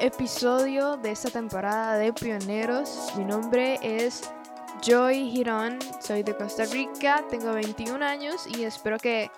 episodio 0.00 0.96
de 0.96 1.10
esta 1.10 1.30
temporada 1.30 1.96
de 1.96 2.12
Pioneros. 2.12 3.12
Mi 3.16 3.24
nombre 3.24 3.78
es 3.82 4.30
Joy 4.82 5.30
Girón, 5.30 5.78
soy 6.00 6.22
de 6.22 6.36
Costa 6.36 6.64
Rica, 6.64 7.24
tengo 7.30 7.52
21 7.52 8.04
años 8.04 8.46
y 8.46 8.64
espero 8.64 8.98
que 8.98 9.30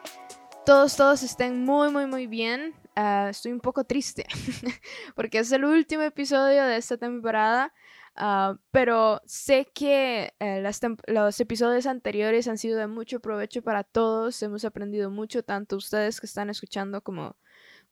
todos, 0.64 0.96
todos 0.96 1.22
estén 1.22 1.64
muy, 1.64 1.90
muy, 1.90 2.06
muy 2.06 2.26
bien. 2.26 2.74
Ah, 2.94 3.28
estoy 3.30 3.52
un 3.52 3.60
poco 3.60 3.84
triste 3.84 4.26
porque 5.14 5.38
es 5.38 5.52
el 5.52 5.64
último 5.64 6.02
episodio 6.02 6.64
de 6.64 6.76
esta 6.76 6.96
temporada. 6.96 7.72
Ah, 8.14 8.56
pero 8.70 9.20
sé 9.26 9.68
que 9.74 10.34
eh, 10.40 10.62
los 11.06 11.40
episodios 11.40 11.86
anteriores 11.86 12.48
han 12.48 12.56
sido 12.56 12.78
de 12.78 12.86
mucho 12.86 13.20
provecho 13.20 13.62
para 13.62 13.84
todos. 13.84 14.42
Hemos 14.42 14.64
aprendido 14.64 15.10
mucho, 15.10 15.42
tanto 15.42 15.76
ustedes 15.76 16.20
que 16.20 16.26
están 16.26 16.48
escuchando 16.48 17.02
como 17.02 17.36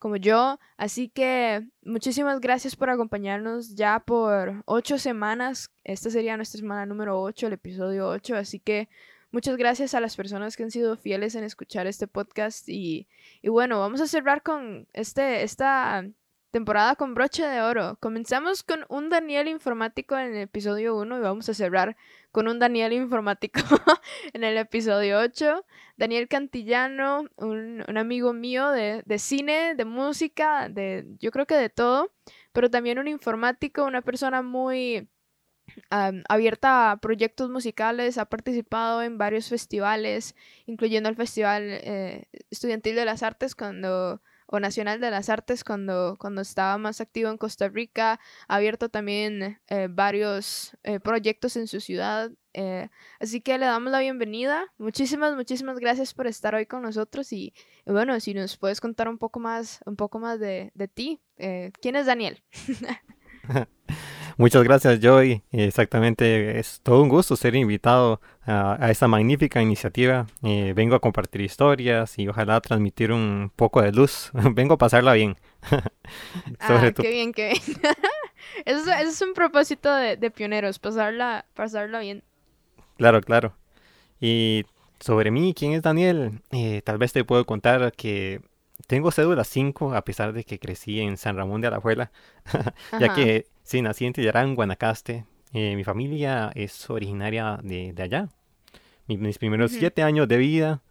como 0.05 0.17
yo. 0.17 0.61
Así 0.77 1.09
que 1.09 1.67
muchísimas 1.83 2.39
gracias 2.39 2.77
por 2.77 2.91
acompañarnos 2.91 3.75
ya 3.75 4.01
por 4.01 4.63
ocho 4.67 4.99
semanas. 4.99 5.71
Esta 5.83 6.11
sería 6.11 6.37
nuestra 6.37 6.61
semana 6.61 6.85
número 6.85 7.19
ocho, 7.23 7.47
el 7.47 7.55
episodio 7.55 8.11
ocho. 8.11 8.37
Así 8.37 8.61
que 8.61 8.91
muchas 9.31 9.57
gracias 9.57 9.95
a 9.95 10.01
las 10.01 10.15
personas 10.15 10.59
que 10.59 10.63
han 10.63 10.71
sido 10.71 10.99
fieles 10.99 11.37
en 11.37 11.45
escuchar 11.45 11.87
este 11.87 12.07
podcast. 12.07 12.69
Y, 12.69 13.09
y 13.41 13.49
bueno, 13.49 13.81
vamos 13.81 14.03
a 14.03 14.07
cerrar 14.07 14.43
con 14.43 14.87
este, 14.93 15.43
esta 15.43 16.05
temporada 16.51 16.97
con 16.97 17.15
broche 17.15 17.47
de 17.47 17.63
oro. 17.63 17.97
Comenzamos 17.99 18.63
con 18.63 18.85
un 18.91 19.09
Daniel 19.09 19.49
informático 19.49 20.19
en 20.19 20.35
el 20.35 20.43
episodio 20.43 20.99
1 20.99 21.17
y 21.17 21.21
vamos 21.23 21.49
a 21.49 21.55
cerrar 21.55 21.97
con 22.35 22.49
un 22.49 22.59
Daniel 22.59 22.93
informático 22.93 23.61
en 24.33 24.43
el 24.43 24.57
episodio 24.57 25.21
8. 25.21 25.65
Daniel 25.97 26.27
Cantillano, 26.27 27.27
un, 27.37 27.97
amigo 27.97 28.33
mío 28.33 28.71
de, 28.71 29.05
cine, 29.21 29.77
de 29.77 29.85
música, 29.85 30.69
de 30.69 31.07
yo 31.21 31.31
creo 31.31 31.47
que 31.47 31.55
de 31.55 31.71
todo, 31.71 32.13
pero 32.53 32.69
también 32.71 32.99
un 32.99 33.07
informático, 33.07 33.85
una 33.85 34.03
persona 34.03 34.43
muy 34.43 35.09
abierta 35.91 36.91
a 36.91 36.97
proyectos 36.97 37.51
musicales, 37.51 38.19
ha 38.19 38.25
participado 38.25 39.01
en 39.05 39.17
varios 39.17 39.49
festivales, 39.49 40.35
incluyendo 40.67 41.09
el 41.09 41.15
Festival 41.15 41.63
eh, 41.63 42.25
Estudiantil 42.51 42.97
de 42.97 43.05
las 43.05 43.23
Artes 43.23 43.55
cuando 43.55 44.21
o 44.55 44.61
Nacional 44.61 45.01
de 45.01 45.11
las 45.11 45.29
Artes 45.29 45.65
cuando, 45.65 46.17
cuando 46.21 46.41
estaba 46.41 46.79
más 46.79 47.01
activo 47.01 47.29
en 47.29 47.39
Costa 47.39 47.69
Rica, 47.69 48.21
ha 48.47 48.55
abierto 48.55 48.89
también 48.89 49.59
eh, 49.67 49.89
varios 49.91 50.77
eh, 50.85 51.01
proyectos 51.01 51.57
en 51.57 51.67
su 51.67 51.81
ciudad. 51.81 52.31
Eh, 52.53 52.89
así 53.19 53.41
que 53.41 53.59
le 53.59 53.67
damos 53.67 53.91
la 53.91 53.99
bienvenida. 53.99 54.73
Muchísimas, 54.79 55.35
muchísimas 55.35 55.81
gracias 55.81 56.15
por 56.15 56.29
estar 56.29 56.55
hoy 56.55 56.67
con 56.67 56.83
nosotros 56.83 57.33
y, 57.33 57.53
bueno, 57.85 58.21
si 58.21 58.33
nos 58.33 58.57
puedes 58.57 58.81
contar 58.81 59.09
un 59.09 59.19
poco 59.19 59.41
más, 59.41 59.81
un 59.87 59.97
poco 59.97 60.21
más 60.21 60.39
de, 60.39 60.71
de 60.75 60.87
ti. 60.87 61.21
¿Quién 61.37 61.97
es 61.97 62.07
Daniel? 62.07 62.45
Muchas 64.37 64.65
gracias, 64.65 64.99
Joy. 65.01 65.43
Exactamente, 65.53 66.59
es 66.59 66.81
todo 66.83 67.03
un 67.03 67.09
gusto 67.09 67.37
ser 67.37 67.55
invitado 67.55 68.21
a, 68.45 68.91
esta 68.91 69.07
magnífica 69.07 69.63
iniciativa. 69.63 70.27
Eh, 70.43 70.73
vengo 70.75 70.97
a 70.97 71.01
compartir 71.01 71.41
historias 71.41 72.19
y 72.19 72.27
ojalá 72.27 72.61
transmitir 72.61 73.13
un 73.13 73.53
poco 73.55 73.81
de 73.81 73.93
luz. 73.93 74.31
vengo 74.55 74.75
a 74.75 74.79
pasarla 74.79 75.13
bien. 75.13 75.37
ah, 76.61 76.91
qué 76.97 77.09
bien, 77.11 77.33
qué 77.33 77.51
bien. 77.51 77.81
eso, 78.65 78.93
es 78.93 79.21
un 79.23 79.35
propósito 79.35 79.95
de, 79.95 80.31
pioneros, 80.33 80.81
pasarla, 80.81 81.47
pasarla 81.55 82.01
bien. 82.01 82.25
Claro, 82.97 83.21
claro. 83.21 83.55
Y 84.21 84.65
sobre 84.99 85.31
mí, 85.31 85.55
¿quién 85.55 85.73
es 85.73 85.83
Daniel? 85.83 86.41
Eh, 86.51 86.83
tal 86.85 86.99
vez 86.99 87.13
te 87.13 87.25
puedo 87.25 87.45
contar 87.47 87.93
que 87.93 88.41
tengo 88.87 89.11
cédula 89.11 89.45
5 89.45 89.95
a 89.95 90.03
pesar 90.03 90.33
de 90.33 90.45
que 90.45 90.59
crecí 90.59 91.01
en 91.01 91.17
San 91.17 91.37
Ramón 91.37 91.61
de 91.61 91.69
Alajuela, 91.69 92.13
ya 93.01 93.15
que 93.15 93.47
Sí, 93.65 93.81
nací 93.81 94.05
en 94.05 94.13
Tillarán, 94.13 94.55
Guanacaste. 94.55 95.25
Eh, 95.55 95.75
mi 95.75 95.85
familia 95.85 96.53
es 96.55 96.91
originaria 96.91 97.59
de, 97.63 97.95
allá. 97.99 98.29
mis 99.07 99.39
primeros 99.39 99.73
siete 99.73 100.03
años 100.03 100.29
de 100.29 100.37
vida 100.37 100.83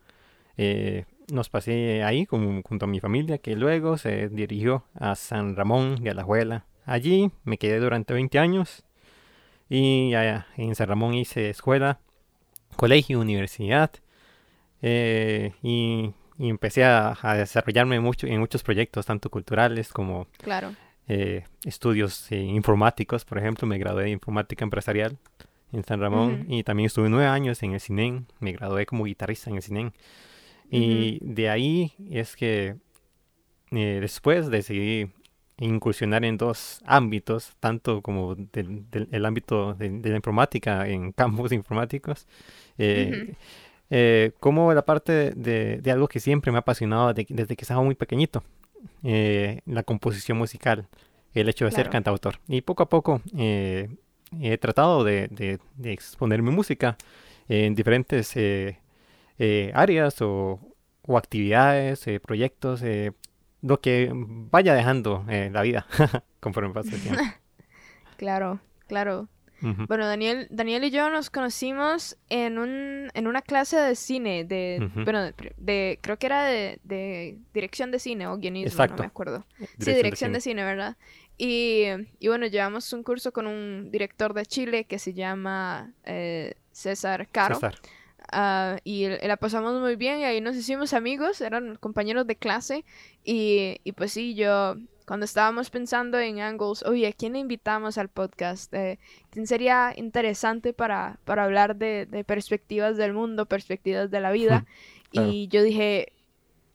eh, 0.57 1.05
nos 1.31 1.49
pasé 1.49 2.03
ahí 2.03 2.25
junto 2.25 2.85
a 2.85 2.87
mi 2.87 2.99
familia, 2.99 3.37
que 3.37 3.55
luego 3.55 3.99
se 3.99 4.27
dirigió 4.29 4.85
a 4.95 5.13
San 5.15 5.55
Ramón 5.55 6.03
de 6.03 6.09
Alajuela. 6.09 6.65
Allí 6.85 7.29
me 7.43 7.59
quedé 7.59 7.79
durante 7.79 8.15
20 8.15 8.39
años 8.39 8.83
y 9.69 10.15
allá, 10.15 10.47
en 10.57 10.73
San 10.73 10.87
Ramón 10.87 11.13
hice 11.13 11.51
escuela, 11.51 11.99
colegio, 12.75 13.19
universidad 13.19 13.91
eh, 14.81 15.53
y, 15.61 16.11
empecé 16.39 16.83
a, 16.83 17.15
desarrollarme 17.37 17.99
mucho 17.99 18.27
en 18.27 18.39
muchos 18.39 18.63
proyectos, 18.63 19.05
tanto 19.05 19.29
culturales 19.29 19.91
como 19.91 20.27
claro. 20.41 20.73
Eh, 21.07 21.43
estudios 21.65 22.31
eh, 22.31 22.37
informáticos, 22.37 23.25
por 23.25 23.37
ejemplo, 23.37 23.67
me 23.67 23.77
gradué 23.77 24.03
de 24.03 24.09
informática 24.11 24.63
empresarial 24.63 25.17
en 25.73 25.83
San 25.83 25.99
Ramón 25.99 26.45
y 26.47 26.63
también 26.63 26.87
estuve 26.87 27.09
nueve 27.09 27.27
años 27.27 27.61
en 27.63 27.73
el 27.73 27.81
CINEN, 27.81 28.27
me 28.39 28.53
gradué 28.53 28.85
como 28.85 29.05
guitarrista 29.05 29.49
en 29.49 29.57
el 29.57 29.63
CINEN. 29.63 29.93
Y 30.69 31.19
de 31.21 31.49
ahí 31.49 31.93
es 32.09 32.35
que 32.35 32.75
eh, 33.71 33.97
después 34.01 34.49
decidí 34.49 35.11
incursionar 35.57 36.25
en 36.25 36.37
dos 36.37 36.81
ámbitos, 36.85 37.55
tanto 37.59 38.01
como 38.01 38.35
del, 38.35 38.85
el 39.11 39.25
ámbito 39.25 39.73
de, 39.73 39.89
la 40.09 40.15
informática 40.15 40.87
en 40.87 41.11
campos 41.13 41.51
informáticos, 41.51 42.27
como 44.39 44.73
la 44.73 44.85
parte 44.85 45.31
de, 45.31 45.77
de, 45.77 45.91
algo 45.91 46.07
que 46.07 46.19
siempre 46.19 46.51
me 46.51 46.57
ha 46.57 46.61
apasionado 46.61 47.13
desde 47.13 47.55
que 47.55 47.63
estaba 47.63 47.81
muy 47.81 47.95
pequeñito, 47.95 48.43
eh, 49.03 49.61
la 49.65 49.83
composición 49.83 50.37
musical, 50.37 50.87
el 51.33 51.49
hecho 51.49 51.65
de 51.65 51.71
ser 51.71 51.89
cantautor. 51.89 52.39
Y 52.47 52.61
poco 52.61 52.83
a 52.83 52.89
poco 52.89 53.21
eh, 53.37 53.89
he 54.39 54.57
tratado 54.57 55.03
de, 55.03 55.27
de, 55.29 55.59
exponer 55.91 56.41
mi 56.41 56.51
música 56.51 56.97
en 57.47 57.75
diferentes 57.75 58.33
eh, 58.35 58.77
áreas 59.73 60.21
o, 60.21 60.59
actividades, 61.15 62.05
proyectos, 62.21 62.81
lo 63.61 63.81
que 63.81 64.09
vaya 64.13 64.73
dejando 64.73 65.25
la 65.27 65.61
vida 65.61 65.85
conforme 66.39 66.73
pasa 66.73 66.95
el 66.95 67.01
tiempo. 67.01 67.21
claro, 68.17 68.59
claro. 68.87 69.27
Bueno, 69.87 70.05
Daniel, 70.07 70.47
Daniel 70.49 70.83
y 70.83 70.91
yo 70.91 71.09
nos 71.09 71.29
conocimos 71.29 72.17
en, 72.29 72.57
un, 72.57 73.09
en 73.13 73.27
una 73.27 73.41
clase 73.41 73.77
de 73.77 73.95
cine, 73.95 74.43
de, 74.43 74.89
bueno, 75.03 75.31
de, 75.57 75.99
creo 76.01 76.17
que 76.17 76.25
era 76.25 76.43
de, 76.43 77.37
dirección 77.53 77.91
de 77.91 77.99
cine 77.99 78.27
o 78.27 78.37
guionismo, 78.37 78.85
no 78.85 78.95
me 78.97 79.05
acuerdo. 79.05 79.45
sí, 79.79 79.93
dirección 79.93 80.33
de 80.33 80.41
cine, 80.41 80.63
¿verdad? 80.63 80.97
Y, 81.37 81.85
y, 82.19 82.27
bueno, 82.27 82.45
llevamos 82.45 82.91
un 82.93 83.03
curso 83.03 83.31
con 83.31 83.47
un 83.47 83.89
director 83.91 84.33
de 84.33 84.45
Chile 84.45 84.83
que 84.83 84.99
se 84.99 85.13
llama 85.13 85.91
eh, 86.03 86.55
César 86.71 87.27
Caro. 87.31 87.55
César. 87.55 87.75
Ah, 88.31 88.77
y 88.83 89.07
la 89.07 89.37
pasamos 89.37 89.79
muy 89.79 89.95
bien 89.95 90.19
y 90.19 90.23
ahí 90.23 90.41
nos 90.41 90.55
hicimos 90.55 90.93
amigos, 90.93 91.41
eran 91.41 91.75
compañeros 91.75 92.25
de 92.25 92.35
clase 92.35 92.85
y, 93.23 93.77
y 93.83 93.91
pues 93.91 94.13
sí, 94.13 94.33
yo 94.33 94.75
cuando 95.05 95.25
estábamos 95.25 95.69
pensando 95.69 96.19
en 96.19 96.39
Angles, 96.39 96.83
oye, 96.83 97.07
¿a 97.07 97.13
quién 97.13 97.35
invitamos 97.35 97.97
al 97.97 98.09
podcast? 98.09 98.73
Eh, 98.73 98.99
¿Quién 99.29 99.47
sería 99.47 99.93
interesante 99.95 100.73
para, 100.73 101.19
para 101.25 101.43
hablar 101.43 101.75
de, 101.75 102.05
de, 102.05 102.23
perspectivas 102.23 102.97
del 102.97 103.13
mundo, 103.13 103.45
perspectivas 103.45 104.09
de 104.11 104.21
la 104.21 104.31
vida? 104.31 104.65
Y 105.11 105.47
yo 105.49 105.61
dije, 105.61 106.13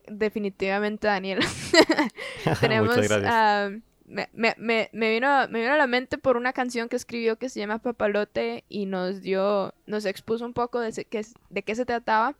definitivamente 0.06 1.06
Daniel. 1.06 1.40
Tenemos... 2.60 2.96
Uh, 2.96 3.80
me, 4.08 4.28
me, 4.32 4.88
me, 4.92 5.10
vino, 5.10 5.48
me 5.48 5.60
vino 5.60 5.72
a 5.74 5.76
la 5.76 5.86
mente 5.86 6.16
por 6.16 6.38
una 6.38 6.54
canción 6.54 6.88
que 6.88 6.96
escribió 6.96 7.36
que 7.36 7.50
se 7.50 7.60
llama 7.60 7.78
Papalote 7.78 8.64
y 8.68 8.86
nos 8.86 9.20
dio, 9.20 9.74
nos 9.86 10.06
expuso 10.06 10.46
un 10.46 10.54
poco 10.54 10.80
de, 10.80 10.92
qué, 11.04 11.26
de 11.50 11.62
qué 11.62 11.74
se 11.74 11.84
trataba 11.84 12.34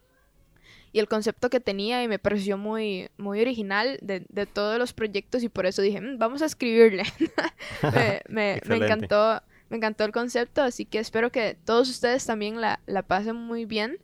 y 0.93 1.01
el 1.01 1.09
concepto 1.09 1.51
que 1.51 1.61
tenía 1.61 2.03
y 2.03 2.09
me 2.09 2.19
pareció 2.19 2.57
muy, 2.57 3.11
muy 3.19 3.41
original 3.41 3.99
de, 4.03 4.25
de 4.29 4.47
todos 4.47 4.79
los 4.79 4.93
proyectos 4.93 5.43
y 5.43 5.49
por 5.49 5.67
eso 5.67 5.83
dije, 5.83 6.01
mm, 6.01 6.19
vamos 6.19 6.43
a 6.43 6.47
escribirle. 6.47 7.05
me, 8.29 8.61
me, 8.65 8.77
encantó, 8.77 9.43
me 9.69 9.77
encantó 9.77 10.05
el 10.05 10.13
concepto, 10.13 10.63
así 10.63 10.85
que 10.85 10.99
espero 10.99 11.31
que 11.31 11.57
todos 11.65 11.89
ustedes 11.89 12.25
también 12.25 12.61
la, 12.61 12.81
la 12.87 13.03
pasen 13.03 13.37
muy 13.37 13.65
bien. 13.65 13.99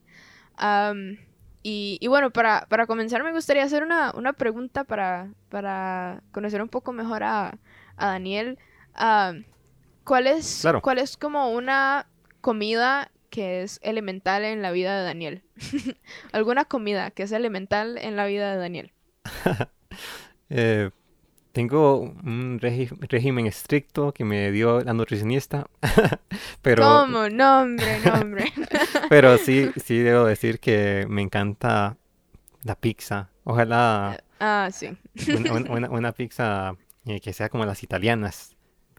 y, 1.63 1.99
y, 2.01 2.07
bueno, 2.09 2.31
para, 2.31 2.67
para, 2.69 2.87
comenzar 2.87 3.25
me 3.25 3.33
gustaría 3.33 3.65
hacer 3.65 3.83
una, 3.83 4.13
una 4.15 4.35
pregunta 4.35 4.85
para, 4.85 5.33
para, 5.49 6.23
conocer 6.33 6.61
un 6.61 6.69
poco 6.69 6.93
mejor 6.93 7.23
a, 7.23 7.59
a 7.97 8.07
Daniel. 8.07 8.59
¿cuál 10.05 10.27
es, 10.27 10.67
¿cuál 10.83 10.99
es 10.99 11.17
como 11.17 11.51
una 11.51 12.07
comida 12.41 13.11
que 13.35 13.63
es 13.65 13.81
elemental 13.83 14.45
en 14.45 14.63
la 14.63 14.71
vida 14.71 14.97
de 14.97 15.05
Daniel? 15.05 15.43
¿Alguna 16.33 16.67
comida 16.67 17.11
que 17.11 17.25
es 17.25 17.33
elemental 17.33 17.99
en 17.99 18.15
la 18.15 18.27
vida 18.27 18.53
de 18.53 18.59
Daniel? 18.59 18.93
eh, 20.51 20.91
tengo 21.51 21.99
un 21.99 22.61
régimen 22.61 23.47
estricto 23.47 24.13
que 24.13 24.25
me 24.25 24.53
dio 24.53 24.83
la 24.83 24.95
nutricionista, 24.95 25.67
pero... 26.63 26.85
¿Cómo? 26.85 27.29
Nombre, 27.29 27.99
nombre. 28.05 28.53
pero 29.09 29.37
sí, 29.37 29.69
sí 29.83 29.99
debo 29.99 30.27
decir 30.27 30.61
que 30.61 31.05
me 31.09 31.21
encanta 31.21 31.97
la 32.63 32.77
pizza. 32.77 33.31
Ojalá... 33.43 34.23
Ah, 34.39 34.69
sí. 34.73 34.97
una, 35.91 36.13
pizza 36.13 36.77
eh, 37.05 37.21
que 37.21 37.33
sea 37.33 37.49
como 37.49 37.67
las 37.67 37.83
italianas, 37.83 38.54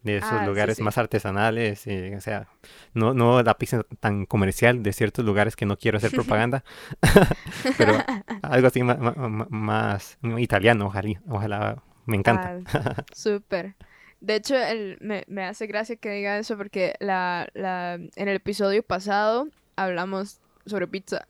de 0.05 0.17
esos 0.17 0.31
ah, 0.31 0.45
lugares 0.45 0.79
más 0.79 0.97
artesanales, 0.99 1.85
o 2.15 2.21
sea, 2.21 2.47
no, 2.93 3.15
no 3.15 3.41
la 3.41 3.57
pizza 3.57 3.83
tan 3.99 4.27
comercial 4.27 4.83
de 4.83 4.93
ciertos 4.93 5.25
lugares 5.25 5.55
que 5.55 5.65
no 5.65 5.77
quiero 5.77 5.97
hacer 5.97 6.11
propaganda, 6.15 6.63
pero 7.77 7.97
algo 8.43 8.67
así 8.67 8.83
más, 8.83 8.99
más, 9.49 10.17
italiano, 10.37 10.85
ojalá, 10.85 11.21
ojalá 11.27 11.83
me 12.05 12.17
encanta. 12.17 12.59
Ah, 12.73 13.03
súper. 13.13 13.75
De 14.21 14.35
hecho, 14.35 14.55
el, 14.55 14.97
me, 15.01 15.23
me, 15.27 15.43
hace 15.43 15.65
gracia 15.65 15.95
que 15.95 16.11
diga 16.11 16.37
eso 16.37 16.55
porque 16.55 16.93
la, 16.99 17.47
la, 17.53 17.95
en 17.95 18.27
el 18.27 18.35
episodio 18.35 18.83
pasado 18.83 19.49
hablamos 19.75 20.39
sobre 20.67 20.87
pizza. 20.87 21.25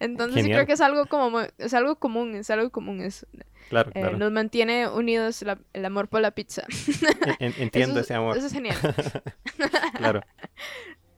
Entonces 0.00 0.44
sí 0.44 0.50
creo 0.50 0.66
que 0.66 0.72
es 0.72 0.80
algo 0.80 1.06
como 1.06 1.40
es 1.58 1.74
algo 1.74 1.96
común, 1.96 2.34
es 2.36 2.50
algo 2.50 2.70
común 2.70 3.00
eso. 3.00 3.26
Claro, 3.68 3.90
eh, 3.94 4.00
claro. 4.00 4.18
Nos 4.18 4.32
mantiene 4.32 4.88
unidos 4.88 5.44
el 5.72 5.84
amor 5.84 6.08
por 6.08 6.20
la 6.20 6.30
pizza. 6.30 6.64
entiendo 7.38 8.00
ese 8.00 8.14
amor. 8.14 8.36
Eso 8.36 8.46
es 8.46 8.52
genial. 8.52 8.76
claro. 9.96 10.20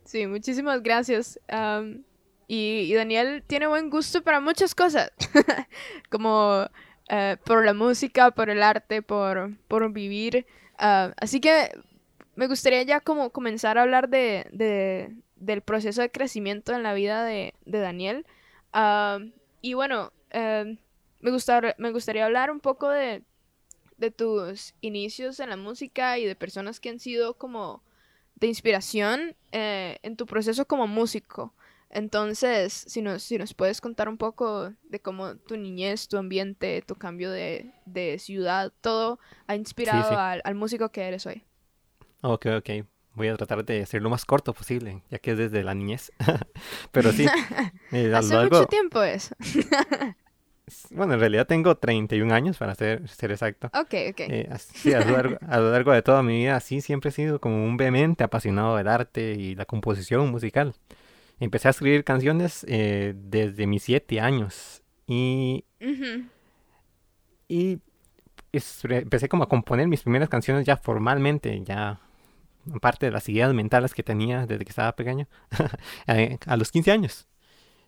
Sí, 0.04 0.24
muchísimas 0.28 0.84
gracias. 0.84 1.38
y, 2.46 2.86
y, 2.88 2.94
Daniel 2.94 3.42
tiene 3.44 3.66
buen 3.66 3.90
gusto 3.90 4.22
para 4.22 4.38
muchas 4.38 4.72
cosas. 4.72 5.10
como 6.10 6.68
eh, 7.08 7.36
por 7.44 7.64
la 7.64 7.74
música, 7.74 8.30
por 8.30 8.50
el 8.50 8.62
arte, 8.62 9.02
por, 9.02 9.50
por 9.68 9.92
vivir. 9.92 10.46
Ah, 10.78 11.12
así 11.18 11.40
que 11.40 11.70
me 12.34 12.48
gustaría 12.48 12.82
ya 12.82 13.00
como 13.00 13.30
comenzar 13.30 13.78
a 13.78 13.82
hablar 13.82 14.08
de, 14.08 14.46
de 14.52 15.14
del 15.36 15.60
proceso 15.60 16.00
de 16.00 16.10
crecimiento 16.10 16.74
en 16.74 16.82
la 16.82 16.94
vida 16.94 17.24
de, 17.24 17.54
de 17.64 17.78
Daniel. 17.78 18.26
Ah, 18.72 19.18
y 19.60 19.74
bueno, 19.74 20.12
eh, 20.30 20.78
me, 21.20 21.30
me 21.78 21.90
gustaría 21.92 22.24
hablar 22.24 22.50
un 22.50 22.60
poco 22.60 22.88
de, 22.88 23.22
de 23.96 24.10
tus 24.10 24.74
inicios 24.80 25.40
en 25.40 25.50
la 25.50 25.56
música 25.56 26.18
y 26.18 26.24
de 26.24 26.36
personas 26.36 26.80
que 26.80 26.90
han 26.90 27.00
sido 27.00 27.34
como 27.34 27.82
de 28.36 28.46
inspiración 28.46 29.34
eh, 29.52 29.98
en 30.02 30.16
tu 30.16 30.26
proceso 30.26 30.66
como 30.66 30.86
músico. 30.86 31.54
Entonces, 31.88 32.72
si 32.72 33.00
nos, 33.00 33.22
si 33.22 33.38
nos 33.38 33.54
puedes 33.54 33.80
contar 33.80 34.08
un 34.08 34.18
poco 34.18 34.72
de 34.82 35.00
cómo 35.00 35.36
tu 35.36 35.56
niñez, 35.56 36.08
tu 36.08 36.18
ambiente, 36.18 36.82
tu 36.82 36.96
cambio 36.96 37.30
de, 37.30 37.72
ciudad, 38.18 38.72
todo 38.80 39.18
ha 39.46 39.56
inspirado 39.56 40.18
Al, 40.18 40.54
músico 40.54 40.90
que 40.90 41.02
eres 41.02 41.24
hoy. 41.26 41.44
Ok, 42.20 42.46
ok. 42.58 42.70
Voy 43.14 43.28
a 43.28 43.36
tratar 43.36 43.64
de 43.64 43.86
ser 43.86 44.02
lo 44.02 44.10
más 44.10 44.26
corto 44.26 44.52
posible, 44.52 45.02
ya 45.10 45.18
que 45.18 45.30
es 45.30 45.38
desde 45.38 45.64
la 45.64 45.74
niñez. 45.74 46.12
Pero 46.92 47.12
sí. 47.12 47.26
Eh, 47.92 48.12
Hace 48.12 48.36
mucho 48.36 48.66
tiempo 48.66 49.00
es. 49.00 49.32
bueno, 50.90 51.14
en 51.14 51.20
realidad 51.20 51.46
tengo 51.46 51.76
31 51.76 52.34
años, 52.34 52.58
para 52.58 52.74
ser, 52.74 53.08
ser 53.08 53.30
exacto. 53.30 53.68
Ok, 53.68 53.94
ok. 54.10 54.20
Eh, 54.20 54.48
sí, 54.58 54.92
a 54.92 55.00
lo, 55.00 55.12
largo, 55.12 55.38
a 55.48 55.58
lo 55.58 55.70
largo 55.70 55.92
de 55.92 56.02
toda 56.02 56.22
mi 56.22 56.38
vida, 56.38 56.58
sí, 56.60 56.80
siempre 56.80 57.10
he 57.10 57.12
sido 57.12 57.40
como 57.40 57.64
un 57.64 57.76
vehemente 57.76 58.24
apasionado 58.24 58.76
del 58.76 58.88
arte 58.88 59.34
y 59.34 59.54
la 59.54 59.64
composición 59.64 60.30
musical. 60.30 60.74
Empecé 61.38 61.68
a 61.68 61.70
escribir 61.70 62.02
canciones 62.02 62.64
eh, 62.68 63.14
desde 63.16 63.66
mis 63.66 63.82
siete 63.82 64.20
años 64.20 64.82
y, 65.06 65.64
y 67.48 67.78
empecé 68.52 69.28
como 69.28 69.44
a 69.44 69.48
componer 69.48 69.86
mis 69.86 70.02
primeras 70.02 70.28
canciones 70.28 70.66
ya 70.66 70.76
formalmente, 70.76 71.62
ya 71.62 72.00
aparte 72.74 73.06
de 73.06 73.12
las 73.12 73.28
ideas 73.28 73.52
mentales 73.54 73.94
que 73.94 74.02
tenía 74.02 74.46
desde 74.46 74.64
que 74.64 74.70
estaba 74.70 74.96
pequeño, 74.96 75.28
a 76.46 76.56
los 76.56 76.72
15 76.72 76.90
años. 76.90 77.26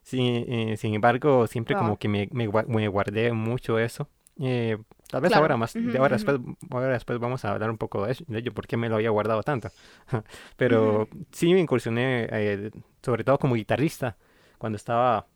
Sí, 0.02 0.44
eh, 0.48 0.76
sin 0.78 0.94
embargo, 0.94 1.46
siempre 1.46 1.76
como 1.76 1.98
que 1.98 2.08
me, 2.08 2.28
me, 2.32 2.46
guardé 2.88 3.32
mucho 3.32 3.78
eso. 3.78 4.08
Eh, 4.40 4.78
tal 5.10 5.20
vez 5.20 5.32
ahora 5.34 5.56
más, 5.56 5.74
de 5.74 5.98
ahora, 5.98 6.16
después, 6.16 6.38
ahora 6.70 6.92
después 6.94 7.18
vamos 7.18 7.44
a 7.44 7.50
hablar 7.50 7.70
un 7.70 7.76
poco 7.76 8.06
de, 8.06 8.16
ello, 8.34 8.54
por 8.54 8.66
qué 8.66 8.76
me 8.76 8.88
lo 8.88 8.94
había 8.94 9.10
guardado 9.10 9.42
tanto. 9.42 9.70
Pero 10.56 11.08
sí 11.30 11.52
me 11.52 11.60
incursioné, 11.60 12.26
eh, 12.30 12.70
sobre 13.02 13.22
todo 13.22 13.38
como 13.38 13.54
guitarrista, 13.54 14.16
cuando 14.56 14.76
estaba 14.76 15.26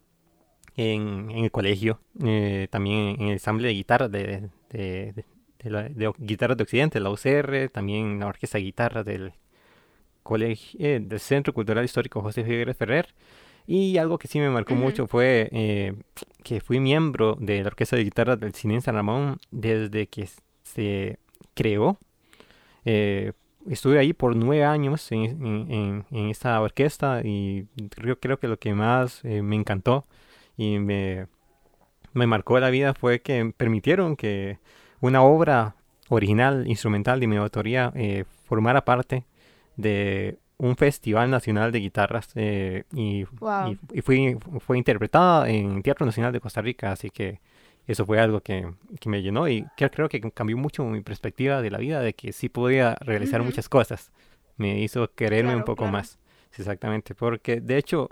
en, 0.74 1.30
en 1.30 1.44
el 1.44 1.50
colegio, 1.50 2.00
también 2.70 3.16
en 3.20 3.26
el 3.26 3.32
ensamble 3.32 3.68
de 3.68 3.74
guitarra 3.74 4.08
de, 4.08 4.48
de, 4.70 5.12
de, 5.58 5.70
la, 5.70 5.82
de, 5.82 6.12
guitarras 6.16 6.56
de 6.56 6.62
Occidente, 6.62 6.98
la 6.98 7.10
UCR, 7.10 7.68
también 7.70 8.20
la 8.20 8.28
orquesta 8.28 8.56
de 8.56 8.64
guitarra 8.64 9.04
del 9.04 9.34
colegio, 10.22 10.78
del 10.80 11.20
Centro 11.20 11.52
Cultural 11.52 11.84
Histórico 11.84 12.22
José 12.22 12.42
Figueres 12.42 12.76
Ferrer. 12.76 13.14
Y 13.66 13.96
algo 13.98 14.18
que 14.18 14.28
sí 14.28 14.40
me 14.40 14.50
marcó 14.50 14.74
mucho 14.74 15.06
fue 15.06 15.48
eh, 15.52 15.94
que 16.42 16.60
fui 16.60 16.80
miembro 16.80 17.36
de 17.40 17.62
la 17.62 17.68
orquesta 17.68 17.96
de 17.96 18.04
guitarra 18.04 18.36
del 18.36 18.54
Cine 18.54 18.80
San 18.80 18.94
Ramón 18.94 19.38
desde 19.50 20.08
que 20.08 20.28
se 20.62 21.18
creó. 21.54 21.98
Eh, 22.84 23.32
estuve 23.70 23.98
ahí 23.98 24.12
por 24.12 24.34
nueve 24.34 24.64
años 24.64 25.12
en, 25.12 26.04
en, 26.10 26.28
esta 26.28 26.60
orquesta 26.60 27.20
y 27.24 27.66
creo, 27.90 28.18
creo, 28.18 28.38
que 28.38 28.48
lo 28.48 28.58
que 28.58 28.74
más 28.74 29.24
eh, 29.24 29.42
me 29.42 29.54
encantó 29.54 30.06
y 30.56 30.78
me, 30.78 31.28
me 32.12 32.26
marcó 32.26 32.58
la 32.58 32.70
vida 32.70 32.94
fue 32.94 33.20
que 33.20 33.52
permitieron 33.56 34.16
que 34.16 34.58
una 35.00 35.22
obra 35.22 35.76
original, 36.08 36.64
instrumental 36.66 37.20
de 37.20 37.26
mi 37.28 37.36
autoría 37.36 37.92
formara 38.44 38.84
parte 38.84 39.24
de 39.76 40.38
un 40.62 40.76
festival 40.76 41.28
nacional 41.28 41.72
de 41.72 41.80
guitarras 41.80 42.28
eh, 42.36 42.84
y, 42.94 43.26
y, 43.92 44.00
fui, 44.00 44.38
fue 44.60 44.78
interpretada 44.78 45.48
en 45.48 45.82
Teatro 45.82 46.06
Nacional 46.06 46.32
de 46.32 46.40
Costa 46.40 46.62
Rica, 46.62 46.92
así 46.92 47.10
que 47.10 47.40
eso 47.88 48.06
fue 48.06 48.20
algo 48.20 48.40
que, 48.40 48.72
que 49.00 49.08
me 49.08 49.22
llenó 49.22 49.48
y 49.48 49.66
que 49.76 49.90
creo 49.90 50.08
que 50.08 50.20
cambió 50.30 50.56
mucho 50.56 50.84
mi 50.84 51.00
perspectiva 51.00 51.62
de 51.62 51.70
la 51.72 51.78
vida, 51.78 51.98
de 51.98 52.14
que 52.14 52.32
sí 52.32 52.48
podía 52.48 52.94
realizar 53.00 53.42
muchas 53.42 53.68
cosas. 53.68 54.12
Me 54.56 54.78
hizo 54.78 55.12
quererme 55.12 55.56
un 55.56 55.64
poco 55.64 55.86
más, 55.86 56.20
exactamente, 56.56 57.16
porque 57.16 57.60
de 57.60 57.76
hecho 57.78 58.10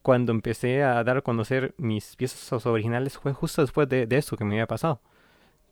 cuando 0.00 0.30
empecé 0.30 0.84
a 0.84 1.02
dar 1.02 1.16
a 1.16 1.22
conocer 1.22 1.74
mis 1.76 2.14
piezas 2.14 2.66
originales 2.66 3.18
fue 3.18 3.32
justo 3.32 3.62
después 3.62 3.88
de, 3.88 4.06
de 4.06 4.16
eso 4.16 4.36
que 4.36 4.44
me 4.44 4.54
había 4.54 4.68
pasado, 4.68 5.00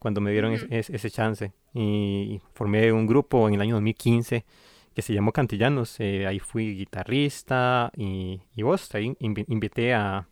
cuando 0.00 0.20
me 0.20 0.32
dieron 0.32 0.58
ese 0.68 1.10
chance. 1.12 1.52
Y 1.74 2.40
formé 2.54 2.90
un 2.90 3.06
grupo 3.06 3.46
en 3.46 3.54
el 3.54 3.60
año 3.60 3.74
2015 3.76 4.44
que 4.94 5.02
se 5.02 5.14
llamó 5.14 5.32
Cantillanos. 5.32 5.98
Eh, 6.00 6.26
ahí 6.26 6.38
fui 6.38 6.74
guitarrista 6.74 7.90
y, 7.96 8.40
y 8.54 8.62
vos, 8.62 8.94
ahí 8.94 9.16
invité 9.20 9.94
a, 9.94 10.28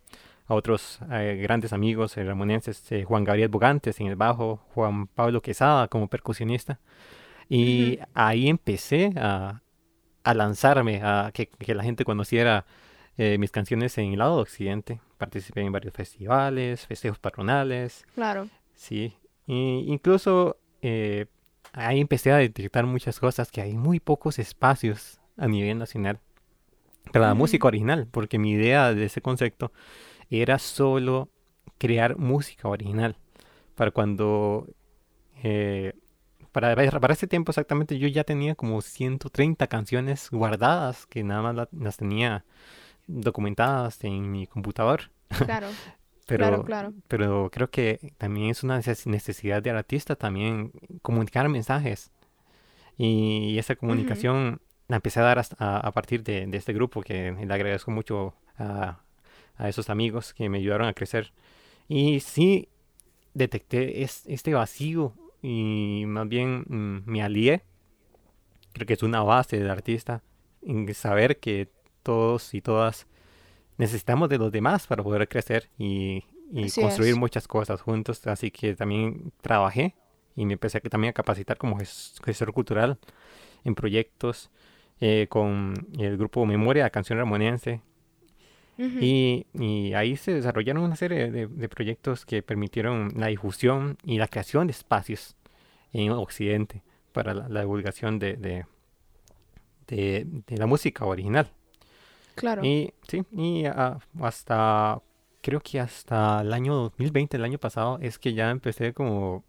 a 0.47 0.53
otros 0.53 0.99
eh, 1.11 1.39
grandes 1.41 1.73
amigos 1.73 2.17
eh, 2.17 2.23
ramonenses, 2.23 2.83
Juan 3.05 3.23
Gabriel 3.23 3.49
Bogantes 3.49 3.99
en 3.99 4.07
el 4.07 4.15
bajo, 4.15 4.61
Juan 4.73 5.07
Pablo 5.07 5.41
Quesada 5.41 5.87
como 5.87 6.07
percusionista. 6.07 6.79
Y 7.49 7.99
ahí 8.13 8.47
empecé 8.47 9.13
a, 9.17 9.61
a 10.23 10.33
lanzarme, 10.33 11.01
a 11.03 11.31
que, 11.33 11.47
que, 11.47 11.75
la 11.75 11.83
gente 11.83 12.05
conociera 12.05 12.65
mis 13.17 13.51
canciones 13.51 13.97
en 13.99 14.13
el 14.13 14.19
lado 14.19 14.37
occidente. 14.37 14.99
Participé 15.17 15.61
en 15.61 15.71
varios 15.71 15.93
festivales, 15.93 16.87
festejos 16.87 17.19
patronales. 17.19 18.03
Claro. 18.15 18.47
Sí. 18.73 19.13
Y 19.45 19.83
incluso 19.87 20.57
ahí 21.73 21.99
empecé 21.99 22.31
a 22.31 22.37
detectar 22.37 22.85
muchas 22.85 23.19
cosas, 23.19 23.51
que 23.51 23.61
hay 23.61 23.75
muy 23.75 23.99
pocos 23.99 24.39
espacios 24.39 25.19
a 25.37 25.47
nivel 25.47 25.77
nacional 25.77 26.19
para 27.11 27.27
la 27.27 27.33
música 27.33 27.67
original, 27.67 28.07
porque 28.09 28.37
mi 28.37 28.51
idea 28.51 28.93
de 28.93 29.05
ese 29.05 29.21
concepto 29.21 29.71
era 30.29 30.59
solo 30.59 31.29
crear 31.77 32.17
música 32.17 32.67
original. 32.67 33.17
Para 33.75 33.91
cuando... 33.91 34.67
Eh, 35.43 35.93
para, 36.51 36.75
para 36.75 37.13
ese 37.13 37.27
tiempo 37.27 37.51
exactamente 37.51 37.97
yo 37.97 38.07
ya 38.09 38.25
tenía 38.25 38.55
como 38.55 38.81
130 38.81 39.67
canciones 39.67 40.29
guardadas 40.29 41.05
que 41.05 41.23
nada 41.23 41.41
más 41.41 41.67
las 41.71 41.97
tenía 41.97 42.43
documentadas 43.07 44.03
en 44.03 44.29
mi 44.31 44.47
computador. 44.47 45.11
Claro. 45.45 45.67
Pero, 46.37 46.63
claro, 46.63 46.93
pero 47.07 47.49
creo 47.51 47.69
que 47.69 48.13
también 48.17 48.49
es 48.49 48.63
una 48.63 48.77
necesidad 48.77 49.61
del 49.61 49.77
artista 49.77 50.15
también 50.15 50.71
comunicar 51.01 51.47
mensajes. 51.49 52.11
Y 52.97 53.57
esa 53.57 53.75
comunicación 53.75 54.61
la 54.87 54.97
empecé 54.97 55.19
a 55.19 55.23
dar 55.23 55.45
a, 55.57 55.91
partir 55.91 56.23
de, 56.23 56.47
este 56.53 56.73
grupo 56.73 57.01
que 57.01 57.31
le 57.31 57.53
agradezco 57.53 57.91
mucho 57.91 58.35
a, 58.57 58.99
a, 59.57 59.69
esos 59.69 59.89
amigos 59.89 60.33
que 60.33 60.49
me 60.49 60.59
ayudaron 60.59 60.87
a 60.87 60.93
crecer. 60.93 61.33
Y 61.87 62.19
sí 62.19 62.69
detecté 63.33 64.03
este 64.03 64.53
vacío 64.53 65.13
y 65.41 66.03
más 66.07 66.27
bien 66.27 66.65
mm, 66.67 67.09
me 67.09 67.23
alié 67.23 67.63
creo 68.73 68.87
que 68.87 68.93
es 68.93 69.03
una 69.03 69.21
base 69.23 69.57
del 69.57 69.69
artista, 69.69 70.23
en 70.61 70.91
saber 70.93 71.39
que 71.39 71.69
todos 72.03 72.53
y 72.53 72.61
todas 72.61 73.07
necesitamos 73.81 74.29
de 74.29 74.37
los 74.37 74.51
demás 74.51 74.85
para 74.85 75.01
poder 75.03 75.27
crecer 75.27 75.67
y, 75.79 76.23
construir 76.75 77.15
muchas 77.15 77.47
cosas 77.47 77.81
juntos. 77.81 78.27
Así 78.27 78.51
que 78.51 78.75
también 78.75 79.31
trabajé 79.41 79.95
y 80.35 80.45
me 80.45 80.53
empecé 80.53 80.79
también 80.81 81.09
a 81.09 81.13
capacitar 81.13 81.57
como 81.57 81.79
gestor 81.79 82.53
cultural 82.53 82.99
en 83.63 83.73
proyectos 83.73 84.51
eh, 84.99 85.25
con 85.29 85.73
el 85.97 86.15
grupo 86.15 86.45
Memoria, 86.45 86.91
Canción 86.91 87.17
Ramonense. 87.17 87.81
y, 88.77 89.45
ahí 89.95 90.15
se 90.15 90.33
desarrollaron 90.35 90.83
una 90.83 90.95
serie 90.95 91.31
de, 91.31 91.69
proyectos 91.69 92.23
que 92.23 92.43
permitieron 92.43 93.11
la 93.15 93.27
difusión 93.27 93.97
y 94.03 94.19
la 94.19 94.27
creación 94.27 94.67
de 94.67 94.71
espacios 94.71 95.35
en 95.91 96.11
Occidente 96.11 96.83
para 97.13 97.33
la, 97.33 97.61
divulgación 97.61 98.19
de, 98.19 98.35
de, 98.37 98.65
de, 99.87 100.57
la 100.57 100.67
música 100.67 101.03
original. 101.05 101.51
Claro. 102.41 102.65
Y 102.65 102.91
sí, 103.07 103.23
y 103.31 103.65
hasta, 103.65 104.99
creo 105.41 105.59
que 105.59 105.79
hasta 105.79 106.41
el 106.41 106.51
año 106.53 106.73
2020, 106.73 107.37
el 107.37 107.43
año 107.43 107.59
pasado, 107.59 107.99
es 108.01 108.17
que 108.17 108.33
ya 108.33 108.49
empecé 108.49 108.93
como 108.93 109.43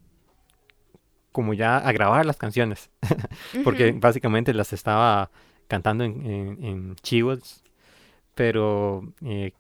como 1.33 1.55
ya 1.55 1.79
a 1.79 1.91
grabar 1.93 2.27
las 2.27 2.37
canciones, 2.37 2.91
porque 3.65 3.93
básicamente 3.93 4.53
las 4.53 4.75
estaba 4.75 5.31
cantando 5.67 6.05
en, 6.05 6.59
en, 6.63 6.97
chivos, 6.97 7.65
pero 8.35 9.03
eh, 9.25 9.53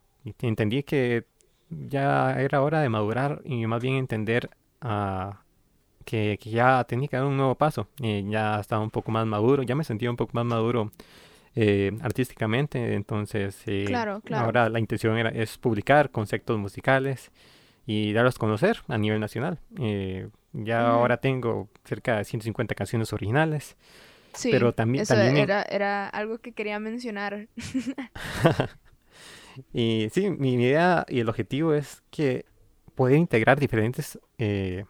entendí 0.42 0.82
que 0.82 1.24
ya 1.70 2.38
era 2.38 2.60
hora 2.60 2.82
de 2.82 2.90
madurar 2.90 3.40
y 3.46 3.66
más 3.66 3.80
bien 3.80 3.94
entender 3.94 4.50
uh, 4.84 5.32
que, 6.04 6.38
ya 6.44 6.84
tenía 6.84 7.08
que 7.08 7.16
dar 7.16 7.24
un 7.24 7.38
nuevo 7.38 7.54
paso. 7.54 7.88
Eh, 8.02 8.22
ya 8.28 8.60
estaba 8.60 8.82
un 8.82 8.90
poco 8.90 9.10
más 9.10 9.26
maduro, 9.26 9.62
ya 9.62 9.74
me 9.74 9.84
sentía 9.84 10.10
un 10.10 10.16
poco 10.16 10.32
más 10.34 10.44
maduro 10.44 10.92
eh, 11.54 11.92
artísticamente, 12.00 12.94
entonces 12.94 13.64
ahora 14.30 14.68
la 14.68 14.78
intención 14.78 15.18
era, 15.18 15.30
es 15.30 15.58
publicar 15.58 16.10
conceptos 16.10 16.58
musicales 16.58 17.30
y 17.86 18.12
darlos 18.12 18.36
a 18.36 18.38
conocer 18.38 18.78
a 18.88 18.98
nivel 18.98 19.20
nacional. 19.20 19.58
Ya 20.52 20.86
ahora 20.86 21.16
tengo 21.16 21.68
cerca 21.84 22.18
de 22.18 22.24
150 22.24 22.74
canciones 22.74 23.12
originales. 23.12 23.76
Sí, 24.34 24.50
pero 24.50 24.72
también, 24.72 25.02
eso 25.02 25.14
era, 25.14 25.62
era 25.62 26.08
algo 26.08 26.38
que 26.38 26.52
quería 26.52 26.78
mencionar. 26.78 27.48
y 29.72 30.08
sí, 30.10 30.30
mi 30.30 30.54
idea 30.54 31.04
y 31.08 31.20
el 31.20 31.28
objetivo 31.28 31.74
es 31.74 32.02
que 32.10 32.46
poder 32.94 33.16
integrar 33.16 33.60
diferentes 33.60 34.18
eh, 34.38 34.84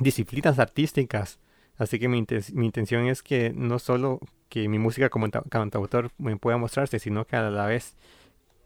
disciplinas 0.00 0.58
artísticas. 0.58 1.38
Así 1.78 1.98
que 1.98 2.08
mi, 2.08 2.26
mi, 2.52 2.66
intención 2.66 3.06
es 3.06 3.22
que 3.22 3.52
no 3.54 3.78
solo 3.78 4.20
que 4.48 4.68
mi 4.68 4.78
música 4.78 5.08
como 5.08 5.30
cantautor 5.30 6.10
me 6.18 6.36
pueda 6.36 6.56
mostrarse, 6.58 6.98
sino 6.98 7.24
que 7.24 7.36
a 7.36 7.50
la 7.50 7.66
vez 7.66 7.96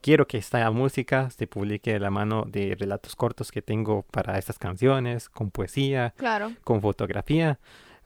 quiero 0.01 0.27
que 0.27 0.39
esta 0.39 0.71
música 0.71 1.31
se 1.31 1.47
publique 1.47 1.93
de 1.93 2.01
la 2.01 2.11
mano 2.11 2.45
de 2.47 2.77
relatos 2.79 3.17
cortos 3.17 3.53
que 3.53 3.63
tengo 3.63 4.03
para 4.11 4.39
estas 4.39 4.59
canciones, 4.59 5.29
con 5.29 5.51
poesía, 5.51 6.15
con 6.65 6.83
fotografía, 6.83 7.59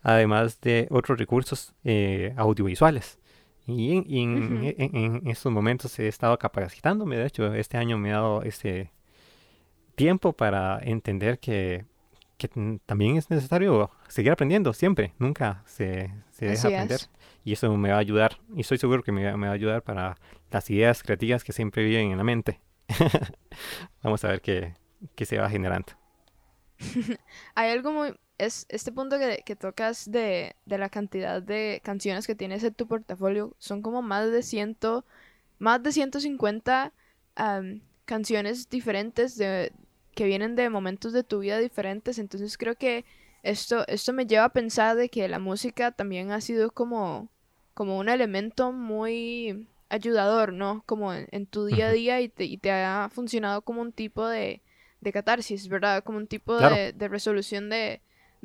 además 0.02 0.60
de 0.60 0.86
otros 0.90 1.18
recursos 1.18 1.74
eh, 1.84 2.34
audiovisuales. 2.36 3.18
Y, 3.66 3.96
en, 4.22 5.22
estos 5.26 5.50
momentos 5.50 5.98
he 5.98 6.06
estado 6.06 6.38
capacitándome, 6.38 7.16
de 7.16 7.26
hecho, 7.26 7.52
este 7.54 7.76
año 7.76 7.98
me 7.98 8.12
ha 8.12 8.16
dado 8.16 8.42
ese 8.42 8.92
tiempo 9.96 10.32
para 10.34 10.78
entender 10.80 11.40
que, 11.40 11.84
también 12.86 13.16
es 13.16 13.30
necesario 13.30 13.90
seguir 14.08 14.32
aprendiendo 14.32 14.72
siempre, 14.72 15.14
nunca 15.18 15.62
se, 15.66 16.10
deja 16.38 16.68
aprender. 16.68 17.00
Y 17.44 17.52
eso 17.52 17.74
me 17.76 17.90
va 17.90 17.96
a 17.96 18.00
ayudar, 18.00 18.38
y 18.54 18.60
estoy 18.60 18.78
seguro 18.78 19.02
que 19.02 19.12
me, 19.12 19.36
me 19.36 19.46
va 19.46 19.52
a 19.52 19.54
ayudar 19.54 19.82
para 19.82 20.16
las 20.50 20.68
ideas 20.70 21.02
creativas 21.02 21.44
que 21.44 21.52
siempre 21.52 21.84
viven 21.84 22.10
en 22.10 22.18
la 22.18 22.24
mente. 22.24 22.60
Vamos 24.02 24.24
a 24.24 24.28
ver 24.28 24.40
qué, 24.40 24.74
se 25.24 25.38
va 25.38 25.48
generando. 25.48 25.92
Hay 27.54 27.70
algo 27.70 27.92
muy... 27.92 28.14
Es 28.38 28.66
este 28.68 28.92
punto 28.92 29.16
que, 29.18 29.56
tocas 29.56 30.10
de, 30.10 30.56
la 30.66 30.90
cantidad 30.90 31.40
de 31.42 31.80
canciones 31.82 32.26
que 32.26 32.34
tienes 32.34 32.62
en 32.64 32.74
tu 32.74 32.86
portafolio. 32.86 33.54
Son 33.58 33.82
como 33.82 34.02
más 34.02 34.30
de 34.30 34.42
ciento... 34.42 35.04
Más 35.58 35.82
de 35.82 35.90
150 35.90 36.92
canciones 38.04 38.68
diferentes 38.68 39.36
de, 39.38 39.72
que 40.16 40.24
vienen 40.24 40.56
de 40.56 40.70
momentos 40.70 41.12
de 41.12 41.22
tu 41.22 41.40
vida 41.40 41.58
diferentes. 41.58 42.18
Entonces 42.18 42.56
creo 42.56 42.74
que 42.74 43.04
esto, 43.42 43.86
esto 43.86 44.14
me 44.14 44.26
lleva 44.26 44.46
a 44.46 44.52
pensar 44.52 44.96
de 44.96 45.10
que 45.10 45.28
la 45.28 45.38
música 45.38 45.92
también 45.92 46.32
ha 46.32 46.40
sido 46.40 46.70
como, 46.72 47.28
como 47.74 47.98
un 47.98 48.08
elemento 48.08 48.72
muy 48.72 49.68
ayudador, 49.90 50.54
¿no? 50.54 50.82
Como 50.86 51.12
en, 51.12 51.46
tu 51.46 51.66
día 51.66 51.88
a 51.88 51.92
día 51.92 52.20
y 52.22 52.28
te, 52.30 52.72
ha 52.72 53.10
funcionado 53.12 53.60
como 53.60 53.82
un 53.82 53.92
tipo 53.92 54.26
de, 54.26 54.62
catarsis, 55.12 55.68
¿verdad? 55.68 56.02
Como 56.02 56.16
un 56.16 56.26
tipo 56.26 56.56
de, 56.56 56.92
resolución 57.08 57.68
de, 57.68 58.00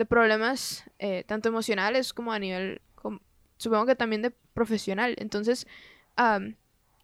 problemas 0.09 0.83
eh, 0.99 1.23
tanto 1.25 1.47
emocionales 1.47 2.11
como 2.11 2.33
a 2.33 2.39
nivel, 2.39 2.81
supongo 3.55 3.85
que 3.85 3.95
también 3.95 4.21
de 4.21 4.31
profesional. 4.53 5.15
Entonces, 5.19 5.65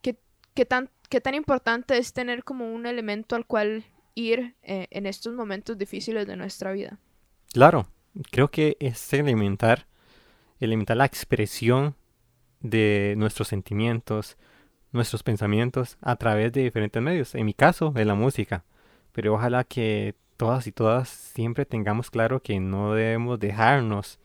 ¿qué, 0.02 0.64
tan, 0.66 0.90
¿qué 1.08 1.22
tan 1.22 1.34
importante 1.34 1.96
es 1.96 2.12
tener 2.12 2.44
como 2.44 2.74
un 2.74 2.84
elemento 2.84 3.34
al 3.34 3.46
cual 3.46 3.84
ir 4.18 4.56
eh, 4.62 4.88
en 4.90 5.06
estos 5.06 5.34
momentos 5.34 5.78
difíciles 5.78 6.26
de 6.26 6.36
nuestra 6.36 6.72
vida? 6.72 6.98
Claro, 7.52 7.86
creo 8.30 8.48
que 8.48 8.76
es 8.80 9.12
elementar, 9.12 9.86
elementar 10.58 10.96
la 10.96 11.04
expresión 11.04 11.94
de 12.60 13.14
nuestros 13.16 13.48
sentimientos, 13.48 14.36
nuestros 14.92 15.22
pensamientos 15.22 15.96
a 16.00 16.16
través 16.16 16.52
de 16.52 16.64
diferentes 16.64 17.00
medios. 17.00 17.34
En 17.34 17.46
mi 17.46 17.54
caso, 17.54 17.90
de 17.92 18.04
la 18.04 18.14
música. 18.14 18.64
Pero 19.12 19.34
ojalá 19.34 19.64
que 19.64 20.14
todas 20.36 20.66
y 20.66 20.72
todas 20.72 21.08
siempre 21.08 21.64
tengamos 21.64 22.10
claro 22.10 22.42
que 22.42 22.58
no 22.58 22.94
debemos 22.94 23.38
dejarnos 23.38 24.18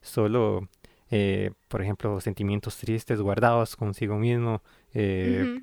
solo, 0.00 0.68
eh, 1.10 1.50
por 1.68 1.82
ejemplo, 1.82 2.20
sentimientos 2.20 2.76
tristes 2.76 3.20
guardados 3.20 3.74
consigo 3.76 4.16
mismo. 4.16 4.62
Eh, 4.94 5.60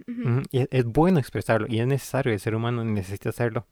y 0.52 0.68
es, 0.70 0.86
bueno 0.86 1.18
expresarlo 1.18 1.66
y 1.70 1.80
es 1.80 1.88
necesario, 1.88 2.34
el 2.34 2.40
ser 2.40 2.54
humano 2.54 2.84
necesita 2.84 3.30
hacerlo 3.30 3.66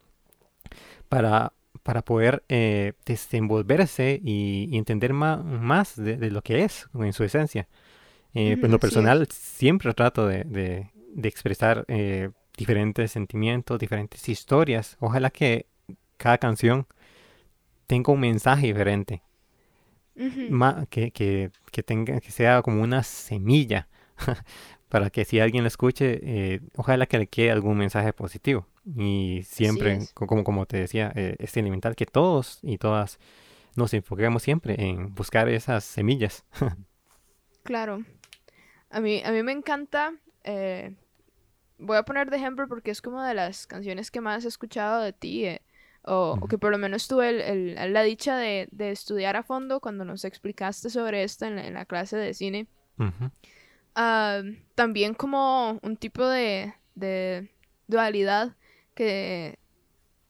para, 1.09 1.51
para 1.83 2.01
poder 2.01 2.43
eh, 2.49 2.93
desenvolverse 3.05 4.21
y, 4.23 4.69
entender 4.77 5.13
más 5.13 5.95
de, 5.95 6.17
lo 6.31 6.41
que 6.41 6.63
es 6.63 6.87
en 6.93 7.13
su 7.13 7.23
esencia. 7.23 7.67
Eh, 8.33 8.55
pues, 8.55 8.65
en 8.65 8.71
lo 8.71 8.79
personal 8.79 9.27
siempre 9.31 9.93
trato 9.93 10.27
de, 10.27 10.91
expresar 11.23 11.85
eh, 11.87 12.29
diferentes 12.57 13.11
sentimientos, 13.11 13.79
diferentes 13.79 14.29
historias. 14.29 14.97
Ojalá 14.99 15.29
que 15.29 15.65
cada 16.17 16.37
canción 16.37 16.87
tenga 17.87 18.13
un 18.13 18.19
mensaje 18.19 18.67
diferente. 18.67 19.23
que, 20.89 21.11
que, 21.11 21.83
tenga, 21.83 22.19
que 22.19 22.31
sea 22.31 22.61
como 22.61 22.83
una 22.83 23.03
semilla 23.03 23.87
para 24.89 25.09
que 25.09 25.23
si 25.25 25.39
alguien 25.39 25.63
la 25.63 25.67
escuche, 25.67 26.19
eh, 26.23 26.61
ojalá 26.75 27.05
que 27.05 27.19
le 27.19 27.27
quede 27.27 27.51
algún 27.51 27.77
mensaje 27.77 28.11
positivo. 28.13 28.67
Y 28.97 29.41
siempre, 29.43 29.99
como, 30.13 30.43
como 30.43 30.65
te 30.65 30.77
decía, 30.77 31.11
es 31.15 31.55
elemental 31.57 31.95
que 31.95 32.07
todos 32.07 32.59
y 32.63 32.79
todas 32.79 33.19
nos 33.75 33.93
enfoquemos 33.93 34.43
siempre 34.43 34.75
en 34.77 35.13
buscar 35.15 35.47
esas 35.49 35.83
semillas. 35.83 36.43
claro. 37.63 38.03
A 38.89 38.99
mí, 38.99 39.21
a 39.23 39.31
mí 39.31 39.43
me 39.43 39.51
encanta. 39.51 40.13
Eh, 40.43 40.95
voy 41.77 41.97
a 41.97 42.03
poner 42.03 42.29
de 42.29 42.37
ejemplo 42.37 42.67
porque 42.67 42.91
es 42.91 43.01
como 43.01 43.21
de 43.23 43.33
las 43.33 43.67
canciones 43.67 44.11
que 44.11 44.21
más 44.21 44.45
he 44.45 44.47
escuchado 44.47 45.01
de 45.01 45.13
ti. 45.13 45.45
Eh, 45.45 45.61
o, 46.03 46.47
que 46.49 46.57
por 46.57 46.71
lo 46.71 46.77
menos 46.77 47.07
tuve 47.07 47.75
la 47.89 48.03
dicha 48.03 48.37
de, 48.37 48.69
estudiar 48.79 49.35
a 49.35 49.43
fondo 49.43 49.79
cuando 49.79 50.05
nos 50.05 50.25
explicaste 50.25 50.89
sobre 50.89 51.23
esto 51.23 51.45
en 51.45 51.73
la, 51.73 51.85
clase 51.85 52.17
de 52.17 52.33
cine. 52.33 52.67
Ah, 53.95 54.41
también 54.75 55.13
como 55.13 55.79
un 55.81 55.97
tipo 55.97 56.25
de, 56.25 56.73
dualidad 57.87 58.55
que, 58.95 59.59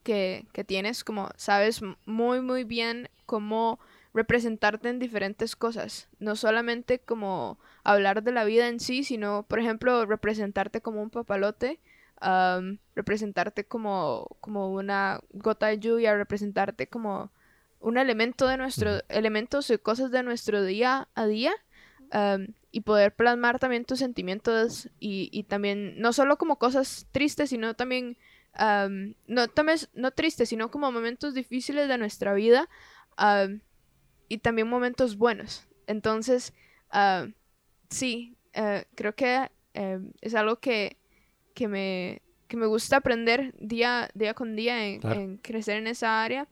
que, 0.03 0.47
que, 0.53 0.63
tienes, 0.63 1.03
como 1.03 1.29
sabes 1.35 1.81
muy 2.05 2.41
muy 2.41 2.63
bien 2.63 3.09
cómo 3.25 3.79
representarte 4.13 4.89
en 4.89 4.99
diferentes 4.99 5.55
cosas, 5.55 6.09
no 6.19 6.35
solamente 6.35 6.99
como 6.99 7.59
hablar 7.83 8.23
de 8.23 8.31
la 8.31 8.43
vida 8.43 8.67
en 8.67 8.79
sí, 8.79 9.03
sino, 9.03 9.43
por 9.43 9.59
ejemplo, 9.59 10.05
representarte 10.05 10.81
como 10.81 11.01
un 11.01 11.09
papalote, 11.09 11.79
representarte 12.95 13.65
como, 13.65 14.37
como 14.41 14.73
una 14.73 15.21
gota 15.31 15.67
de 15.67 15.79
lluvia, 15.79 16.15
representarte 16.15 16.87
como 16.87 17.31
un 17.79 17.97
elemento 17.97 18.47
de 18.47 18.57
nuestro, 18.57 18.99
elementos 19.09 19.69
y 19.69 19.77
cosas 19.77 20.11
de 20.11 20.23
nuestro 20.23 20.63
día 20.63 21.07
a 21.15 21.25
día, 21.27 21.53
y 22.71 22.81
poder 22.81 23.15
plasmar 23.15 23.59
también 23.59 23.85
tus 23.85 23.99
sentimientos 23.99 24.89
y, 24.99 25.43
también, 25.43 25.99
no 25.99 26.13
solo 26.13 26.37
como 26.37 26.57
cosas 26.57 27.07
tristes, 27.11 27.49
sino 27.49 27.73
también, 27.75 28.17
no, 29.27 29.47
también, 29.47 29.79
no 29.93 30.11
tristes, 30.11 30.49
sino 30.49 30.69
como 30.69 30.91
momentos 30.91 31.33
difíciles 31.33 31.87
de 31.87 31.97
nuestra 31.97 32.33
vida, 32.33 32.69
y 34.27 34.37
también 34.37 34.67
momentos 34.67 35.17
buenos. 35.17 35.67
Entonces, 35.87 36.53
ah, 36.91 37.27
sí, 37.89 38.37
eh, 38.53 38.85
creo 38.95 39.15
que 39.15 39.49
eh, 39.73 39.99
es 40.21 40.35
algo 40.35 40.57
que, 40.57 40.97
que, 41.55 41.67
me, 41.67 42.21
que 42.47 42.57
me 42.57 42.67
gusta 42.67 42.97
aprender 42.97 43.53
día, 43.59 44.09
día 44.13 44.33
con 44.35 44.55
día 44.55 44.85
en, 44.85 45.37
crecer 45.37 45.77
en 45.77 45.87
esa 45.87 46.23
área. 46.23 46.47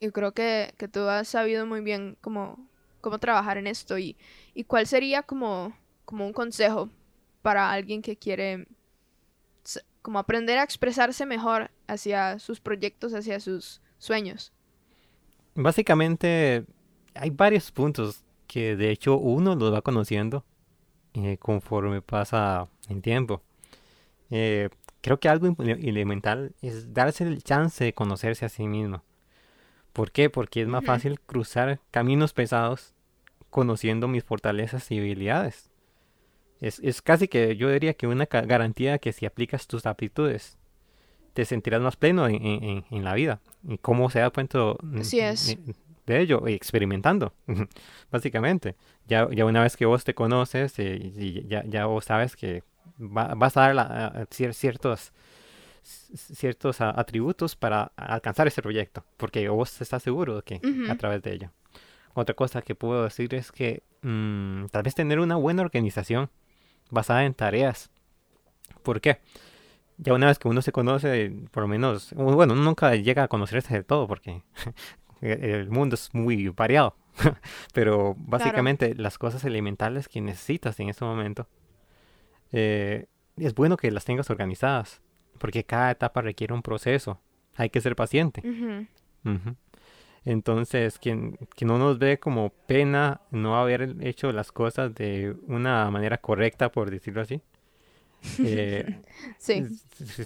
Y 0.00 0.10
creo 0.10 0.32
que, 0.32 0.74
que 0.76 0.88
tú 0.88 1.00
has 1.08 1.28
sabido 1.28 1.64
muy 1.64 1.80
bien 1.80 2.18
cómo, 2.20 2.68
cómo 3.00 3.18
trabajar 3.18 3.56
en 3.56 3.66
esto 3.66 3.98
y, 3.98 4.16
y 4.56 4.64
cuál 4.64 4.86
sería 4.86 5.22
como, 5.22 5.76
como 6.06 6.26
un 6.26 6.32
consejo 6.32 6.88
para 7.42 7.70
alguien 7.70 8.00
que 8.00 8.16
quiere 8.16 8.66
como 10.00 10.18
aprender 10.18 10.58
a 10.58 10.62
expresarse 10.62 11.26
mejor 11.26 11.70
hacia 11.86 12.38
sus 12.38 12.60
proyectos, 12.60 13.12
hacia 13.12 13.38
sus 13.38 13.82
sueños. 13.98 14.52
Básicamente 15.54 16.64
hay 17.14 17.30
varios 17.30 17.70
puntos 17.70 18.24
que 18.46 18.76
de 18.76 18.90
hecho 18.90 19.18
uno 19.18 19.56
los 19.56 19.74
va 19.74 19.82
conociendo 19.82 20.42
eh, 21.12 21.36
conforme 21.36 22.00
pasa 22.00 22.68
el 22.88 23.02
tiempo. 23.02 23.42
Eh, 24.30 24.70
creo 25.02 25.20
que 25.20 25.28
algo 25.28 25.54
elemental 25.58 26.54
es 26.62 26.94
darse 26.94 27.24
el 27.24 27.42
chance 27.42 27.84
de 27.84 27.92
conocerse 27.92 28.46
a 28.46 28.48
sí 28.48 28.66
mismo. 28.66 29.02
¿Por 29.92 30.12
qué? 30.12 30.30
Porque 30.30 30.62
es 30.62 30.68
más 30.68 30.84
fácil 30.84 31.20
cruzar 31.20 31.80
caminos 31.90 32.32
pesados 32.32 32.94
conociendo 33.56 34.06
mis 34.06 34.22
fortalezas 34.22 34.90
y 34.90 34.98
habilidades. 34.98 35.70
Es, 36.60 36.78
es 36.80 37.00
casi 37.00 37.26
que 37.26 37.56
yo 37.56 37.70
diría 37.70 37.94
que 37.94 38.06
una 38.06 38.26
garantía 38.26 38.98
que 38.98 39.14
si 39.14 39.24
aplicas 39.24 39.66
tus 39.66 39.86
aptitudes, 39.86 40.58
te 41.32 41.46
sentirás 41.46 41.80
más 41.80 41.96
pleno 41.96 42.28
en, 42.28 42.44
en, 42.44 42.84
en 42.90 43.04
la 43.04 43.14
vida. 43.14 43.40
Y 43.66 43.78
cómo 43.78 44.10
se 44.10 44.18
da 44.18 44.28
cuenta 44.28 44.58
de 46.06 46.20
ello, 46.20 46.46
experimentando, 46.46 47.32
básicamente. 48.12 48.76
Ya, 49.08 49.26
ya 49.30 49.46
una 49.46 49.62
vez 49.62 49.74
que 49.78 49.86
vos 49.86 50.04
te 50.04 50.14
conoces 50.14 50.78
eh, 50.78 51.12
y, 51.16 51.48
ya, 51.48 51.64
ya 51.64 51.86
vos 51.86 52.04
sabes 52.04 52.36
que 52.36 52.62
vas 52.98 53.56
a 53.56 53.60
dar 53.62 53.74
la, 53.74 54.26
ciertos 54.52 55.14
ciertos 55.82 56.82
atributos 56.82 57.56
para 57.56 57.90
alcanzar 57.96 58.46
ese 58.48 58.60
proyecto, 58.60 59.02
porque 59.16 59.48
vos 59.48 59.80
estás 59.80 60.02
seguro 60.02 60.36
de 60.36 60.42
que 60.42 60.60
a 60.90 60.96
través 60.96 61.22
de 61.22 61.32
ello. 61.32 61.50
Otra 62.18 62.34
cosa 62.34 62.62
que 62.62 62.74
puedo 62.74 63.04
decir 63.04 63.34
es 63.34 63.52
que 63.52 63.82
mm, 64.00 64.68
tal 64.70 64.82
vez 64.82 64.94
tener 64.94 65.20
una 65.20 65.36
buena 65.36 65.60
organización 65.60 66.30
basada 66.90 67.26
en 67.26 67.34
tareas. 67.34 67.90
¿Por 68.82 69.02
qué? 69.02 69.20
Ya 69.98 70.14
una 70.14 70.28
vez 70.28 70.38
que 70.38 70.48
uno 70.48 70.62
se 70.62 70.72
conoce, 70.72 71.30
por 71.50 71.64
lo 71.64 71.68
menos, 71.68 72.14
bueno, 72.14 72.54
uno 72.54 72.62
nunca 72.62 72.94
llega 72.96 73.24
a 73.24 73.28
conocerse 73.28 73.74
de 73.74 73.84
todo 73.84 74.08
porque 74.08 74.42
el 75.20 75.68
mundo 75.68 75.94
es 75.94 76.14
muy 76.14 76.48
variado. 76.48 76.96
Pero 77.74 78.14
básicamente 78.16 78.94
las 78.94 79.18
cosas 79.18 79.44
elementales 79.44 80.08
que 80.08 80.22
necesitas 80.22 80.80
en 80.80 80.88
este 80.88 81.04
momento, 81.04 81.46
eh, 82.50 83.08
es 83.36 83.54
bueno 83.54 83.76
que 83.76 83.90
las 83.90 84.06
tengas 84.06 84.30
organizadas, 84.30 85.02
porque 85.36 85.64
cada 85.64 85.90
etapa 85.90 86.22
requiere 86.22 86.54
un 86.54 86.62
proceso. 86.62 87.20
Hay 87.56 87.68
que 87.68 87.82
ser 87.82 87.94
paciente. 87.94 88.42
Entonces, 90.26 90.98
quien, 90.98 91.38
quien 91.54 91.68
no 91.68 91.78
nos 91.78 92.00
ve 92.00 92.18
como 92.18 92.50
pena 92.66 93.20
no 93.30 93.56
haber 93.56 93.94
hecho 94.00 94.32
las 94.32 94.50
cosas 94.50 94.92
de 94.92 95.36
una 95.46 95.88
manera 95.88 96.18
correcta, 96.18 96.70
por 96.70 96.90
decirlo 96.90 97.22
así. 97.22 97.40
Eh, 98.40 99.02
sí. 99.38 99.62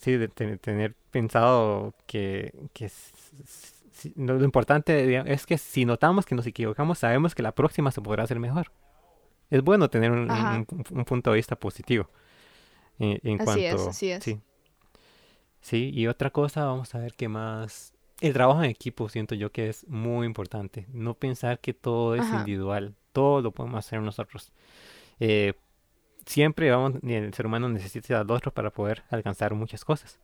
Sí, 0.01 0.16
de 0.16 0.29
tener 0.29 0.94
pensado 1.11 1.92
que, 2.07 2.55
que 2.72 2.90
lo, 4.16 4.42
importante 4.42 5.20
es 5.31 5.44
que 5.44 5.59
si 5.59 5.85
notamos 5.85 6.24
que 6.24 6.35
nos 6.35 6.46
equivocamos, 6.46 6.98
sabemos 6.98 7.35
que 7.35 7.42
la 7.42 7.53
próxima 7.53 7.90
se 7.90 8.01
podrá 8.01 8.22
hacer 8.22 8.38
mejor. 8.40 8.72
Es 9.51 9.61
bueno 9.62 9.90
tener 9.90 10.12
un, 10.12 11.05
punto 11.05 11.31
de 11.31 11.37
vista 11.37 11.57
positivo. 11.57 12.09
Eh, 13.01 13.20
en, 13.22 13.37
cuanto, 13.37 13.61
es, 13.61 13.87
así 13.87 14.11
es. 14.11 14.24
Sí. 14.24 14.40
sí, 15.61 15.90
y 15.92 16.07
otra 16.07 16.31
cosa, 16.31 16.64
vamos 16.64 16.94
a 16.94 17.01
ver 17.01 17.12
qué 17.14 17.29
más 17.29 17.92
el 18.20 18.33
trabajo 18.33 18.62
en 18.62 18.70
equipo 18.70 19.09
siento 19.09 19.35
yo 19.35 19.50
que 19.52 19.68
es 19.68 19.87
muy 19.88 20.26
importante. 20.26 20.87
No 20.92 21.14
pensar 21.14 21.61
que 21.61 21.74
todo 21.74 22.14
es 22.14 22.26
individual, 22.28 22.94
todo 23.12 23.40
lo 23.40 23.52
podemos 23.52 23.78
hacer 23.78 24.00
nosotros. 24.00 24.52
Eh, 25.18 25.54
siempre 26.26 26.70
vamos, 26.70 26.94
el 27.02 27.35
ser 27.35 27.46
humano 27.46 27.68
necesita 27.68 28.20
al 28.20 28.30
otro 28.30 28.52
para 28.52 28.70
poder 28.70 29.02
alcanzar 29.11 29.54
muchas 29.54 29.85
cosas. 29.85 30.18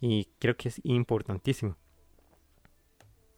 Y 0.00 0.28
creo 0.38 0.56
que 0.56 0.68
es 0.68 0.80
importantísimo. 0.84 1.76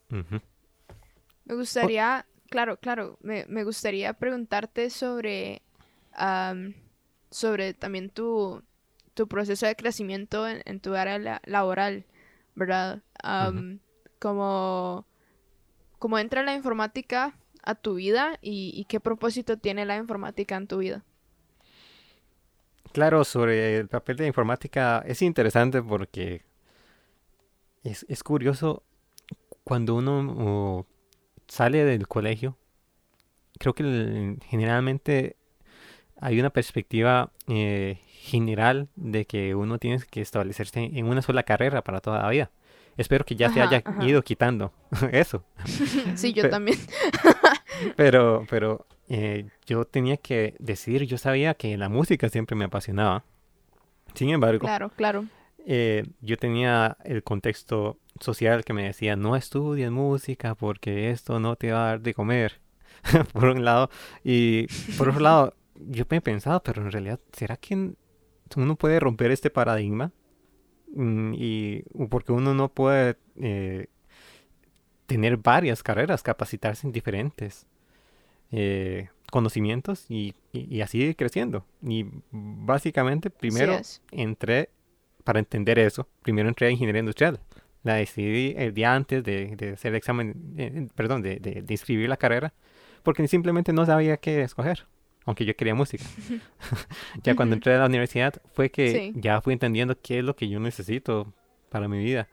Me 0.09 1.55
gustaría, 1.55 2.25
claro, 2.49 2.77
claro, 2.77 3.17
me, 3.21 3.45
me, 3.47 3.63
gustaría 3.63 4.13
preguntarte 4.13 4.89
sobre, 4.89 5.61
sobre 7.31 7.73
también 7.73 8.09
tu, 8.09 8.63
tu 9.13 9.27
proceso 9.27 9.65
de 9.65 9.75
crecimiento 9.75 10.47
en, 10.47 10.79
tu 10.79 10.95
área 10.95 11.41
laboral, 11.45 12.05
¿verdad? 12.55 13.01
como, 14.19 15.05
como 15.99 16.19
entra 16.19 16.43
la 16.43 16.55
informática 16.55 17.37
a 17.63 17.75
tu 17.75 17.95
vida 17.95 18.37
y, 18.41 18.85
qué 18.89 18.99
propósito 18.99 19.57
tiene 19.57 19.85
la 19.85 19.97
informática 19.97 20.55
en 20.55 20.67
tu 20.67 20.79
vida. 20.79 21.03
Claro, 22.91 23.23
sobre 23.23 23.77
el 23.77 23.87
papel 23.87 24.17
de 24.17 24.23
la 24.23 24.27
informática 24.27 25.03
es 25.05 25.21
interesante 25.21 25.81
porque 25.81 26.43
es, 27.83 28.23
curioso 28.23 28.83
cuando 29.63 29.95
uno 29.95 30.85
sale 31.47 31.83
del 31.85 32.07
colegio. 32.07 32.57
Creo 33.59 33.73
que 33.73 34.37
generalmente 34.45 35.37
hay 36.19 36.39
una 36.39 36.49
perspectiva 36.49 37.31
eh, 37.47 37.99
general 38.23 38.87
de 38.95 39.25
que 39.25 39.53
uno 39.53 39.79
tiene 39.79 39.99
que 40.09 40.21
establecerse 40.21 40.79
en 40.93 41.05
una 41.07 41.21
sola 41.21 41.43
carrera 41.43 41.83
para 41.83 41.99
toda 41.99 42.21
la 42.21 42.29
vida. 42.29 42.51
Espero 42.95 43.25
que 43.25 43.35
ya 43.35 43.51
se 43.51 43.61
haya 43.61 43.83
ido 44.01 44.21
quitando 44.21 44.71
eso. 45.11 45.43
sí, 46.15 46.31
yo 46.31 46.49
también. 46.49 46.77
pero, 47.97 48.45
pero 48.49 48.85
eh, 49.09 49.47
yo 49.65 49.83
tenía 49.83 50.15
que 50.15 50.55
decidir, 50.59 51.03
yo 51.03 51.17
sabía 51.17 51.53
que 51.55 51.75
la 51.77 51.89
música 51.89 52.29
siempre 52.29 52.55
me 52.55 52.65
apasionaba. 52.65 53.25
Sin 54.13 54.29
embargo, 54.29 54.59
claro, 54.59 54.89
claro. 54.95 55.25
Eh, 55.65 56.05
yo 56.21 56.37
tenía 56.37 56.95
el 57.03 57.23
contexto 57.23 57.97
social 58.21 58.63
que 58.63 58.73
me 58.73 58.83
decía, 58.83 59.17
no 59.17 59.35
estudies 59.35 59.91
música 59.91 60.55
porque 60.55 61.09
esto 61.09 61.39
no 61.39 61.57
te 61.57 61.71
va 61.73 61.85
a 61.85 61.87
dar 61.89 62.01
de 62.01 62.13
comer, 62.13 62.61
por 63.33 63.45
un 63.45 63.65
lado. 63.65 63.89
Y 64.23 64.67
por 64.97 65.09
otro 65.09 65.19
lado, 65.19 65.55
yo 65.75 66.05
me 66.09 66.17
he 66.17 66.21
pensado, 66.21 66.63
pero 66.63 66.83
en 66.83 66.91
realidad, 66.91 67.19
¿será 67.33 67.57
que 67.57 67.95
uno 68.57 68.75
puede 68.75 68.99
romper 68.99 69.31
este 69.31 69.49
paradigma? 69.49 70.11
Mm, 70.93 71.33
y 71.35 71.81
porque 72.09 72.31
uno 72.31 72.53
no 72.53 72.69
puede 72.69 73.17
eh, 73.37 73.87
tener 75.07 75.37
varias 75.37 75.83
carreras, 75.83 76.23
capacitarse 76.23 76.87
en 76.87 76.93
diferentes 76.93 77.65
eh, 78.51 79.09
conocimientos 79.31 80.05
y, 80.09 80.35
y, 80.51 80.81
así 80.81 80.99
ir 80.99 81.15
creciendo. 81.15 81.65
Y 81.81 82.05
básicamente 82.31 83.29
primero 83.29 83.79
entré, 84.11 84.69
para 85.23 85.39
entender 85.39 85.79
eso, 85.79 86.07
primero 86.21 86.47
entré 86.49 86.67
a 86.67 86.71
ingeniería 86.71 86.99
industrial. 86.99 87.39
La 87.81 87.95
decidí 87.95 88.53
el 88.57 88.73
día 88.73 88.93
antes 88.93 89.23
de, 89.23 89.55
de 89.55 89.71
hacer 89.71 89.91
el 89.91 89.97
examen, 89.97 90.53
eh, 90.57 90.87
perdón, 90.95 91.21
de, 91.21 91.37
de, 91.39 91.63
de 91.63 91.73
inscribir 91.73 92.07
la 92.07 92.17
carrera, 92.17 92.53
porque 93.01 93.27
simplemente 93.27 93.73
no 93.73 93.85
sabía 93.85 94.17
qué 94.17 94.43
escoger 94.43 94.85
aunque 95.25 95.45
yo 95.45 95.55
quería 95.55 95.75
música. 95.75 96.03
ya 97.23 97.35
cuando 97.35 97.55
entré 97.55 97.75
a 97.75 97.79
la 97.79 97.85
universidad 97.85 98.41
fue 98.53 98.69
que 98.69 99.11
ya 99.15 99.41
fui 99.41 99.53
entendiendo 99.53 99.99
qué 100.01 100.19
es 100.19 100.25
lo 100.25 100.35
que 100.35 100.49
yo 100.49 100.59
necesito 100.59 101.33
para 101.69 101.87
mi 101.87 102.03
vida. 102.03 102.27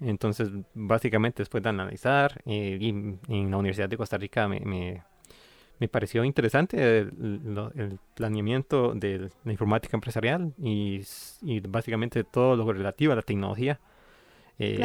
Entonces, 0.00 0.50
básicamente, 0.74 1.42
después 1.42 1.62
de 1.62 1.68
analizar, 1.68 2.42
eh, 2.46 2.78
y 2.80 2.88
en 2.88 3.50
la 3.50 3.56
Universidad 3.56 3.88
de 3.88 3.96
Costa 3.96 4.18
Rica 4.18 4.48
me, 4.48 4.60
me, 4.60 5.88
pareció 5.88 6.24
interesante 6.24 6.98
el, 6.98 7.98
planeamiento 8.14 8.94
de 8.94 9.30
la 9.44 9.52
informática 9.52 9.96
empresarial 9.96 10.52
y, 10.58 11.02
y, 11.42 11.60
básicamente 11.60 12.24
todo 12.24 12.56
lo 12.56 12.72
relativo 12.72 13.12
a 13.12 13.16
la 13.16 13.22
tecnología. 13.22 13.78
Eh, 14.58 14.80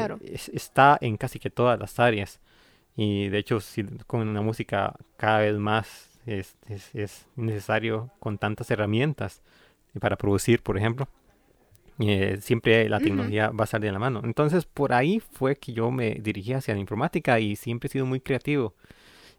está 0.54 0.98
en 1.00 1.18
casi 1.18 1.40
que 1.40 1.50
todas 1.50 1.80
las 1.80 2.00
áreas. 2.00 2.40
Y 2.96 3.30
de 3.30 3.38
hecho, 3.38 3.60
si, 3.60 3.84
con 4.08 4.34
la 4.34 4.42
música 4.42 4.96
cada 5.18 5.40
vez 5.40 5.58
más 5.58 6.09
es, 6.30 6.58
es, 6.94 7.28
necesario 7.36 8.12
con 8.20 8.38
tantas 8.38 8.70
herramientas 8.72 9.42
para 10.00 10.18
producir, 10.18 10.62
por 10.62 10.78
ejemplo. 10.78 11.08
Eh, 12.00 12.38
siempre 12.40 12.88
la 12.88 13.00
tecnología 13.00 13.50
va 13.50 13.66
a 13.66 13.68
salir 13.68 13.88
de 13.88 13.94
la 13.94 14.00
mano. 14.00 14.22
Entonces, 14.24 14.66
por 14.66 14.94
ahí 14.94 15.20
fue 15.20 15.58
que 15.58 15.74
yo 15.74 15.92
me 15.92 16.12
dirigí 16.16 16.54
hacia 16.54 16.74
la 16.74 16.80
informática 16.80 17.40
y 17.40 17.56
siempre 17.56 17.88
he 17.88 17.92
sido 17.92 18.06
muy 18.06 18.22
creativo. 18.22 18.76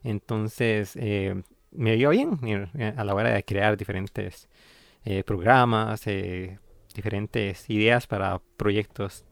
Entonces, 0.03 0.95
eh, 0.95 1.41
me 1.71 1.95
dio 1.95 2.09
bien 2.09 2.39
eh, 2.77 2.93
a 2.95 3.03
la 3.03 3.15
hora 3.15 3.31
de 3.31 3.43
crear 3.43 3.77
diferentes 3.77 4.47
programas, 5.25 6.05
diferentes 6.93 7.67
ideas 7.67 8.05
para 8.05 8.39
proyectos. 8.55 9.25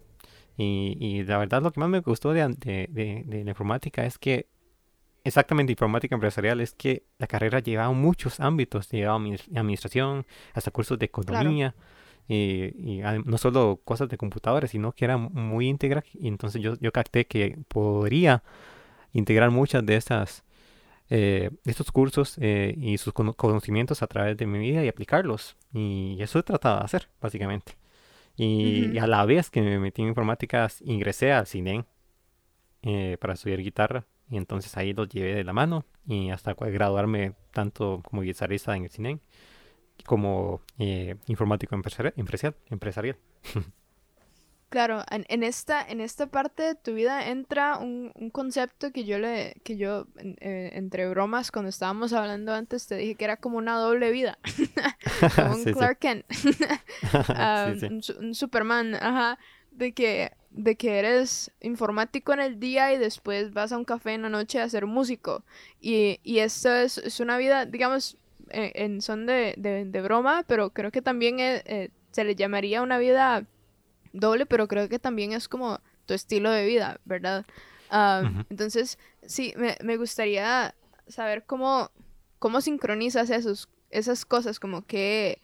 Y, 0.58 0.98
y, 1.00 1.24
la 1.24 1.38
verdad, 1.38 1.62
lo 1.62 1.72
que 1.72 1.80
más 1.80 1.90
me 1.90 2.00
gustó 2.00 2.34
de, 2.34 2.48
de, 2.58 2.88
de 2.90 3.44
la 3.44 3.52
informática 3.52 4.04
es 4.04 4.18
que 4.18 4.48
exactamente 5.30 5.72
informática 5.72 6.16
empresarial 6.16 6.60
es 6.62 6.74
que 6.74 7.04
la 7.18 7.28
carrera 7.28 7.60
llevaba 7.60 7.92
muchos 7.94 8.40
ámbitos, 8.40 8.90
llevaba 8.90 9.16
administración, 9.56 10.26
hasta 10.54 10.72
cursos 10.72 11.00
de 11.00 11.06
economía, 11.06 11.76
y, 12.28 13.02
no 13.26 13.38
solo 13.38 13.82
cosas 13.84 14.10
de 14.10 14.18
computadores, 14.18 14.72
sino 14.72 14.92
que 14.92 15.06
era 15.06 15.18
muy 15.18 15.68
íntegra 15.68 16.04
y 16.14 16.28
entonces 16.28 16.62
yo, 16.62 16.76
yo 16.80 16.92
capté 16.92 17.26
que 17.26 17.58
podría 17.68 18.44
integrar 19.14 19.50
muchas 19.50 19.84
de 19.86 19.96
estas 19.96 20.44
eh, 21.12 21.50
estos 21.66 21.92
cursos 21.92 22.36
eh, 22.40 22.76
y 22.78 23.00
sus 23.00 23.14
conocimientos 23.14 24.04
a 24.04 24.08
través 24.08 24.38
de 24.38 24.46
mi 24.46 24.60
vida 24.60 24.84
y 24.84 24.88
aplicarlos. 24.88 25.58
Y 25.74 26.18
eso 26.22 26.40
he 26.40 26.44
tratado 26.44 26.80
de 26.80 26.86
hacer, 26.86 27.10
básicamente. 27.20 27.78
Y, 28.38 28.98
a 29.00 29.08
la 29.08 29.26
vez 29.26 29.50
que 29.50 29.62
me 29.62 29.80
metí 29.80 30.02
en 30.02 30.10
informática, 30.10 30.70
ingresé 30.82 31.34
al 31.34 31.48
cine 31.48 31.86
eh, 32.84 33.18
para 33.20 33.34
estudiar 33.34 33.60
guitarra. 33.60 34.06
Y 34.30 34.38
entonces 34.38 34.76
ahí 34.78 34.94
los 34.94 35.10
llevé 35.10 35.36
de 35.36 35.44
la 35.44 35.54
mano 35.54 35.86
y 36.06 36.30
hasta 36.30 36.54
graduarme 36.54 37.34
tanto 37.52 38.02
como 38.04 38.22
guitarrista 38.22 38.76
en 38.76 38.84
el 38.84 38.90
cine 38.90 39.20
como 40.06 40.62
eh, 40.78 41.16
informático 41.28 41.76
empresarial. 41.76 42.14
empresarial. 42.70 43.18
Claro, 44.70 45.04
en, 45.10 45.42
esta, 45.42 45.82
en 45.82 46.00
esta 46.00 46.28
parte 46.28 46.62
de 46.62 46.76
tu 46.76 46.94
vida 46.94 47.28
entra 47.28 47.80
un, 47.80 48.12
concepto 48.32 48.92
que 48.92 49.04
yo 49.04 49.18
le, 49.18 49.56
que 49.64 49.78
yo 49.78 50.06
eh, 50.20 50.70
entre 50.74 51.10
bromas 51.10 51.52
cuando 51.52 51.70
estábamos 51.70 52.14
hablando 52.14 52.54
antes 52.54 52.86
te 52.86 52.96
dije 52.96 53.16
que 53.16 53.26
era 53.26 53.38
como 53.38 53.58
una 53.58 53.78
doble 53.78 54.12
vida, 54.12 54.38
como 55.36 55.56
un 55.56 55.64
Clark 55.74 55.98
Kent, 55.98 56.24
ah, 57.30 57.74
Un, 58.20 58.36
Superman, 58.36 58.94
ajá, 58.94 59.40
de 59.72 59.92
que, 59.94 60.34
de 60.52 60.76
que 60.76 61.00
eres 61.00 61.52
informático 61.62 62.34
en 62.34 62.40
el 62.40 62.60
día 62.60 62.92
y 62.94 62.98
después 62.98 63.54
vas 63.54 63.72
a 63.72 63.78
un 63.78 63.86
café 63.86 64.14
en 64.14 64.24
la 64.24 64.30
noche 64.30 64.60
a 64.60 64.70
ser 64.70 64.86
músico 64.86 65.44
y, 65.80 66.20
y 66.24 66.40
esto 66.40 66.74
es, 66.74 66.98
es 66.98 67.20
una 67.20 67.38
vida, 67.38 67.66
digamos, 67.66 68.18
eh, 68.52 68.72
en 68.76 69.02
son 69.02 69.26
de, 69.26 69.54
de, 69.58 70.02
broma, 70.02 70.44
pero 70.48 70.72
creo 70.72 70.92
que 70.92 71.02
también 71.02 71.40
eh, 71.40 71.62
eh, 71.66 71.90
se 72.12 72.24
le 72.24 72.36
llamaría 72.36 72.82
una 72.82 72.98
vida 72.98 73.46
doble, 74.12 74.46
pero 74.48 74.68
creo 74.68 74.90
que 74.90 74.98
también 74.98 75.34
es 75.34 75.48
como 75.48 75.80
tu 76.08 76.16
estilo 76.16 76.50
de 76.50 76.66
vida, 76.66 77.00
¿verdad? 77.06 77.46
Entonces, 78.50 78.98
sí, 79.26 79.54
me, 79.56 79.78
me, 79.84 79.98
gustaría 79.98 80.76
saber 81.08 81.44
cómo, 81.46 81.92
cómo 82.40 82.62
sincronizas 82.62 83.30
esos, 83.30 83.70
esas 83.90 84.26
cosas, 84.26 84.60
como 84.60 84.86
qué, 84.86 85.42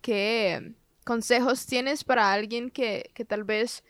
qué 0.00 0.72
consejos 1.04 1.66
tienes 1.66 2.04
para 2.04 2.32
alguien 2.32 2.70
que, 2.70 3.10
que 3.14 3.24
tal 3.24 3.44
vez 3.44 3.84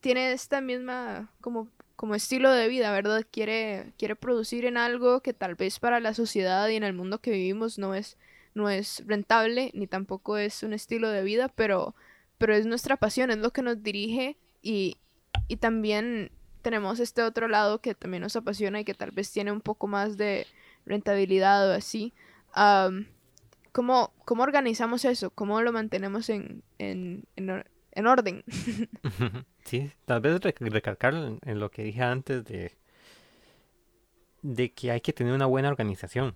tiene 0.00 0.32
esta 0.32 0.60
misma 0.60 1.30
como 1.40 1.68
como 1.98 2.14
estilo 2.14 2.52
de 2.52 2.68
vida, 2.68 2.92
¿verdad? 2.92 3.26
Quiere, 3.28 3.92
quiere 3.98 4.14
producir 4.14 4.66
en 4.66 4.76
algo 4.76 5.20
que 5.20 5.34
tal 5.34 5.56
vez 5.56 5.80
para 5.80 5.98
la 5.98 6.14
sociedad 6.14 6.68
y 6.68 6.76
en 6.76 6.84
el 6.84 6.92
mundo 6.92 7.20
que 7.20 7.32
vivimos 7.32 7.76
no 7.76 7.92
es, 7.92 8.16
no 8.54 8.70
es 8.70 9.02
rentable, 9.08 9.72
ni 9.74 9.88
tampoco 9.88 10.38
es 10.38 10.62
un 10.62 10.72
estilo 10.72 11.10
de 11.10 11.24
vida, 11.24 11.48
pero, 11.48 11.96
pero 12.38 12.54
es 12.54 12.66
nuestra 12.66 12.98
pasión, 12.98 13.32
es 13.32 13.38
lo 13.38 13.50
que 13.50 13.62
nos 13.62 13.82
dirige 13.82 14.36
y, 14.62 14.98
y 15.48 15.56
también 15.56 16.30
tenemos 16.62 17.00
este 17.00 17.24
otro 17.24 17.48
lado 17.48 17.80
que 17.80 17.96
también 17.96 18.22
nos 18.22 18.36
apasiona 18.36 18.78
y 18.78 18.84
que 18.84 18.94
tal 18.94 19.10
vez 19.10 19.32
tiene 19.32 19.50
un 19.50 19.60
poco 19.60 19.88
más 19.88 20.16
de 20.16 20.46
rentabilidad 20.86 21.68
o 21.68 21.74
así. 21.74 22.12
¿cómo, 23.72 24.12
¿Cómo 24.24 24.44
organizamos 24.44 25.04
eso? 25.04 25.30
¿Cómo 25.30 25.62
lo 25.62 25.72
mantenemos 25.72 26.28
en, 26.28 26.62
en, 26.78 27.26
en 27.34 28.06
orden? 28.06 28.44
Sí, 29.68 29.90
tal 30.06 30.20
vez 30.20 30.40
recalcar 30.40 31.14
en 31.14 31.60
lo 31.60 31.70
que 31.70 31.82
dije 31.82 32.02
antes 32.02 32.42
de, 32.44 32.72
de 34.40 34.72
que 34.72 34.90
hay 34.90 35.02
que 35.02 35.12
tener 35.12 35.34
una 35.34 35.44
buena 35.44 35.68
organización. 35.68 36.34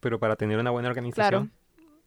Pero 0.00 0.18
para 0.18 0.36
tener 0.36 0.58
una 0.58 0.70
buena 0.70 0.88
organización, 0.88 1.50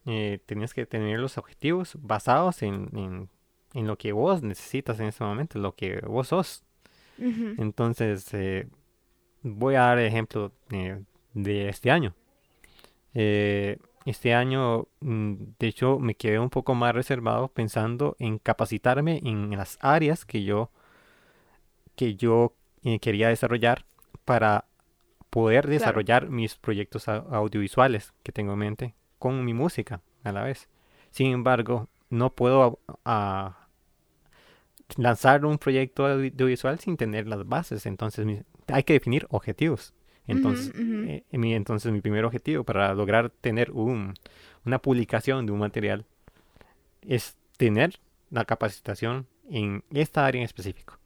eh, 0.06 0.40
tienes 0.46 0.74
que 0.74 0.86
tener 0.86 1.20
los 1.20 1.38
objetivos 1.38 1.98
basados 2.00 2.62
en, 2.62 3.28
en, 3.74 3.88
lo 3.88 3.98
que 3.98 4.12
vos 4.12 4.44
necesitas 4.44 5.00
en 5.00 5.08
ese 5.08 5.24
momento, 5.24 5.60
lo 5.60 5.76
que 5.76 6.00
vos 6.02 6.28
sos. 6.28 6.64
Entonces, 7.18 8.34
eh, 8.34 8.68
voy 9.44 9.76
a 9.76 9.82
dar 9.82 10.00
ejemplo 10.00 10.52
eh, 10.72 11.02
de 11.34 11.70
este 11.70 11.92
año. 11.92 12.16
Este 14.06 14.34
año, 14.34 14.88
mm, 15.02 15.34
de 15.60 15.68
hecho, 15.68 16.00
me 16.00 16.16
quedé 16.16 16.40
un 16.40 16.50
poco 16.50 16.74
más 16.74 16.96
reservado 16.96 17.50
pensando 17.50 18.16
en 18.20 18.40
capacitarme 18.40 19.22
en 19.24 19.52
las 19.56 19.78
áreas 19.82 20.26
que 20.26 20.44
yo, 20.44 20.72
que 21.96 22.16
yo 22.16 22.54
eh, 22.84 23.00
quería 23.00 23.30
desarrollar 23.30 23.86
para 24.26 24.66
poder 25.30 25.68
desarrollar 25.68 26.30
mis 26.30 26.56
proyectos 26.56 27.08
audiovisuales 27.08 28.14
que 28.24 28.32
tengo 28.32 28.54
en 28.54 28.60
mente 28.60 28.96
con 29.18 29.46
mi 29.46 29.54
música 29.54 30.02
a 30.24 30.32
la 30.32 30.44
vez. 30.44 30.68
Sin 31.12 31.32
embargo, 31.32 31.88
no 32.10 32.34
puedo 32.34 32.80
lanzar 34.98 35.46
un 35.46 35.58
proyecto 35.58 36.06
audiovisual 36.06 36.80
sin 36.80 36.98
tener 36.98 37.28
las 37.28 37.48
bases, 37.48 37.86
entonces 37.86 38.44
hay 38.68 38.84
que 38.84 38.94
definir 38.94 39.28
objetivos. 39.30 39.94
Entonces, 40.32 40.72
eh, 40.76 41.24
mi, 41.32 41.54
entonces 41.54 41.92
mi 41.92 42.02
primer 42.02 42.26
objetivo 42.26 42.64
para 42.64 42.94
lograr 42.94 43.30
tener 43.30 43.72
un, 43.72 44.14
una 44.66 44.80
publicación 44.80 45.46
de 45.46 45.52
un 45.52 45.60
material 45.60 46.06
es 47.02 47.36
tener 47.58 48.00
la 48.30 48.46
capacitación 48.46 49.28
en 49.50 49.84
esta 49.92 50.26
área 50.26 50.40
en 50.40 50.46
específico. 50.46 50.98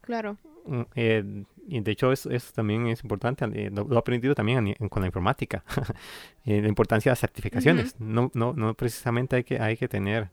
Claro. 0.00 0.36
Mm, 0.66 0.82
eh, 0.94 1.44
y 1.68 1.80
de 1.80 1.92
hecho 1.92 2.12
eso, 2.12 2.30
también 2.54 2.86
es 2.88 3.02
importante, 3.02 3.44
eh, 3.54 3.70
lo, 3.70 3.94
he 3.94 3.98
aprendido 3.98 4.34
también 4.34 4.74
con 4.90 5.02
la 5.02 5.06
informática, 5.06 5.62
la 6.44 6.68
importancia 6.68 7.10
de 7.10 7.12
las 7.12 7.20
certificaciones. 7.20 7.94
no, 8.00 8.30
no, 8.34 8.54
no 8.54 8.74
precisamente 8.74 9.36
hay 9.36 9.44
que, 9.44 9.60
hay 9.60 9.76
que 9.76 9.88
tener 9.88 10.30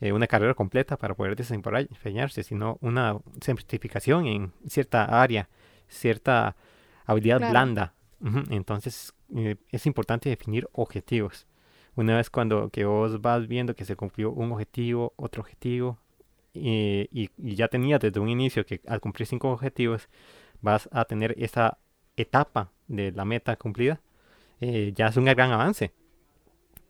una 0.00 0.28
carrera 0.28 0.54
completa 0.54 0.96
para 0.96 1.14
poder 1.14 1.34
desempeñarse, 1.34 2.44
sino 2.44 2.78
una 2.80 3.18
certificación 3.40 4.26
en 4.26 4.52
cierta 4.68 5.04
área, 5.20 5.48
cierta 5.88 6.54
habilidad 7.08 7.50
blanda. 7.50 7.94
Entonces 8.50 9.14
eh, 9.34 9.56
es 9.70 9.86
importante 9.86 10.28
definir 10.28 10.68
objetivos. 10.72 11.46
Una 11.96 12.16
vez 12.16 12.30
cuando 12.30 12.68
que 12.68 12.84
vos 12.84 13.20
vas 13.20 13.48
viendo 13.48 13.74
que 13.74 13.84
se 13.84 13.96
cumplió 13.96 14.30
un 14.30 14.52
objetivo, 14.52 15.14
otro 15.16 15.42
objetivo, 15.42 15.98
y, 16.52 17.30
ya 17.36 17.68
tenía 17.68 17.98
desde 17.98 18.20
un 18.20 18.28
inicio 18.28 18.64
que 18.66 18.80
al 18.86 19.00
cumplir 19.00 19.26
cinco 19.26 19.50
objetivos 19.50 20.08
vas 20.60 20.88
a 20.92 21.04
tener 21.04 21.34
esa 21.38 21.78
etapa 22.16 22.72
de 22.88 23.12
la 23.12 23.24
meta 23.24 23.56
cumplida, 23.56 24.00
eh, 24.60 24.92
ya 24.94 25.08
es 25.08 25.16
un 25.16 25.24
gran 25.24 25.52
avance. 25.52 25.92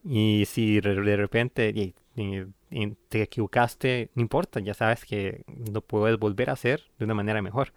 Y 0.04 0.44
si 0.46 0.80
de 0.80 1.16
repente 1.16 1.94
te 3.08 3.22
equivocaste, 3.22 4.10
no 4.14 4.22
importa, 4.22 4.60
ya 4.60 4.74
sabes 4.74 5.04
que 5.04 5.44
lo 5.72 5.82
puedes 5.82 6.18
volver 6.18 6.50
a 6.50 6.54
hacer 6.54 6.84
de 6.98 7.04
una 7.04 7.14
manera 7.14 7.42
mejor. 7.42 7.72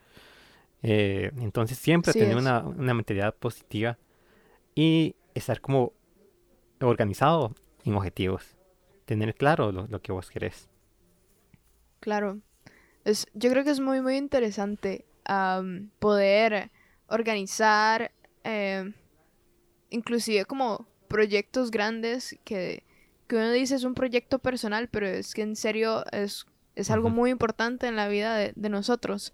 Eh, 0.83 1.31
entonces 1.37 1.77
siempre 1.77 2.13
tener 2.13 2.35
una, 2.35 2.61
mentalidad 2.61 3.35
positiva 3.35 3.97
y 4.73 5.15
estar 5.35 5.61
como 5.61 5.93
organizado 6.79 7.53
en 7.85 7.95
objetivos. 7.95 8.55
Tener 9.05 9.35
claro 9.35 9.71
lo, 9.71 10.01
que 10.01 10.11
vos 10.11 10.29
querés. 10.29 10.69
Claro. 11.99 12.39
Es, 13.03 13.27
yo 13.33 13.49
creo 13.49 13.63
que 13.63 13.71
es 13.71 13.79
muy, 13.79 14.01
muy 14.01 14.17
interesante 14.17 15.05
poder 15.99 16.71
organizar 17.07 18.11
eh, 18.43 18.91
inclusive 19.89 20.45
como 20.45 20.87
proyectos 21.07 21.71
grandes 21.71 22.37
que, 22.43 22.83
que, 23.27 23.35
uno 23.35 23.51
dice 23.51 23.75
es 23.75 23.83
un 23.83 23.93
proyecto 23.93 24.39
personal, 24.39 24.87
pero 24.89 25.07
es 25.07 25.33
que 25.33 25.41
en 25.41 25.55
serio 25.55 26.03
es, 26.11 26.45
es 26.75 26.89
algo 26.89 27.09
muy 27.09 27.29
importante 27.29 27.87
en 27.87 27.95
la 27.95 28.07
vida 28.07 28.35
de, 28.35 28.53
de 28.55 28.69
nosotros. 28.69 29.33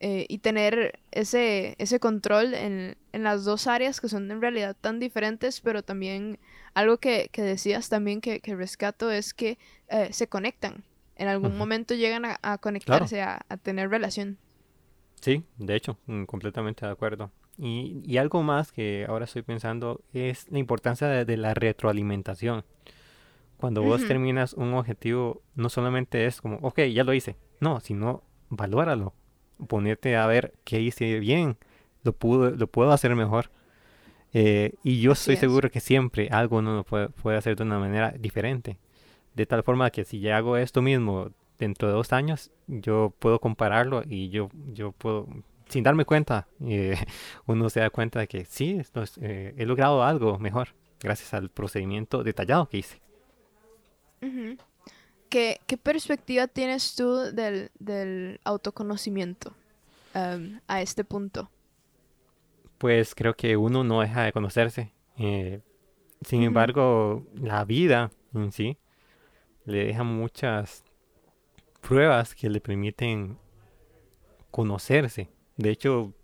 Eh, 0.00 0.26
y 0.28 0.38
tener 0.38 1.00
ese, 1.10 1.74
ese 1.78 1.98
control 1.98 2.54
en, 2.54 2.96
en, 3.12 3.22
las 3.24 3.44
dos 3.44 3.66
áreas 3.66 4.00
que 4.00 4.08
son 4.08 4.30
en 4.30 4.40
realidad 4.40 4.76
tan 4.80 5.00
diferentes, 5.00 5.60
pero 5.60 5.82
también 5.82 6.38
algo 6.72 6.98
que, 6.98 7.30
que 7.32 7.42
decías 7.42 7.88
también 7.88 8.20
que, 8.20 8.38
que, 8.38 8.54
rescato 8.54 9.10
es 9.10 9.34
que 9.34 9.58
eh, 9.88 10.12
se 10.12 10.28
conectan. 10.28 10.84
En 11.16 11.26
algún 11.26 11.58
momento 11.58 11.96
llegan 11.96 12.24
a, 12.24 12.58
conectarse, 12.58 13.22
a, 13.22 13.40
a, 13.48 13.56
tener 13.56 13.90
relación. 13.90 14.38
Sí, 15.20 15.42
de 15.56 15.74
hecho, 15.74 15.98
mm, 16.06 16.26
completamente 16.26 16.86
de 16.86 16.92
acuerdo. 16.92 17.32
Y, 17.58 18.00
y, 18.04 18.18
algo 18.18 18.44
más 18.44 18.70
que 18.70 19.04
ahora 19.08 19.24
estoy 19.24 19.42
pensando 19.42 20.00
es 20.12 20.48
la 20.48 20.60
importancia 20.60 21.08
de, 21.08 21.36
la 21.36 21.54
retroalimentación. 21.54 22.64
Cuando 23.56 23.82
vos 23.82 24.06
terminas 24.06 24.52
un 24.52 24.74
objetivo, 24.74 25.42
no 25.56 25.68
solamente 25.68 26.26
es 26.26 26.40
como, 26.40 26.58
ok, 26.58 26.82
ya 26.82 27.02
lo 27.02 27.12
hice, 27.14 27.34
no, 27.58 27.80
sino 27.80 28.22
valóralo, 28.48 29.12
ponerte 29.66 30.16
a 30.16 30.26
ver 30.26 30.54
qué 30.64 30.80
hice 30.80 31.18
bien, 31.18 31.56
lo, 32.02 32.12
pudo, 32.12 32.50
lo 32.50 32.66
puedo 32.66 32.92
hacer 32.92 33.14
mejor. 33.14 33.50
Eh, 34.32 34.74
y 34.82 35.00
yo 35.00 35.12
estoy 35.12 35.36
seguro 35.36 35.70
que 35.70 35.80
siempre 35.80 36.28
algo 36.30 36.58
uno 36.58 36.84
puede, 36.84 37.08
puede 37.08 37.38
hacer 37.38 37.56
de 37.56 37.62
una 37.62 37.78
manera 37.78 38.12
diferente. 38.18 38.76
De 39.34 39.46
tal 39.46 39.62
forma 39.62 39.90
que 39.90 40.04
si 40.04 40.20
ya 40.20 40.36
hago 40.36 40.56
esto 40.56 40.82
mismo 40.82 41.30
dentro 41.58 41.88
de 41.88 41.94
dos 41.94 42.12
años, 42.12 42.50
yo 42.66 43.14
puedo 43.18 43.40
compararlo 43.40 44.02
y 44.06 44.28
yo, 44.28 44.50
yo 44.72 44.92
puedo 44.92 45.26
sin 45.68 45.84
darme 45.84 46.04
cuenta, 46.04 46.48
eh, 46.60 46.96
uno 47.46 47.70
se 47.70 47.80
da 47.80 47.90
cuenta 47.90 48.20
de 48.20 48.28
que 48.28 48.44
sí, 48.44 48.80
eh, 49.20 49.54
he 49.56 49.66
logrado 49.66 50.02
algo 50.02 50.38
mejor 50.38 50.68
gracias 51.00 51.32
al 51.34 51.50
procedimiento 51.50 52.24
detallado 52.24 52.68
que 52.68 52.78
hice. 52.78 53.00
¿Qué, 55.28 55.60
perspectiva 55.82 56.46
tienes 56.46 56.94
tú 56.94 57.16
del, 57.32 58.40
autoconocimiento 58.44 59.54
em, 60.14 60.60
a 60.66 60.80
este 60.80 61.04
punto? 61.04 61.50
Pues 62.78 63.14
creo 63.14 63.34
que 63.34 63.56
uno 63.56 63.84
no 63.84 64.00
deja 64.00 64.22
de 64.22 64.32
conocerse. 64.32 64.92
Eh, 65.18 65.60
sin 66.22 66.42
embargo, 66.42 67.26
la 67.34 67.64
vida 67.64 68.10
en 68.34 68.52
sí 68.52 68.78
le 69.64 69.86
deja 69.86 70.02
muchas 70.02 70.84
pruebas 71.80 72.34
que 72.34 72.48
le 72.48 72.60
permiten 72.60 73.38
conocerse. 74.50 75.28
De 75.56 75.70
hecho, 75.70 76.14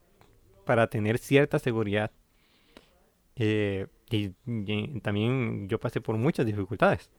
para 0.64 0.88
tener 0.88 1.19
cierta 1.19 1.59
seguridad, 1.59 2.11
eh, 3.37 3.87
y, 4.11 4.31
también 5.01 5.69
yo 5.69 5.79
pasé 5.79 6.01
por 6.01 6.17
muchas 6.17 6.47
dificultades 6.47 7.11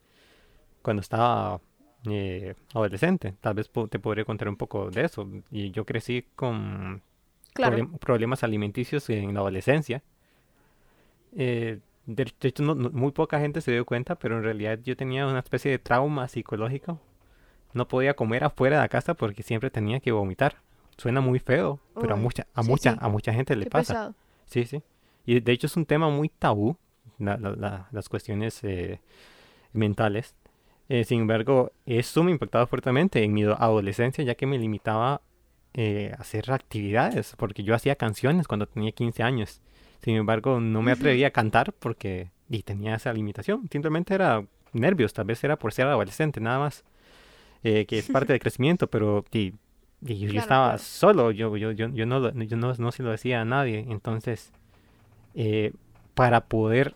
cuando 0.82 1.02
estaba 1.02 1.60
eh, 2.10 2.56
adolescente. 2.74 3.34
Tal 3.42 3.54
vez 3.54 3.70
te 3.90 4.00
podría 4.00 4.26
contar 4.26 4.50
un 4.50 4.56
poco 4.56 4.90
de 4.90 5.06
eso. 5.06 5.28
Y 5.52 5.72
yo 5.72 5.86
crecí 5.86 6.26
con 6.36 7.02
problemas 8.00 8.44
alimenticios 8.44 9.10
en 9.10 9.34
la 9.34 9.40
adolescencia. 9.40 10.04
Eh, 11.36 11.80
de, 12.06 12.32
hecho, 12.42 12.64
muy 12.76 13.12
poca 13.12 13.40
gente 13.40 13.62
se 13.62 13.72
dio 13.72 13.86
cuenta, 13.86 14.16
pero 14.16 14.38
en 14.38 14.44
realidad 14.44 14.80
yo 14.84 14.96
tenía 14.96 15.26
una 15.26 15.40
especie 15.40 15.72
de 15.72 15.80
trauma 15.80 16.28
psicológico. 16.28 17.00
No 17.74 17.88
podía 17.88 18.16
comer 18.16 18.44
afuera 18.44 18.78
de 18.78 18.84
la 18.84 18.90
casa 18.90 19.16
porque 19.16 19.44
siempre 19.44 19.70
tenía 19.70 20.00
que 20.00 20.12
vomitar. 20.12 20.58
Suena 20.98 21.20
muy 21.20 21.40
feo, 21.40 21.80
pero 22.00 22.14
a 22.14 22.18
mucha, 22.18 22.48
a 22.54 22.62
mucha, 22.62 22.98
a 23.02 23.10
mucha 23.10 23.34
gente 23.34 23.56
le 23.56 23.66
pasa. 23.66 24.14
Sí, 24.46 24.66
sí. 24.66 24.82
Y 25.26 25.40
de 25.42 25.52
hecho 25.52 25.68
es 25.68 25.76
un 25.76 25.86
tema 25.86 26.10
muy 26.10 26.30
tabú, 26.30 26.78
las 27.18 28.10
cuestiones 28.10 28.64
eh, 28.64 29.02
mentales. 29.74 30.36
Eh, 30.88 31.04
sin 31.04 31.22
embargo, 31.22 31.72
eso 31.86 32.24
me 32.24 32.32
impactaba 32.32 32.68
fuertemente 32.68 33.24
en 33.24 33.34
mi 33.34 33.44
adolescencia, 33.44 34.24
ya 34.24 34.36
que 34.36 34.46
me 34.46 34.58
limitaba 34.58 35.22
eh, 35.74 36.12
a 36.18 36.22
hacer 36.22 36.52
actividades, 36.52 37.36
porque 37.38 37.64
yo 37.64 37.74
hacía 37.74 37.96
canciones 37.96 38.48
cuando 38.48 38.68
tenía 38.68 38.92
15 38.92 39.24
años. 39.24 39.62
Sin 40.02 40.16
embargo, 40.16 40.60
no 40.60 40.82
me 40.82 40.92
atrevía 40.92 41.28
a 41.28 41.32
cantar 41.32 41.74
porque 41.74 42.30
y 42.50 42.64
tenía 42.64 42.96
esa 42.96 43.12
limitación. 43.14 43.68
Simplemente 43.72 44.14
era 44.14 44.46
nervios, 44.74 45.14
tal 45.14 45.26
vez 45.26 45.44
era 45.44 45.58
por 45.58 45.74
ser 45.74 45.88
adolescente, 45.88 46.40
nada 46.40 46.60
más. 46.60 46.84
Eh, 47.64 47.86
que 47.86 47.98
es 47.98 48.10
parte 48.10 48.34
del 48.34 48.40
crecimiento, 48.40 48.88
pero 48.88 49.26
y, 49.32 49.54
yo, 50.02 50.40
estaba 50.40 50.78
solo, 50.78 51.32
yo, 51.32 51.58
yo, 51.58 51.72
yo, 51.72 51.88
yo, 51.90 52.06
no, 52.06 52.32
yo 52.32 52.58
no, 52.58 52.74
no 52.76 52.92
se 52.92 53.02
lo 53.02 53.10
decía 53.10 53.42
a 53.42 53.46
nadie. 53.46 53.86
Entonces, 53.90 54.52
eh, 55.34 55.74
para 56.14 56.46
poder 56.46 56.94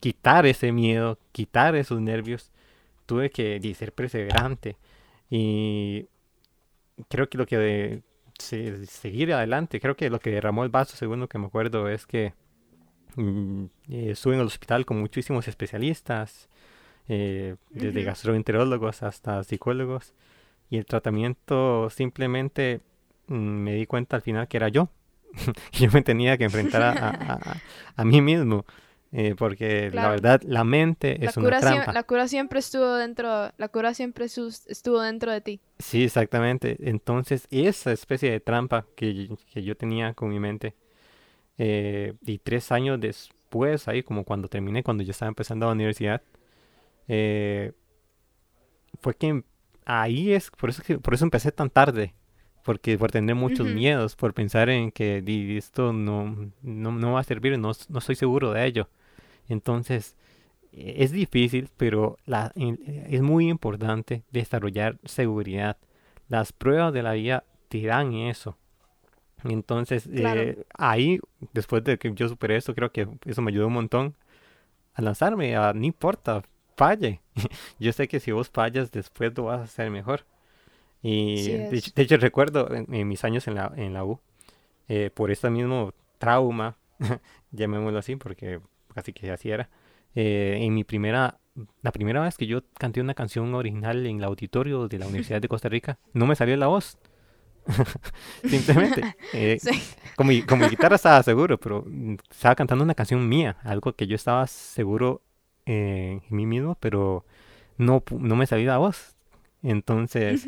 quitar 0.00 0.46
ese 0.46 0.72
miedo, 0.72 1.18
quitar 1.32 1.76
esos 1.76 2.00
nervios, 2.00 2.50
tuve 3.06 3.30
que 3.30 3.60
ser 3.74 3.92
perseverante. 3.92 4.76
Y 5.30 6.08
creo 7.08 7.28
que 7.28 7.38
lo 7.38 7.46
que 7.46 7.58
de, 7.58 8.02
seguir 8.86 9.32
adelante, 9.32 9.80
creo 9.80 9.96
que 9.96 10.10
lo 10.10 10.20
que 10.20 10.30
derramó 10.30 10.64
el 10.64 10.70
vaso, 10.70 10.96
según 10.96 11.20
lo 11.20 11.28
que 11.28 11.38
me 11.38 11.46
acuerdo, 11.46 11.88
es 11.88 12.06
que 12.06 12.34
mm, 13.16 13.64
eh, 13.88 14.10
estuve 14.10 14.34
en 14.34 14.40
el 14.40 14.46
hospital 14.46 14.84
con 14.84 15.00
muchísimos 15.00 15.48
especialistas, 15.48 16.48
eh, 17.08 17.56
desde 17.70 18.02
gastroenterólogos 18.02 19.02
hasta 19.02 19.42
psicólogos, 19.44 20.14
y 20.70 20.78
el 20.78 20.86
tratamiento 20.86 21.88
simplemente 21.90 22.80
mm, 23.28 23.34
me 23.34 23.74
di 23.74 23.86
cuenta 23.86 24.16
al 24.16 24.22
final 24.22 24.48
que 24.48 24.56
era 24.56 24.68
yo. 24.68 24.88
yo 25.72 25.90
me 25.92 26.02
tenía 26.02 26.38
que 26.38 26.44
enfrentar 26.44 26.82
a, 26.82 27.58
a 27.96 28.04
mí 28.04 28.20
mismo. 28.20 28.64
Eh, 29.18 29.34
porque 29.34 29.90
la 29.94 30.10
verdad, 30.10 30.42
la 30.44 30.62
mente 30.62 31.24
es 31.24 31.38
una 31.38 31.58
trampa. 31.58 31.90
la 31.90 32.02
cura 32.02 32.28
siempre 32.28 32.58
estuvo 32.58 32.96
dentro, 32.96 33.50
la 33.56 33.68
cura 33.68 33.94
siempre 33.94 34.26
estuvo 34.26 35.00
dentro 35.00 35.32
de 35.32 35.40
ti. 35.40 35.60
Sí, 35.78 36.04
exactamente. 36.04 36.76
Entonces, 36.80 37.48
esa 37.50 37.92
especie 37.92 38.30
de 38.30 38.40
trampa 38.40 38.84
que, 38.94 39.30
yo 39.54 39.74
tenía 39.74 40.12
con 40.12 40.28
mi 40.28 40.38
mente, 40.38 40.74
eh, 41.56 42.12
y 42.26 42.36
tres 42.36 42.70
años 42.70 43.00
después, 43.00 43.88
ahí 43.88 44.02
como 44.02 44.22
cuando 44.22 44.48
terminé, 44.48 44.82
cuando 44.82 45.02
yo 45.02 45.12
estaba 45.12 45.30
empezando 45.30 45.64
la 45.64 45.72
universidad, 45.72 46.20
eh, 47.08 47.72
fue 49.00 49.14
que 49.14 49.44
ahí 49.86 50.34
es, 50.34 50.50
por 50.50 50.68
eso, 50.68 50.82
que, 50.82 50.98
por 50.98 51.14
eso 51.14 51.24
empecé 51.24 51.52
tan 51.52 51.70
tarde, 51.70 52.12
porque 52.64 52.98
por 52.98 53.10
tener 53.10 53.34
muchos 53.34 53.66
miedos, 53.66 54.14
por 54.14 54.34
pensar 54.34 54.68
en 54.68 54.92
que 54.92 55.24
esto 55.56 55.94
no, 55.94 56.52
no, 56.60 57.12
va 57.12 57.20
a 57.20 57.24
servir, 57.24 57.58
no, 57.58 57.72
no 57.88 57.98
estoy 57.98 58.14
seguro 58.14 58.52
de 58.52 58.66
ello. 58.66 58.90
Entonces, 59.48 60.16
e, 60.72 61.02
es 61.04 61.12
difícil, 61.12 61.68
pero 61.76 62.18
la, 62.26 62.52
es 62.54 63.22
muy 63.22 63.48
importante 63.48 64.22
desarrollar 64.30 64.98
seguridad. 65.04 65.76
Las 66.28 66.52
pruebas 66.52 66.92
de 66.92 67.02
la 67.02 67.12
vida 67.12 67.44
te 67.68 67.82
dan 67.82 68.14
eso. 68.14 68.56
Entonces, 69.44 70.08
eh, 70.12 70.64
ahí, 70.76 71.20
después 71.52 71.84
de 71.84 71.98
que 71.98 72.12
yo 72.14 72.28
superé 72.28 72.56
eso, 72.56 72.74
creo 72.74 72.90
que 72.90 73.08
eso 73.24 73.42
me 73.42 73.50
ayudó 73.50 73.68
un 73.68 73.74
montón 73.74 74.16
a 74.94 75.02
lanzarme, 75.02 75.54
a 75.56 75.72
no 75.72 75.84
importa, 75.84 76.42
falle. 76.76 77.20
yo 77.78 77.92
sé 77.92 78.08
que 78.08 78.20
si 78.20 78.32
vos 78.32 78.50
fallas, 78.50 78.90
después 78.90 79.36
lo 79.36 79.44
vas 79.44 79.60
a 79.60 79.64
hacer 79.64 79.90
mejor. 79.90 80.24
Y 81.02 81.48
de, 81.48 81.82
hecho, 81.96 82.16
recuerdo 82.16 82.68
en, 82.74 83.08
mis 83.08 83.22
años 83.24 83.46
en 83.46 83.54
la, 83.54 83.72
en 83.76 83.92
la 83.92 84.04
U, 84.04 84.18
eh, 84.88 85.10
por 85.14 85.30
este 85.30 85.50
mismo 85.50 85.92
trauma, 86.18 86.76
llamémoslo 87.52 87.98
así, 87.98 88.16
porque 88.16 88.60
casi 88.96 89.12
que 89.12 89.30
así 89.30 89.50
era, 89.50 89.68
eh, 90.14 90.56
en 90.62 90.72
mi 90.72 90.84
primera, 90.84 91.38
la 91.82 91.92
primera 91.92 92.22
vez 92.22 92.38
que 92.38 92.46
yo 92.46 92.62
canté 92.78 93.02
una 93.02 93.12
canción 93.12 93.54
original 93.54 94.06
en 94.06 94.16
el 94.16 94.24
auditorio 94.24 94.88
de 94.88 94.98
la 94.98 95.06
Universidad 95.06 95.42
de 95.42 95.48
Costa 95.48 95.68
Rica, 95.68 95.98
no 96.14 96.26
me 96.26 96.34
salió 96.34 96.56
la 96.56 96.66
voz. 96.66 96.98
Simplemente. 98.44 99.02
Eh, 99.34 99.58
como, 100.16 100.32
como 100.46 100.64
mi 100.64 100.70
guitarra 100.70 100.96
estaba 100.96 101.22
seguro, 101.22 101.58
pero 101.60 101.84
estaba 102.30 102.54
cantando 102.54 102.84
una 102.84 102.94
canción 102.94 103.28
mía, 103.28 103.58
algo 103.64 103.92
que 103.92 104.06
yo 104.06 104.14
estaba 104.14 104.46
seguro 104.46 105.20
en 105.66 106.22
mí 106.30 106.46
mismo, 106.46 106.78
pero 106.80 107.26
no, 107.76 108.02
no 108.18 108.34
me 108.34 108.46
salía 108.46 108.68
la 108.68 108.78
voz. 108.78 109.14
Entonces, 109.62 110.46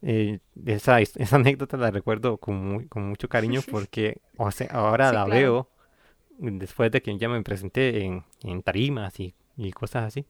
eh, 0.00 0.38
esa, 0.64 1.00
esa 1.00 1.36
anécdota 1.36 1.76
la 1.76 1.90
recuerdo 1.90 2.38
con, 2.38 2.88
con 2.88 3.06
mucho 3.06 3.28
cariño 3.28 3.60
porque 3.70 4.22
ahora 4.70 5.12
la 5.12 5.26
veo 5.26 5.68
después 6.42 6.90
de 6.90 7.02
que 7.02 7.16
ya 7.16 7.28
me 7.28 7.42
presenté 7.42 8.04
en, 8.04 8.24
en 8.42 8.62
tarimas 8.62 9.18
y, 9.20 9.34
y, 9.56 9.70
cosas 9.72 10.04
así. 10.04 10.26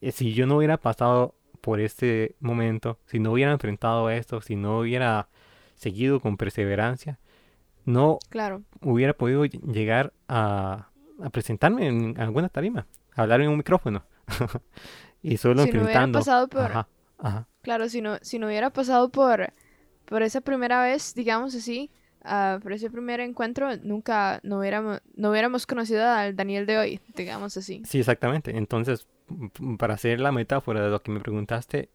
Eh, 0.00 0.12
si 0.12 0.32
yo 0.32 0.46
no 0.46 0.56
hubiera 0.56 0.78
pasado 0.78 1.34
por 1.60 1.80
este 1.80 2.34
momento, 2.40 2.98
si 3.06 3.18
no 3.18 3.32
hubiera 3.32 3.52
enfrentado 3.52 4.10
esto, 4.10 4.40
si 4.40 4.56
no 4.56 4.80
hubiera 4.80 5.28
seguido 5.76 6.20
con 6.20 6.36
perseverancia, 6.36 7.18
no 7.84 8.18
claro. 8.30 8.62
hubiera 8.80 9.12
podido 9.12 9.44
llegar 9.44 10.12
a, 10.28 10.88
a 11.22 11.30
presentarme 11.30 11.88
en 11.88 12.20
alguna 12.20 12.48
tarima, 12.48 12.86
a 13.14 13.22
hablar 13.22 13.40
en 13.42 13.50
un 13.50 13.58
micrófono. 13.58 14.04
y 15.22 15.36
solo 15.36 15.62
si 15.64 15.70
enfrentando. 15.70 16.18
No 16.18 16.24
pasado 16.24 16.48
por... 16.48 16.62
Ajá, 16.62 16.88
ajá. 17.18 17.48
Claro, 17.62 17.88
si 17.88 18.00
no, 18.00 18.16
si 18.22 18.38
no 18.38 18.46
hubiera 18.46 18.70
pasado 18.70 19.10
por, 19.10 19.52
por 20.06 20.22
esa 20.22 20.40
primera 20.40 20.82
vez, 20.82 21.14
digamos 21.14 21.54
así, 21.54 21.90
uh, 22.24 22.60
por 22.60 22.72
ese 22.72 22.90
primer 22.90 23.20
encuentro, 23.20 23.76
nunca 23.78 24.40
no 24.42 24.58
hubiéramos, 24.58 25.00
no 25.14 25.30
hubiéramos 25.30 25.66
conocido 25.66 26.06
al 26.06 26.36
Daniel 26.36 26.66
de 26.66 26.78
hoy, 26.78 27.00
digamos 27.14 27.56
así. 27.56 27.82
Sí, 27.84 28.00
exactamente. 28.00 28.56
Entonces, 28.56 29.06
para 29.78 29.94
hacer 29.94 30.20
la 30.20 30.32
metáfora 30.32 30.82
de 30.82 30.90
lo 30.90 31.02
que 31.02 31.10
me 31.10 31.20
preguntaste, 31.20 31.88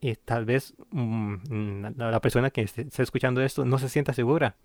y 0.00 0.14
tal 0.14 0.46
vez 0.46 0.74
mm, 0.90 1.96
la, 1.96 2.20
persona 2.20 2.50
que 2.50 2.62
esté, 2.62 2.86
escuchando 2.98 3.42
esto 3.42 3.64
no 3.64 3.78
se 3.78 3.88
sienta 3.88 4.14
segura, 4.14 4.56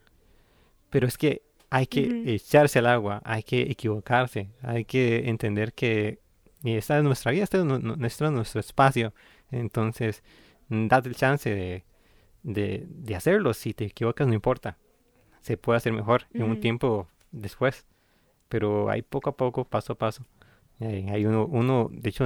pero 0.89 1.07
es 1.07 1.17
que 1.17 1.41
hay 1.69 1.87
que 1.87 2.23
echarse 2.25 2.79
al 2.79 2.85
agua, 2.85 3.21
hay 3.25 3.43
que 3.43 3.63
equivocarse, 3.63 4.49
hay 4.61 4.85
que 4.85 5.27
entender 5.29 5.73
que 5.73 6.19
esta 6.63 6.97
es 6.97 7.03
nuestra 7.03 7.31
vida, 7.31 7.43
este 7.43 7.57
es 7.57 7.65
nuestro, 7.65 8.31
nuestro 8.31 8.59
espacio. 8.59 9.13
Entonces, 9.51 10.23
Mm, 10.69 10.87
date 10.87 11.09
el 11.09 11.15
chance 11.15 11.49
de, 11.49 11.83
de, 12.43 12.85
de, 12.87 13.15
hacerlo. 13.15 13.53
Si 13.53 13.73
te 13.73 13.85
equivocas, 13.85 14.27
no 14.27 14.33
importa. 14.33 14.77
Se 15.45 15.57
puede 15.57 15.77
hacer 15.77 15.93
mejor 15.93 16.23
en 16.33 16.41
un 16.41 16.59
tiempo 16.59 17.07
después. 17.31 17.85
Pero 18.49 18.89
hay 18.89 19.03
poco 19.03 19.29
a 19.29 19.37
poco, 19.37 19.63
paso 19.63 19.93
a 19.93 19.95
paso. 19.95 20.25
Eh, 20.79 21.05
hay 21.11 21.27
uno, 21.27 21.45
uno, 21.45 21.87
de 21.91 22.09
hecho, 22.09 22.25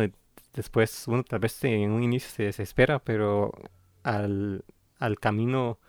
después, 0.54 1.06
uno 1.06 1.22
tal 1.26 1.40
vez 1.40 1.62
en 1.66 1.92
un 1.92 2.02
inicio 2.02 2.30
se 2.30 2.44
desespera, 2.44 3.00
pero 3.00 3.52
al, 4.04 4.64
al 5.00 5.20
camino 5.20 5.80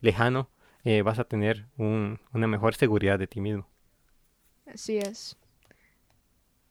lejano 0.00 0.50
eh, 0.82 1.02
vas 1.02 1.20
a 1.20 1.24
tener 1.24 1.66
un, 1.76 2.18
una 2.32 2.48
mejor 2.48 2.74
seguridad 2.74 3.20
de 3.20 3.28
ti 3.28 3.40
mismo. 3.40 3.68
Así 4.66 4.98
es. 4.98 5.36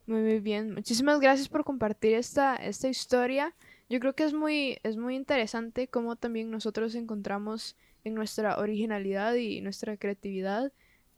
Muy, 0.05 0.19
muy 0.19 0.39
bien. 0.41 0.73
Muchísimas 0.73 1.21
gracias 1.21 1.47
por 1.47 1.63
compartir 1.63 2.13
esta, 2.13 2.57
esta 2.57 2.89
historia. 2.89 3.55
Yo 3.87 4.01
creo 4.01 4.15
que 4.15 4.25
es 4.25 4.33
muy, 4.33 4.79
es 4.83 4.97
muy 4.97 5.15
interesante 5.15 5.87
cómo 5.87 6.17
también 6.17 6.51
nosotros 6.51 6.93
encontramos 6.95 7.77
en 8.07 8.15
nuestra 8.15 8.57
originalidad 8.57 9.35
y 9.35 9.61
nuestra 9.61 9.97
creatividad 9.97 10.71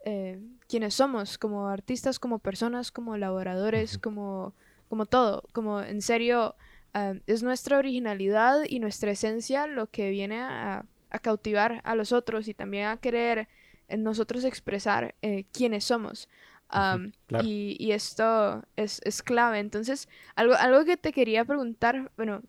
eh, 0.06 0.39
quienes 0.67 0.93
somos 0.93 1.38
como 1.38 1.67
artistas, 1.67 2.19
como 2.19 2.39
personas, 2.39 2.91
como 2.91 3.15
elaboradores, 3.15 3.97
como, 3.97 4.54
como 4.88 5.06
todo, 5.06 5.43
como 5.52 5.82
en 5.82 6.02
serio 6.02 6.56
eh, 6.93 7.19
es 7.28 7.43
nuestra 7.43 7.78
originalidad 7.78 8.62
y 8.67 8.80
nuestra 8.80 9.12
esencia 9.12 9.67
lo 9.67 9.88
que 9.88 10.10
viene 10.10 10.41
a, 10.41 10.86
cautivar 11.21 11.82
a 11.86 11.95
los 11.95 12.12
otros 12.12 12.47
y 12.47 12.54
también 12.54 12.86
a 12.86 12.97
querer 12.97 13.47
en 13.88 14.04
nosotros 14.04 14.43
expresar 14.45 15.15
eh, 15.21 15.45
quiénes 15.52 15.84
somos. 15.84 16.30
y, 17.43 17.75
y, 17.80 17.91
esto 17.91 18.63
es, 18.75 19.02
es, 19.04 19.23
clave. 19.23 19.58
Entonces, 19.58 20.08
algo, 20.36 20.54
algo 20.54 20.86
que 20.86 20.97
te 20.97 21.12
quería 21.12 21.45
preguntar, 21.45 22.12
bueno, 22.15 22.43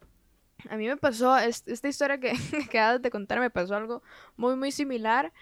a 0.69 0.77
mí 0.77 0.87
me 0.87 0.97
pasó, 0.97 1.37
esta 1.39 1.89
historia 1.89 2.19
que, 2.19 2.33
que 2.71 2.79
acabas 2.79 3.03
de 3.03 3.11
contar, 3.11 3.41
me 3.41 3.51
pasó 3.51 3.77
algo 3.77 4.03
muy, 4.37 4.57
muy 4.57 4.73
similar. 4.73 5.33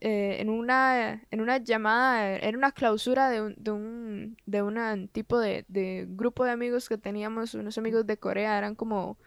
Eh, 0.00 0.36
en, 0.40 0.48
una, 0.48 1.22
en 1.30 1.40
una 1.40 1.58
llamada, 1.58 2.32
era 2.36 2.58
una 2.58 2.72
clausura 2.72 3.30
de 3.30 3.40
un, 3.40 3.54
de 3.56 3.70
un, 3.70 4.36
de 4.46 4.62
un 4.62 5.08
tipo 5.08 5.38
de, 5.38 5.64
de, 5.68 6.06
grupo 6.08 6.44
de 6.44 6.50
amigos 6.50 6.88
que 6.88 6.98
teníamos, 6.98 7.54
unos 7.54 7.78
amigos 7.78 8.06
de 8.06 8.16
Corea, 8.16 8.58
eran 8.58 8.74
como, 8.74 9.18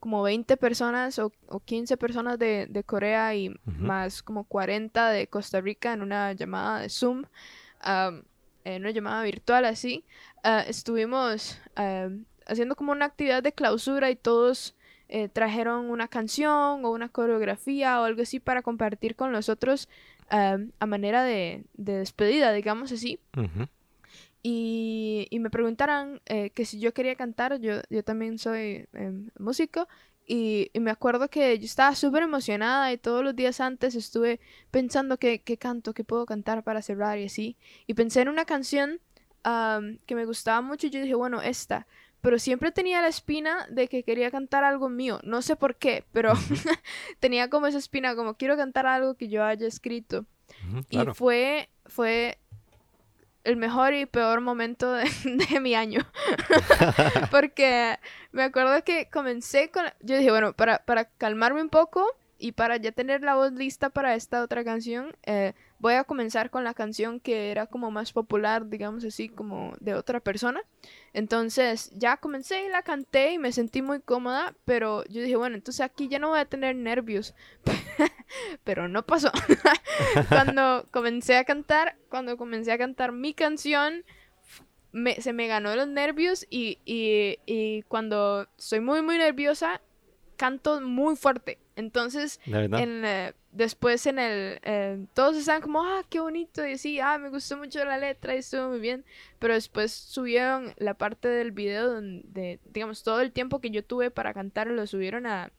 como 0.00 0.22
20 0.22 0.56
personas 0.56 1.18
o, 1.20 1.32
o 1.46 1.60
15 1.60 1.96
personas 1.96 2.38
de, 2.40 2.66
de 2.68 2.82
Corea 2.82 3.36
y 3.36 3.54
más 3.64 4.22
como 4.22 4.44
40 4.44 5.10
de 5.10 5.28
Costa 5.28 5.60
Rica 5.60 5.92
en 5.92 6.02
una 6.02 6.32
llamada 6.32 6.80
de 6.80 6.88
Zoom, 6.88 7.24
en 8.64 8.82
una 8.82 8.90
llamada 8.90 9.22
virtual 9.22 9.64
así. 9.64 10.04
Ah, 10.42 10.64
estuvimos 10.66 11.60
haciendo 12.46 12.76
como 12.76 12.92
una 12.92 13.06
actividad 13.06 13.42
de 13.42 13.52
clausura 13.52 14.10
y 14.10 14.16
todos 14.16 14.74
eh, 15.14 15.28
trajeron 15.28 15.90
una 15.90 16.08
canción 16.08 16.86
o 16.86 16.90
una 16.90 17.10
coreografía 17.10 18.00
o 18.00 18.04
algo 18.04 18.22
así 18.22 18.40
para 18.40 18.62
compartir 18.62 19.14
con 19.14 19.30
los 19.30 19.50
otros 19.50 19.90
em, 20.30 20.70
a 20.78 20.86
manera 20.86 21.22
de, 21.22 21.64
despedida, 21.74 22.50
digamos 22.52 22.92
así. 22.92 23.20
y, 24.42 25.28
me 25.38 25.50
preguntaron 25.50 26.22
eh, 26.24 26.48
que 26.50 26.64
si 26.64 26.80
yo 26.80 26.94
quería 26.94 27.14
cantar, 27.14 27.60
yo, 27.60 27.82
yo 27.90 28.02
también 28.02 28.38
soy 28.38 28.86
em, 28.94 29.28
músico. 29.38 29.86
Y, 30.26 30.70
me 30.80 30.90
acuerdo 30.90 31.28
que 31.28 31.58
yo 31.58 31.66
estaba 31.66 31.94
súper 31.94 32.22
emocionada 32.22 32.90
y 32.90 32.96
todos 32.96 33.22
los 33.22 33.36
días 33.36 33.60
antes 33.60 33.94
estuve 33.94 34.40
pensando 34.70 35.18
qué, 35.18 35.42
canto, 35.58 35.92
qué 35.92 36.04
puedo 36.04 36.24
cantar 36.24 36.62
para 36.62 36.80
cerrar 36.80 37.18
y 37.18 37.26
así. 37.26 37.58
Y 37.86 37.92
pensé 37.92 38.22
en 38.22 38.28
una 38.30 38.46
canción 38.46 38.98
que 39.44 40.14
me 40.14 40.24
gustaba 40.24 40.62
mucho 40.62 40.86
y 40.86 40.90
yo 40.90 41.02
dije, 41.02 41.14
bueno, 41.16 41.42
esta 41.42 41.86
pero 42.22 42.38
siempre 42.38 42.70
tenía 42.70 43.02
la 43.02 43.08
espina 43.08 43.66
de 43.68 43.88
que 43.88 44.04
quería 44.04 44.30
cantar 44.30 44.64
algo 44.64 44.88
mío. 44.88 45.20
No 45.24 45.42
sé 45.42 45.56
por 45.56 45.74
qué, 45.76 46.04
pero 46.12 46.32
tenía 47.20 47.50
como 47.50 47.66
esa 47.66 47.78
espina, 47.78 48.14
como 48.14 48.34
quiero 48.34 48.56
cantar 48.56 48.86
algo 48.86 49.14
que 49.14 49.28
yo 49.28 49.44
haya 49.44 49.66
escrito. 49.66 50.24
Y 50.88 50.98
fue, 51.14 51.68
fue 51.86 52.38
el 53.42 53.56
mejor 53.56 53.92
y 53.94 54.06
peor 54.06 54.40
momento 54.40 54.92
de, 54.92 55.10
mi 55.60 55.74
año. 55.74 56.06
Porque 57.32 57.98
me 58.30 58.44
acuerdo 58.44 58.84
que 58.84 59.08
comencé 59.10 59.70
con... 59.70 59.84
Yo 60.00 60.16
dije, 60.16 60.30
bueno, 60.30 60.52
para, 60.52 60.84
para 60.84 61.06
calmarme 61.06 61.60
un 61.60 61.70
poco 61.70 62.06
y 62.38 62.52
para 62.52 62.76
ya 62.76 62.92
tener 62.92 63.22
la 63.22 63.34
voz 63.34 63.52
lista 63.52 63.90
para 63.90 64.14
esta 64.14 64.42
otra 64.42 64.62
canción, 64.62 65.16
eh, 65.24 65.54
voy 65.82 65.94
a 65.94 66.04
comenzar 66.04 66.48
con 66.50 66.62
la 66.62 66.74
canción 66.74 67.18
que 67.18 67.50
era 67.50 67.66
como 67.66 67.90
más 67.90 68.12
popular, 68.12 68.68
digamos 68.68 69.04
así, 69.04 69.28
como 69.28 69.72
de 69.80 69.94
otra 69.94 70.20
persona. 70.20 70.62
Entonces 71.12 71.90
ya 71.96 72.18
comencé 72.18 72.64
y 72.64 72.68
la 72.68 72.82
canté 72.82 73.32
y 73.32 73.38
me 73.38 73.50
sentí 73.50 73.82
muy 73.82 74.00
cómoda, 74.00 74.54
pero 74.64 75.04
yo 75.06 75.20
dije, 75.20 75.34
bueno, 75.34 75.56
entonces 75.56 75.80
aquí 75.80 76.06
ya 76.06 76.20
no 76.20 76.28
voy 76.28 76.38
a 76.38 76.44
tener 76.44 76.76
nervios. 76.76 77.34
pero 78.64 78.86
no 78.86 79.04
pasó. 79.04 79.32
cuando 80.28 80.86
comencé 80.92 81.36
a 81.36 81.44
cantar, 81.44 81.96
cuando 82.08 82.36
comencé 82.36 82.70
a 82.70 82.78
cantar 82.78 83.10
mi 83.10 83.34
canción, 83.34 84.04
se 85.18 85.32
me 85.32 85.48
ganó 85.48 85.74
los 85.74 85.88
nervios 85.88 86.46
y, 86.48 86.78
y, 86.84 87.40
y 87.44 87.82
cuando 87.88 88.46
soy 88.56 88.78
muy, 88.78 89.02
muy 89.02 89.18
nerviosa, 89.18 89.80
canto 90.36 90.80
muy 90.80 91.16
fuerte. 91.16 91.58
Entonces, 91.76 92.40
en, 92.46 93.04
eh, 93.04 93.32
después 93.50 94.06
en 94.06 94.18
el... 94.18 94.60
Eh, 94.62 95.04
todos 95.14 95.36
estaban 95.36 95.62
como, 95.62 95.82
ah, 95.82 96.02
qué 96.08 96.20
bonito. 96.20 96.66
Y 96.66 96.72
así, 96.72 97.00
ah, 97.00 97.18
me 97.18 97.30
gustó 97.30 97.56
mucho 97.56 97.84
la 97.84 97.98
letra 97.98 98.34
y 98.34 98.38
estuvo 98.38 98.68
muy 98.68 98.80
bien. 98.80 99.04
Pero 99.38 99.54
después 99.54 99.92
subieron 99.92 100.74
la 100.76 100.94
parte 100.94 101.28
del 101.28 101.52
video 101.52 101.92
donde, 101.94 102.60
digamos, 102.72 103.02
todo 103.02 103.20
el 103.20 103.32
tiempo 103.32 103.60
que 103.60 103.70
yo 103.70 103.84
tuve 103.84 104.10
para 104.10 104.34
cantar 104.34 104.66
lo 104.66 104.86
subieron 104.86 105.26
a, 105.26 105.50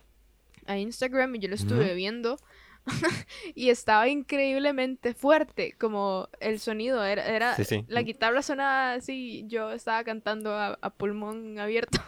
a 0.65 0.77
Instagram 0.77 1.35
y 1.35 1.39
yo 1.39 1.49
lo 1.49 1.55
estuve 1.55 1.95
viendo. 1.95 2.37
y 3.55 3.69
estaba 3.69 4.07
increíblemente 4.07 5.13
fuerte, 5.13 5.73
como 5.77 6.29
el 6.39 6.59
sonido 6.59 7.03
era, 7.03 7.25
era 7.25 7.55
la 7.87 8.01
guitarra 8.01 8.41
sonaba 8.41 8.93
así, 8.93 9.45
yo 9.47 9.71
estaba 9.71 10.03
cantando 10.03 10.53
a, 10.55 10.89
pulmón 10.97 11.59
abierto. 11.59 11.99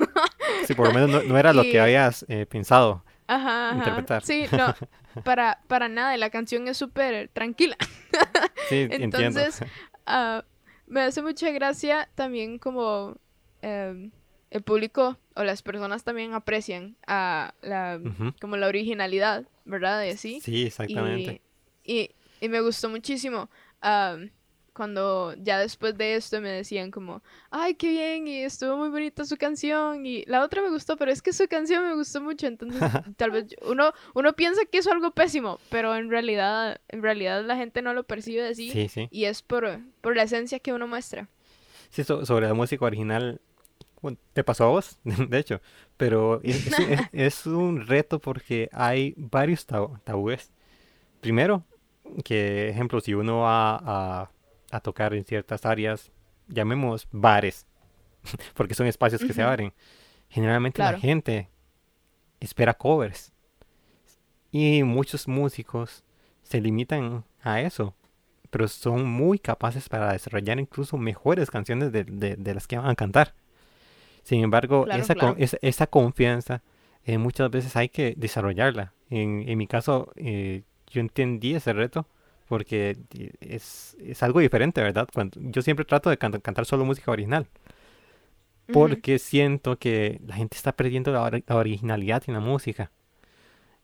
sí, 0.68 0.74
por 0.74 0.88
lo 0.88 0.94
menos 0.94 1.26
no, 1.26 1.38
era 1.38 1.54
lo 1.54 1.64
que 1.64 1.80
habías 1.80 2.26
eh, 2.28 2.46
pensado. 2.46 3.04
Ajá, 3.28 4.22
Sí, 4.22 4.46
no, 4.52 4.76
para, 5.24 5.60
para 5.68 5.90
nada, 5.90 6.16
la 6.18 6.30
canción 6.30 6.68
es 6.68 6.78
súper 6.78 7.30
tranquila. 7.30 7.78
sí, 8.70 8.88
Entonces, 8.90 9.62
uh, 10.08 10.42
me 10.88 11.02
hace 11.02 11.22
mucha 11.22 11.50
gracia 11.52 12.10
también 12.16 12.60
como 12.60 13.18
em, 13.62 14.12
el 14.52 14.62
público 14.62 15.18
o 15.36 15.44
las 15.44 15.62
personas 15.62 16.04
también 16.04 16.34
aprecian 16.34 16.96
a 17.08 17.54
la, 17.62 18.00
como 18.40 18.58
la 18.58 18.68
originalidad, 18.68 19.46
¿verdad? 19.66 20.04
Y 20.04 20.16
Sí, 20.18 20.66
exactamente. 20.66 21.42
Y, 21.84 22.12
y, 22.40 22.50
me 22.50 22.62
gustó 22.62 22.90
muchísimo 22.90 23.50
cuando 24.76 25.34
ya 25.38 25.58
después 25.58 25.98
de 25.98 26.16
esto 26.16 26.42
me 26.42 26.50
decían 26.50 26.92
como, 26.92 27.24
ay, 27.50 27.76
qué 27.76 27.90
bien, 27.90 28.28
y 28.28 28.44
estuvo 28.44 28.76
muy 28.76 28.90
bonita 28.90 29.24
su 29.24 29.38
canción, 29.38 30.06
y 30.06 30.26
la 30.26 30.44
otra 30.44 30.62
me 30.62 30.70
gustó, 30.70 30.98
pero 30.98 31.12
es 31.12 31.22
que 31.22 31.32
su 31.32 31.48
canción 31.48 31.88
me 31.88 31.96
gustó 31.96 32.20
mucho, 32.20 32.46
entonces 32.46 32.82
tal 33.18 33.32
vez 33.32 33.56
uno, 33.62 33.94
uno 34.14 34.34
piensa 34.34 34.66
que 34.66 34.80
es 34.80 34.88
algo 34.88 35.12
pésimo, 35.12 35.60
pero 35.70 35.96
en 35.96 36.10
realidad, 36.10 36.82
en 36.90 37.02
realidad 37.02 37.46
la 37.46 37.56
gente 37.56 37.82
no 37.82 37.94
lo 37.94 38.04
percibe 38.04 38.46
así, 38.48 38.90
y 39.10 39.26
es 39.26 39.42
por, 39.42 39.80
por 40.02 40.18
la 40.18 40.24
esencia 40.24 40.60
que 40.60 40.74
uno 40.74 40.88
muestra. 40.88 41.30
Sí, 41.90 42.04
sobre 42.04 42.48
la 42.48 42.54
música 42.54 42.84
original, 42.84 43.40
te 44.34 44.44
pasó 44.44 44.66
a 44.66 44.68
vos, 44.68 45.00
de 45.04 45.40
hecho, 45.40 45.62
pero 45.96 46.42
es, 47.14 47.46
un 47.46 47.88
reto 47.88 48.20
porque 48.20 48.70
hay 48.74 49.14
varios 49.16 49.66
tabúes. 49.66 50.52
Primero, 51.22 51.64
que 52.26 52.70
ejemplo, 52.70 53.00
si 53.00 53.14
uno 53.14 53.40
va 53.40 53.78
a 53.78 54.32
a 54.72 54.80
tocar 54.80 55.14
en 55.14 55.26
ciertas 55.26 55.66
áreas, 55.66 56.12
llamemos 56.48 57.08
bares, 57.12 57.66
porque 58.54 58.74
son 58.74 58.88
espacios 58.88 59.22
que 59.22 59.34
se 59.34 59.42
abren. 59.42 59.74
Generalmente 60.30 60.82
la 60.82 61.00
gente 61.00 61.50
espera 62.40 62.74
covers. 62.74 63.32
Y 64.52 64.84
muchos 64.84 65.28
músicos 65.28 66.04
se 66.44 66.62
limitan 66.62 67.26
a 67.42 67.62
eso, 67.62 67.94
pero 68.50 68.68
son 68.68 69.06
muy 69.06 69.40
capaces 69.40 69.90
para 69.90 70.14
desarrollar 70.14 70.60
incluso 70.60 70.98
mejores 70.98 71.52
canciones 71.52 71.92
de, 71.92 72.54
las 72.54 72.68
que 72.68 72.78
van 72.78 72.90
a 72.90 72.96
cantar. 72.96 73.34
Sin 74.24 74.44
embargo, 74.44 74.88
esa, 74.88 75.16
esa, 75.62 75.88
confianza 75.88 76.64
eh, 77.04 77.18
muchas 77.18 77.52
veces 77.52 77.76
hay 77.76 77.90
que 77.90 78.16
desarrollarla. 78.18 78.94
En, 79.10 79.48
en 79.48 79.58
mi 79.58 79.68
caso, 79.68 80.12
eh, 80.16 80.64
yo 80.90 81.02
entendí 81.02 81.54
ese 81.54 81.74
reto 81.74 82.08
porque 82.48 82.98
es, 83.42 83.96
algo 84.22 84.40
diferente, 84.40 84.82
¿verdad? 84.82 85.08
Cuando, 85.14 85.40
yo 85.42 85.62
siempre 85.62 85.86
trato 85.86 86.10
de 86.10 86.18
cantar 86.18 86.66
solo 86.66 86.86
música 86.86 87.12
original, 87.12 87.48
porque 88.72 89.20
siento 89.20 89.78
que 89.78 90.20
la 90.26 90.36
gente 90.36 90.58
está 90.58 90.72
perdiendo 90.72 91.12
la, 91.12 91.42
originalidad 91.56 92.24
en 92.28 92.34
la 92.34 92.40
música. 92.40 92.92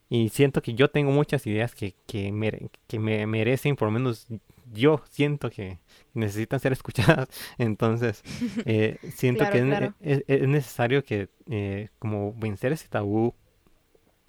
Y 0.09 0.29
siento 0.29 0.61
que 0.61 0.73
yo 0.73 0.89
tengo 0.89 1.11
muchas 1.11 1.47
ideas 1.47 1.73
que, 1.73 1.95
que, 2.05 2.31
me 2.31 3.27
merecen, 3.27 3.75
por 3.75 3.87
lo 3.87 3.91
menos 3.91 4.27
yo 4.73 5.01
siento 5.09 5.49
que 5.49 5.79
necesitan 6.13 6.59
ser 6.59 6.71
escuchadas. 6.73 7.29
Entonces, 7.57 8.23
eh, 8.65 8.97
siento 9.13 9.49
que 9.49 9.93
es, 10.01 10.47
necesario 10.47 11.03
que, 11.03 11.29
eh, 11.49 11.89
como 11.99 12.33
vencer 12.33 12.71
ese 12.73 12.87
tabú 12.87 13.33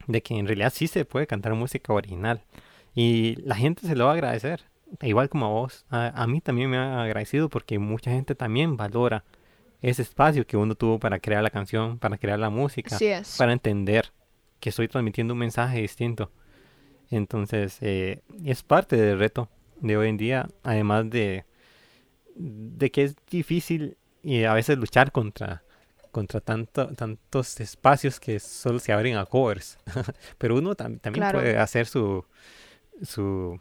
de 0.07 0.23
que 0.23 0.35
en 0.35 0.47
realidad 0.47 0.73
sí 0.75 0.89
se 0.89 1.05
puede 1.05 1.27
cantar 1.27 1.55
música 1.55 1.93
original. 1.93 2.43
Y 2.95 3.37
la 3.43 3.55
gente 3.55 3.87
se 3.87 3.97
lo 3.97 4.05
va 4.07 4.13
a 4.13 4.15
agradecer, 4.15 4.65
igual 5.01 5.29
como 5.29 5.47
a 5.47 5.49
vos. 5.51 5.87
A, 5.91 6.27
mí 6.27 6.41
también 6.41 6.71
me 6.71 6.77
ha 6.77 7.03
agradecido 7.03 7.49
porque 7.49 7.79
mucha 7.79 8.11
gente 8.11 8.35
también 8.35 8.77
valora 8.77 9.25
ese 9.81 10.03
espacio 10.03 10.47
que 10.47 10.57
uno 10.57 10.75
tuvo 10.75 10.99
para 10.99 11.19
crear 11.19 11.43
la 11.43 11.51
canción, 11.51 11.99
para 11.99 12.19
crear 12.19 12.39
la 12.39 12.51
música, 12.51 12.99
para 13.39 13.53
entender 13.53 14.13
que 14.61 14.69
estoy 14.69 14.89
transmitiendo 14.89 15.35
un 15.35 15.41
mensaje 15.41 15.81
distinto. 15.81 16.31
Entonces, 17.11 17.79
eh, 17.81 18.23
es 18.45 18.63
parte 18.63 18.97
del 18.97 19.19
reto 19.19 19.49
de 19.81 19.97
hoy 19.97 20.09
en 20.09 20.17
día, 20.17 20.49
además 20.63 21.11
de, 21.11 21.45
de 22.37 22.91
que 22.91 23.05
es 23.05 23.17
difícil 23.29 23.97
y 24.23 24.45
a 24.45 24.55
veces 24.55 24.79
luchar 24.79 25.11
contra, 25.11 25.63
contra 26.13 26.41
tanto, 26.41 26.89
tantos 26.95 27.61
espacios 27.61 28.21
que 28.21 28.39
solo 28.39 28.79
se 28.79 28.93
abren 28.93 29.17
a 29.17 29.27
covers. 29.27 29.79
Pero 30.39 30.57
uno 30.57 30.75
también 30.75 31.33
puede 31.33 31.59
hacer 31.59 31.87
su, 31.87 32.25
su, 33.03 33.59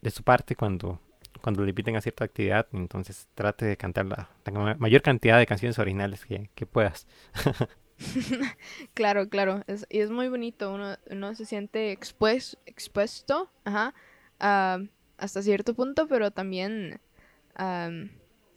de 0.00 0.10
su 0.10 0.22
parte 0.22 0.56
cuando, 0.56 1.00
cuando 1.40 1.62
le 1.62 1.70
inviten 1.70 1.96
a 1.96 2.00
cierta 2.00 2.24
actividad. 2.24 2.66
Entonces 2.72 3.28
trate 3.34 3.66
de 3.66 3.76
cantar 3.76 4.06
la, 4.06 4.28
mayor 4.78 5.02
cantidad 5.02 5.38
de 5.38 5.46
canciones 5.46 5.78
originales 5.78 6.24
que, 6.24 6.50
que 6.54 6.66
puedas. 6.66 7.06
claro, 8.94 9.28
claro. 9.28 9.62
Es, 9.66 9.86
y 9.90 10.00
es 10.00 10.10
muy 10.10 10.28
bonito. 10.28 10.72
Uno, 10.72 10.96
uno 11.10 11.34
se 11.34 11.44
siente 11.44 11.92
expuesto, 11.92 12.58
expuesto 12.66 13.50
ajá, 13.64 13.94
hasta 15.18 15.42
cierto 15.42 15.74
punto, 15.74 16.08
pero 16.08 16.30
también 16.30 17.00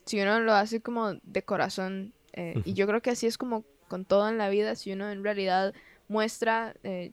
si 0.06 0.22
uno 0.22 0.40
lo 0.40 0.54
hace 0.54 0.82
como 0.82 1.14
de 1.24 1.44
corazón, 1.44 2.14
eh, 2.34 2.62
y 2.64 2.74
yo 2.74 2.88
creo 2.88 3.02
que 3.02 3.12
así 3.12 3.28
es 3.28 3.38
como 3.38 3.66
con 3.88 4.06
todo 4.06 4.30
en 4.30 4.38
la 4.38 4.50
vida, 4.50 4.76
si 4.76 4.92
uno 4.92 5.10
en 5.10 5.24
realidad 5.24 5.74
muestra 6.08 6.76
eh, 6.84 7.12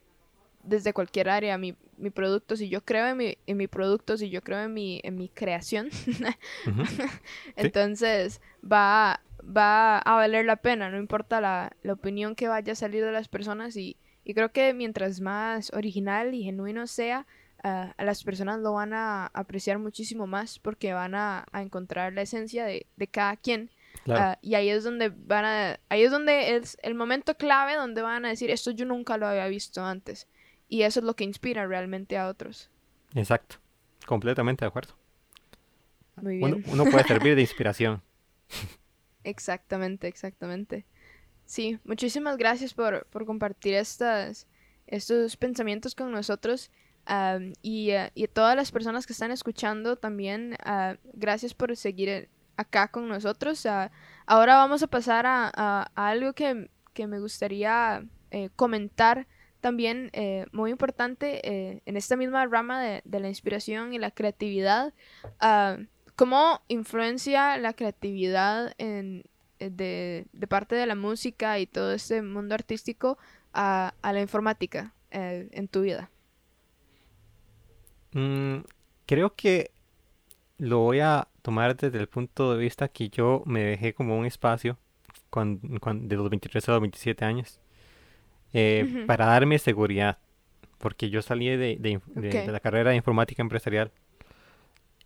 desde 0.63 0.93
cualquier 0.93 1.29
área 1.29 1.57
mi, 1.57 1.75
mi, 1.97 2.09
producto, 2.09 2.55
si 2.55 2.69
yo 2.69 2.81
creo 2.81 3.07
en 3.07 3.17
mi, 3.17 3.37
en 3.45 3.57
mi 3.57 3.67
producto, 3.67 4.17
si 4.17 4.29
yo 4.29 4.41
creo 4.41 4.61
en 4.61 4.73
mi, 4.73 4.99
en 5.03 5.15
mi 5.15 5.29
creación, 5.29 5.89
entonces 7.55 8.41
va, 8.63 9.21
va 9.45 9.99
a 9.99 10.15
valer 10.15 10.45
la 10.45 10.55
pena, 10.55 10.89
no 10.89 10.97
importa 10.97 11.41
la, 11.41 11.75
la, 11.83 11.93
opinión 11.93 12.35
que 12.35 12.47
vaya 12.47 12.73
a 12.73 12.75
salir 12.75 13.03
de 13.03 13.11
las 13.11 13.27
personas 13.27 13.75
y, 13.75 13.97
y 14.23 14.33
creo 14.33 14.51
que 14.51 14.73
mientras 14.73 15.19
más 15.21 15.71
original 15.73 16.33
y 16.33 16.43
genuino 16.43 16.87
sea, 16.87 17.25
a 17.63 18.03
las 18.03 18.23
personas 18.23 18.59
lo 18.59 18.73
van 18.73 18.93
a 18.93 19.27
apreciar 19.27 19.79
muchísimo 19.79 20.27
más 20.27 20.59
porque 20.59 20.93
van 20.93 21.15
a, 21.15 21.45
encontrar 21.53 22.11
la 22.13 22.21
esencia 22.21 22.65
de, 22.65 22.85
cada 23.09 23.37
quien. 23.37 23.71
Ah, 24.09 24.37
y 24.41 24.55
ahí 24.55 24.69
es 24.69 24.83
donde 24.83 25.09
van 25.09 25.45
a, 25.45 25.79
ahí 25.87 26.03
es 26.03 26.11
donde 26.11 26.55
es 26.55 26.77
el 26.81 26.93
momento 26.93 27.35
clave 27.35 27.75
donde 27.75 28.01
van 28.01 28.25
a 28.25 28.29
decir, 28.29 28.49
esto 28.49 28.71
yo 28.71 28.85
nunca 28.85 29.17
lo 29.17 29.27
había 29.27 29.47
visto 29.47 29.83
antes. 29.83 30.27
Y 30.69 30.83
eso 30.83 30.99
es 30.99 31.05
lo 31.05 31.15
que 31.15 31.23
inspira 31.23 31.67
realmente 31.67 32.17
a 32.17 32.27
otros. 32.27 32.69
Exacto, 33.15 33.57
completamente 34.05 34.65
de 34.65 34.69
acuerdo. 34.69 34.95
Muy 36.21 36.37
bien. 36.37 36.63
Uno, 36.67 36.85
puede 36.85 37.03
servir 37.03 37.35
de 37.35 37.41
inspiración. 37.49 38.01
exactamente, 39.23 40.07
exactamente. 40.07 40.85
Sí, 41.45 41.79
muchísimas 41.83 42.37
gracias 42.37 42.73
por, 42.73 43.05
por 43.07 43.25
compartir 43.25 43.73
estas, 43.73 44.47
estos 44.87 45.37
pensamientos 45.37 45.95
con 45.95 46.11
nosotros. 46.11 46.71
y, 47.61 47.91
a 47.91 48.11
todas 48.31 48.55
las 48.55 48.71
personas 48.71 49.05
que 49.05 49.13
están 49.13 49.31
escuchando 49.31 49.97
también, 49.97 50.55
ah, 50.63 50.95
gracias 51.13 51.53
por 51.53 51.75
seguir 51.75 52.29
acá 52.57 52.87
con 52.87 53.07
nosotros. 53.07 53.65
Ah, 53.65 53.91
ahora 54.25 54.55
vamos 54.55 54.83
a 54.83 54.87
pasar 54.87 55.25
a, 55.27 55.91
algo 55.95 56.33
que, 56.33 56.67
me 57.07 57.19
gustaría 57.19 58.05
eh, 58.31 58.49
comentar 58.55 59.27
también, 59.63 60.09
eh, 60.11 60.45
muy 60.51 60.71
importante, 60.71 61.39
eh, 61.49 61.81
en 61.85 61.95
esta 61.95 62.17
misma 62.17 62.45
rama 62.45 62.83
de, 62.83 63.19
la 63.19 63.29
inspiración 63.29 63.93
y 63.93 63.97
la 63.97 64.11
creatividad. 64.11 64.93
Ah, 65.39 65.77
¿Cómo 66.17 66.61
influencia 66.67 67.57
la 67.57 67.71
creatividad 67.71 68.73
en, 68.77 69.23
de, 69.59 70.27
parte 70.49 70.75
de 70.75 70.85
la 70.85 70.95
música 70.95 71.59
y 71.59 71.65
todo 71.65 71.93
este 71.93 72.21
mundo 72.21 72.53
artístico 72.55 73.17
a, 73.53 73.93
la 74.03 74.19
informática 74.19 74.93
en 75.11 75.67
tu 75.69 75.83
vida? 75.83 76.09
Mm, 78.11 78.65
creo 79.05 79.33
que 79.33 79.71
lo 80.57 80.79
voy 80.79 80.99
a 80.99 81.29
tomar 81.41 81.77
desde 81.77 81.99
el 81.99 82.09
punto 82.09 82.53
de 82.53 82.59
vista 82.59 82.89
que 82.89 83.07
yo 83.07 83.43
me 83.45 83.63
dejé 83.63 83.93
como 83.93 84.17
un 84.19 84.25
espacio 84.25 84.77
de 85.31 86.15
los 86.17 86.29
23 86.29 86.67
a 86.67 86.71
los 86.73 86.81
27 86.81 87.23
años 87.23 87.62
eh, 88.53 89.03
para 89.07 89.25
darme 89.25 89.59
seguridad, 89.59 90.17
porque 90.77 91.09
yo 91.09 91.21
salí 91.21 91.49
de, 91.49 92.01
la 92.47 92.59
carrera 92.59 92.91
de 92.91 92.95
informática 92.95 93.41
empresarial 93.41 93.91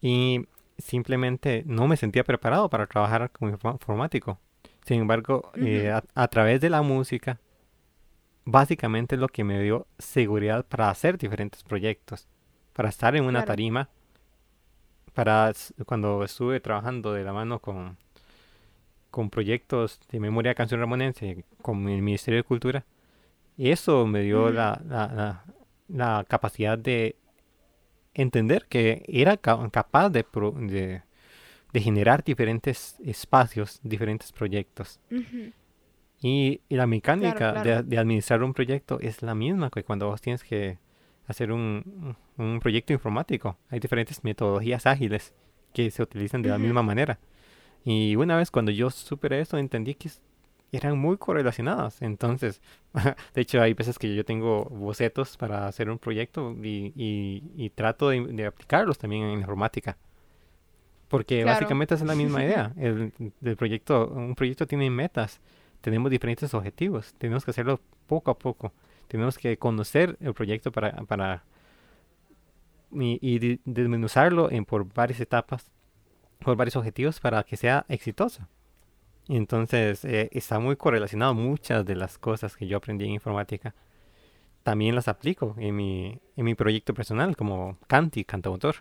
y 0.02 0.45
simplemente 0.78 1.64
no 1.66 1.88
me 1.88 1.98
sentía 1.98 2.24
preparado 2.24 2.70
para 2.70 2.88
trabajar 2.88 3.32
como 3.32 3.52
informático. 3.52 4.39
Sin 4.86 5.02
embargo, 5.02 5.52
eh, 5.56 5.91
a, 6.16 6.28
través 6.28 6.62
de 6.62 6.70
la 6.70 6.82
música, 6.82 7.39
básicamente 8.45 9.16
es 9.16 9.22
lo 9.22 9.28
que 9.28 9.43
me 9.43 9.62
dio 9.62 9.88
seguridad 9.98 10.66
para 10.66 10.89
hacer 10.89 11.18
diferentes 11.18 11.64
proyectos 11.64 12.28
para 12.78 12.89
estar 12.89 13.16
en 13.16 13.24
una 13.24 13.43
tarima, 13.43 13.89
para 15.16 15.52
cuando 15.88 16.24
estuve 16.24 16.60
trabajando 16.60 17.12
de 17.12 17.24
la 17.24 17.34
mano 17.34 17.58
con, 17.58 17.98
con 19.10 19.32
proyectos 19.32 20.00
de 20.12 20.20
memoria 20.20 20.54
canción 20.54 20.80
ramonense 20.80 21.43
con 21.64 21.89
el 21.89 22.04
Ministerio 22.04 22.38
de 22.38 22.43
Cultura, 22.43 22.86
eso 23.58 24.05
me 24.05 24.22
dio 24.22 24.51
la, 24.51 24.82
la, 24.88 25.43
la, 25.88 26.26
capacidad 26.28 26.78
de 26.78 27.16
entender 28.14 28.66
que 28.70 29.03
era 29.08 29.38
capaz 29.38 30.10
de, 30.10 30.26
de, 30.62 31.01
de, 31.74 31.82
generar 31.82 32.24
diferentes 32.24 32.95
espacios, 33.03 33.80
diferentes 33.84 34.32
proyectos. 34.32 34.99
y, 36.22 36.62
y, 36.70 36.76
la 36.76 36.88
mecánica 36.88 37.64
De, 37.64 37.84
de, 37.84 37.97
administrar 37.97 38.43
un 38.43 38.53
proyecto 38.53 38.99
es 38.99 39.22
la 39.22 39.36
misma 39.36 39.70
que 39.70 39.84
cuando 39.84 40.08
vos 40.08 40.22
tienes 40.22 40.43
que 40.43 40.78
hacer 41.28 41.51
un, 41.51 42.16
un 42.38 42.60
proyecto 42.60 42.93
informático. 42.93 43.58
Hay 43.70 43.80
diferentes 43.80 44.24
metodologías 44.24 44.86
ágiles 44.86 45.34
que 45.74 45.91
se 45.91 46.01
utilizan 46.01 46.41
de 46.41 46.49
la 46.49 46.58
misma 46.58 46.82
manera. 46.82 47.20
Y 47.84 48.16
una 48.16 48.38
vez 48.38 48.51
cuando 48.51 48.72
yo 48.72 48.89
superé 48.89 49.41
esto, 49.41 49.58
entendí 49.58 49.95
que 49.95 50.10
eran 50.72 50.97
muy 50.97 51.18
correlacionadas. 51.18 52.01
Entonces, 52.01 52.61
de 53.34 53.41
hecho, 53.41 53.61
hay 53.61 53.74
veces 53.74 53.97
que 53.97 54.13
yo 54.15 54.26
tengo 54.26 54.65
bocetos 54.65 55.38
para 55.38 55.68
hacer 55.68 55.89
un 55.89 55.99
proyecto 55.99 56.55
y, 56.61 56.93
y, 56.95 57.70
trato 57.72 58.09
de, 58.09 58.45
aplicarlos 58.45 58.97
también 58.97 59.24
en 59.24 59.39
informática. 59.39 59.97
Porque 61.07 61.45
básicamente 61.45 61.95
es 61.95 62.01
la 62.01 62.15
misma 62.15 62.43
idea. 62.43 62.74
El, 62.78 63.11
proyecto, 63.55 64.07
un 64.07 64.36
proyecto 64.36 64.68
tiene 64.68 64.89
metas, 64.89 65.39
tenemos 65.82 66.11
diferentes 66.11 66.53
objetivos, 66.53 67.13
tenemos 67.18 67.45
que 67.45 67.51
hacerlo 67.51 67.80
poco 68.07 68.32
a 68.32 68.38
poco. 68.38 68.74
Tenemos 69.07 69.38
que 69.38 69.57
conocer 69.57 70.18
el 70.20 70.34
proyecto 70.34 70.72
para, 70.72 70.91
para 71.05 71.43
y, 72.91 73.59
desmenuzarlo 73.63 74.51
en, 74.51 74.65
por 74.65 74.93
varias 74.93 75.22
etapas, 75.22 75.72
por 76.39 76.57
varios 76.57 76.76
objetivos 76.76 77.22
para 77.22 77.43
que 77.43 77.55
sea 77.55 77.86
exitoso. 77.88 78.47
Entonces 79.30 80.05
eh, 80.05 80.30
está 80.32 80.59
muy 80.59 80.75
correlacionado 80.75 81.34
muchas 81.34 81.86
de 81.86 81.95
las 81.95 82.17
cosas 82.17 82.55
que 82.55 82.67
yo 82.67 82.78
aprendí 82.78 83.05
en 83.05 83.11
informática. 83.11 83.75
También 84.63 84.95
las 84.95 85.07
aplico 85.07 85.55
en 85.57 85.75
mi, 85.75 86.19
en 86.36 86.45
mi 86.45 86.55
proyecto 86.55 86.93
personal 86.93 87.36
como 87.36 87.78
canti, 87.88 88.23
cantautor. 88.23 88.78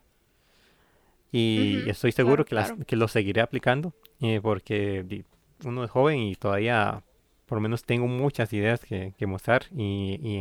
Y 1.32 1.88
estoy 1.88 2.12
seguro 2.12 2.44
que, 2.44 2.54
Las, 2.54 2.72
que 2.86 2.96
lo 2.96 3.08
seguiré 3.08 3.40
aplicando 3.40 3.92
eh, 4.20 4.40
porque 4.42 5.24
uno 5.64 5.84
es 5.84 5.90
joven 5.90 6.18
y 6.20 6.36
todavía 6.36 7.02
por 7.46 7.56
lo 7.56 7.62
menos 7.62 7.84
tengo 7.84 8.06
muchas 8.06 8.52
ideas 8.52 8.80
que, 8.80 9.14
mostrar 9.26 9.66
y, 9.74 10.38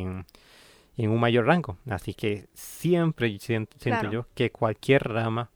en, 0.97 1.09
un 1.09 1.19
mayor 1.19 1.45
rango. 1.45 1.77
Así 1.87 2.13
que 2.13 2.47
siempre 2.53 3.37
siento, 3.39 3.77
yo 4.09 4.27
que 4.33 4.51
cualquier 4.51 5.07
rama 5.07 5.51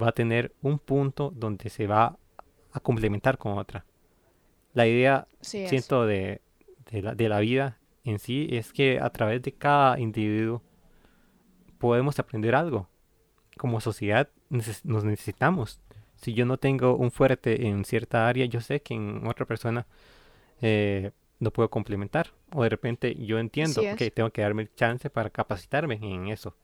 va 0.00 0.08
a 0.08 0.12
tener 0.12 0.54
un 0.62 0.78
punto 0.78 1.32
donde 1.34 1.68
se 1.68 1.86
va 1.86 2.16
a 2.72 2.80
complementar 2.80 3.38
con 3.38 3.58
otra. 3.58 3.84
La 4.74 4.86
idea, 4.86 5.28
siento, 5.40 6.06
de, 6.06 6.40
la, 6.90 7.14
de 7.14 7.28
la 7.28 7.40
vida 7.40 7.78
en 8.04 8.18
sí 8.18 8.48
es 8.50 8.72
que 8.72 8.98
a 9.00 9.10
través 9.10 9.42
de 9.42 9.52
cada 9.52 9.98
individuo 10.00 10.62
podemos 11.78 12.18
aprender 12.18 12.54
algo. 12.54 12.88
Como 13.56 13.80
sociedad 13.80 14.28
nos 14.48 15.04
necesitamos. 15.04 15.80
Si 16.16 16.34
yo 16.34 16.46
no 16.46 16.56
tengo 16.56 16.96
un 16.96 17.10
fuerte 17.10 17.66
en 17.66 17.84
cierta 17.84 18.28
área, 18.28 18.46
yo 18.46 18.60
sé 18.60 18.80
que 18.80 18.94
en 18.94 19.26
otra 19.26 19.44
persona 19.46 19.86
eh, 20.60 21.10
no 21.40 21.50
puedo 21.50 21.68
complementar. 21.68 22.28
O 22.52 22.62
de 22.62 22.68
repente 22.68 23.14
yo 23.16 23.38
entiendo 23.38 23.82
que 23.96 24.10
tengo 24.10 24.30
que 24.30 24.42
darme 24.42 24.62
el 24.62 24.74
chance 24.74 25.10
para 25.10 25.30
capacitarme 25.30 25.98
en 26.00 26.28
eso. 26.28 26.54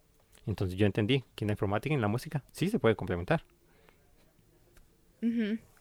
Entonces 0.47 0.79
yo 0.79 0.87
entendí 0.87 1.25
que 1.35 1.45
en 1.45 1.49
la 1.49 1.53
informática 1.53 1.93
y 1.93 1.97
en 1.97 2.01
la 2.01 2.09
música 2.09 2.43
sí 2.53 2.69
se 2.69 2.79
puede 2.79 2.97
complementar. 2.97 3.45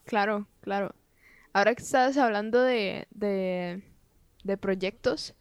Claro, 0.07 0.47
claro. 0.61 0.95
Ahora 1.53 1.75
que 1.75 1.83
estás 1.83 2.17
hablando 2.17 2.61
de, 2.63 3.07
de, 3.11 4.57
proyectos, 4.57 5.35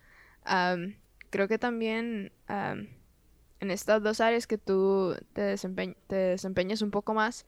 creo 1.30 1.48
que 1.48 1.58
también 1.58 2.32
en 2.48 3.70
estas 3.70 4.02
dos 4.02 4.20
áreas 4.20 4.46
que 4.46 4.58
tú 4.58 5.16
te, 5.32 5.54
te 6.08 6.16
desempeñas 6.16 6.82
un 6.82 6.90
poco 6.90 7.14
más, 7.14 7.46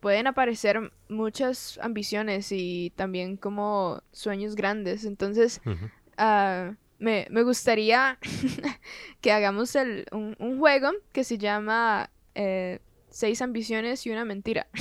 pueden 0.00 0.26
aparecer 0.26 0.92
muchas 1.08 1.78
ambiciones 1.80 2.50
y 2.50 2.92
también 2.96 3.36
como 3.36 4.02
sueños 4.12 4.56
grandes. 4.56 5.04
Entonces, 5.04 5.60
ah, 6.16 6.74
me, 6.98 7.26
gustaría 7.42 8.18
que 9.20 9.32
hagamos 9.32 9.76
un, 10.10 10.58
juego 10.58 10.90
que 11.12 11.22
se 11.22 11.38
llama 11.38 12.10
eh, 12.34 12.80
seis 13.14 13.40
ambiciones 13.42 14.04
y 14.06 14.10
una 14.10 14.24
mentira. 14.24 14.66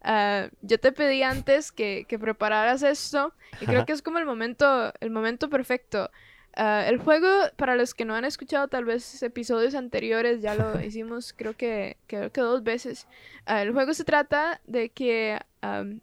Ah, 0.00 0.48
yo 0.62 0.78
te 0.78 0.92
pedí 0.92 1.22
antes 1.22 1.70
que, 1.72 2.06
que, 2.08 2.18
prepararas 2.18 2.82
esto 2.82 3.34
y 3.60 3.66
creo 3.66 3.84
que 3.84 3.92
es 3.92 4.00
como 4.00 4.18
el 4.18 4.24
momento, 4.24 4.92
el 5.00 5.10
momento 5.10 5.50
perfecto. 5.50 6.10
Ah, 6.54 6.84
el 6.86 6.98
juego, 6.98 7.28
para 7.56 7.76
los 7.76 7.92
que 7.92 8.06
no 8.06 8.14
han 8.14 8.24
escuchado 8.24 8.68
tal 8.68 8.84
vez 8.84 9.22
episodios 9.22 9.74
anteriores, 9.74 10.40
ya 10.40 10.54
lo 10.54 10.80
hicimos 10.84 11.34
creo 11.36 11.54
que, 11.54 11.98
creo 12.06 12.32
que 12.32 12.40
dos 12.40 12.62
veces. 12.62 13.06
Ah, 13.44 13.60
el 13.60 13.72
juego 13.72 13.92
se 13.92 14.04
trata 14.04 14.62
de 14.66 14.88
que 14.88 15.38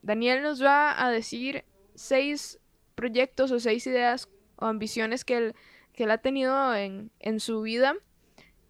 Daniel 0.03 0.43
nos 0.43 0.61
va 0.61 1.03
a 1.03 1.09
decir 1.09 1.63
seis 1.95 2.59
proyectos 2.93 3.51
o 3.51 3.59
seis 3.59 3.87
ideas 3.87 4.29
o 4.57 4.65
ambiciones 4.65 5.25
que 5.25 5.37
él, 5.37 5.55
que 5.93 6.03
él 6.03 6.11
ha 6.11 6.19
tenido 6.19 6.75
en, 6.75 7.09
en 7.19 7.39
su 7.39 7.61
vida. 7.61 7.95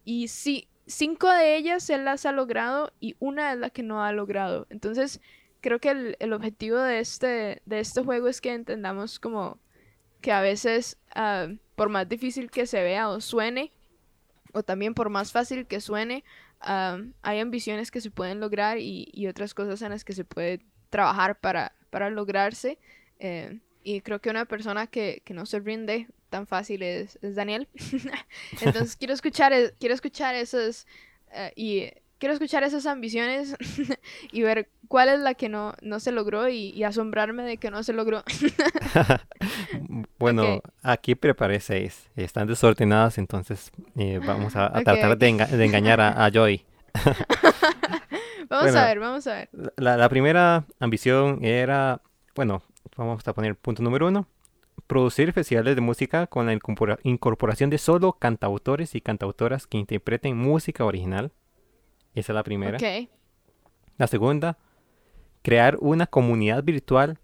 Y 0.05 0.29
sí, 0.29 0.69
cinco 0.87 1.29
de 1.31 1.57
ellas 1.57 1.89
él 1.89 2.05
las 2.05 2.25
ha 2.25 2.31
logrado 2.31 2.91
y 2.99 3.15
una 3.19 3.53
es 3.53 3.59
la 3.59 3.69
que 3.69 3.83
no 3.83 4.03
ha 4.03 4.11
logrado. 4.11 4.67
Entonces, 4.69 5.21
creo 5.61 5.79
que 5.79 6.15
el, 6.19 6.33
objetivo 6.33 6.77
de 6.77 6.99
este, 6.99 7.61
de 7.65 7.79
este 7.79 8.03
juego 8.03 8.27
es 8.27 8.41
que 8.41 8.53
entendamos 8.53 9.19
como 9.19 9.59
que 10.21 10.31
a 10.31 10.41
veces, 10.41 10.97
ah, 11.15 11.47
por 11.75 11.89
más 11.89 12.07
difícil 12.07 12.51
que 12.51 12.67
se 12.67 12.81
vea 12.83 13.09
o 13.09 13.21
suene, 13.21 13.71
o 14.53 14.63
también 14.63 14.93
por 14.93 15.09
más 15.09 15.31
fácil 15.31 15.65
que 15.67 15.81
suene, 15.81 16.23
ah, 16.61 16.99
hay 17.21 17.39
ambiciones 17.39 17.91
que 17.91 18.01
se 18.01 18.11
pueden 18.11 18.39
lograr 18.39 18.77
y, 18.79 19.27
otras 19.27 19.53
cosas 19.53 19.81
en 19.81 19.89
las 19.89 20.05
que 20.05 20.13
se 20.13 20.23
puede 20.23 20.61
trabajar 20.89 21.39
para, 21.39 21.73
para 21.89 22.09
lograrse. 22.09 22.77
Eh, 23.19 23.59
y 23.83 24.01
creo 24.01 24.19
que 24.19 24.29
una 24.29 24.45
persona 24.45 24.87
que, 24.87 25.21
que 25.25 25.33
no 25.33 25.45
se 25.45 25.59
rinde 25.59 26.07
tan 26.29 26.47
fácil 26.47 26.83
es, 26.83 27.17
Daniel. 27.21 27.67
Entonces 28.61 28.95
quiero 28.95 29.13
escuchar, 29.13 29.53
e, 29.53 29.73
quiero 29.79 29.95
escuchar 29.95 30.35
esas 30.35 30.87
eh, 31.31 31.51
y 31.55 31.89
quiero 32.19 32.33
escuchar 32.33 32.63
esas 32.63 32.85
ambiciones 32.85 33.55
y 34.31 34.41
ver 34.41 34.69
cuál 34.87 35.09
es 35.09 35.19
la 35.19 35.33
que 35.33 35.49
no, 35.49 35.73
no 35.81 35.99
se 35.99 36.11
logró 36.11 36.49
y, 36.49 36.83
asombrarme 36.83 37.43
de 37.43 37.57
que 37.57 37.71
no 37.71 37.83
se 37.83 37.93
logró. 37.93 38.23
bueno, 40.17 40.61
aquí 40.81 41.15
preparé 41.15 41.59
seis. 41.59 42.09
Están 42.15 42.47
desordenadas, 42.47 43.17
entonces 43.17 43.71
eh, 43.97 44.19
vamos 44.25 44.55
a, 44.55 44.71
tratar 44.83 45.17
de, 45.17 45.27
engañar 45.65 46.01
a, 46.01 46.29
Joy. 46.31 46.63
vamos 48.49 48.75
a 48.75 48.85
ver, 48.85 48.99
vamos 48.99 49.27
a 49.27 49.33
ver. 49.35 49.49
La, 49.77 49.97
la 49.97 50.09
primera 50.09 50.65
ambición 50.79 51.43
era, 51.43 52.01
bueno, 52.35 52.61
vamos 52.95 53.27
a 53.27 53.33
poner 53.33 53.55
punto 53.55 53.83
número 53.83 54.07
uno 54.07 54.27
producir 54.87 55.33
festivales 55.33 55.75
de 55.75 55.81
música 55.81 56.27
con 56.27 56.45
la 56.45 56.57
incorporación 57.03 57.69
de 57.69 57.77
solo 57.77 58.13
cantautores 58.13 58.95
y 58.95 59.01
cantautoras 59.01 59.67
que 59.67 59.77
interpreten 59.77 60.37
música 60.37 60.85
original. 60.85 61.31
Esa 62.13 62.31
es 62.31 62.35
la 62.35 62.43
primera. 62.43 62.77
La 63.97 64.07
segunda, 64.07 64.57
crear 65.41 65.77
una 65.79 66.07
comunidad 66.07 66.63
virtual 66.63 67.19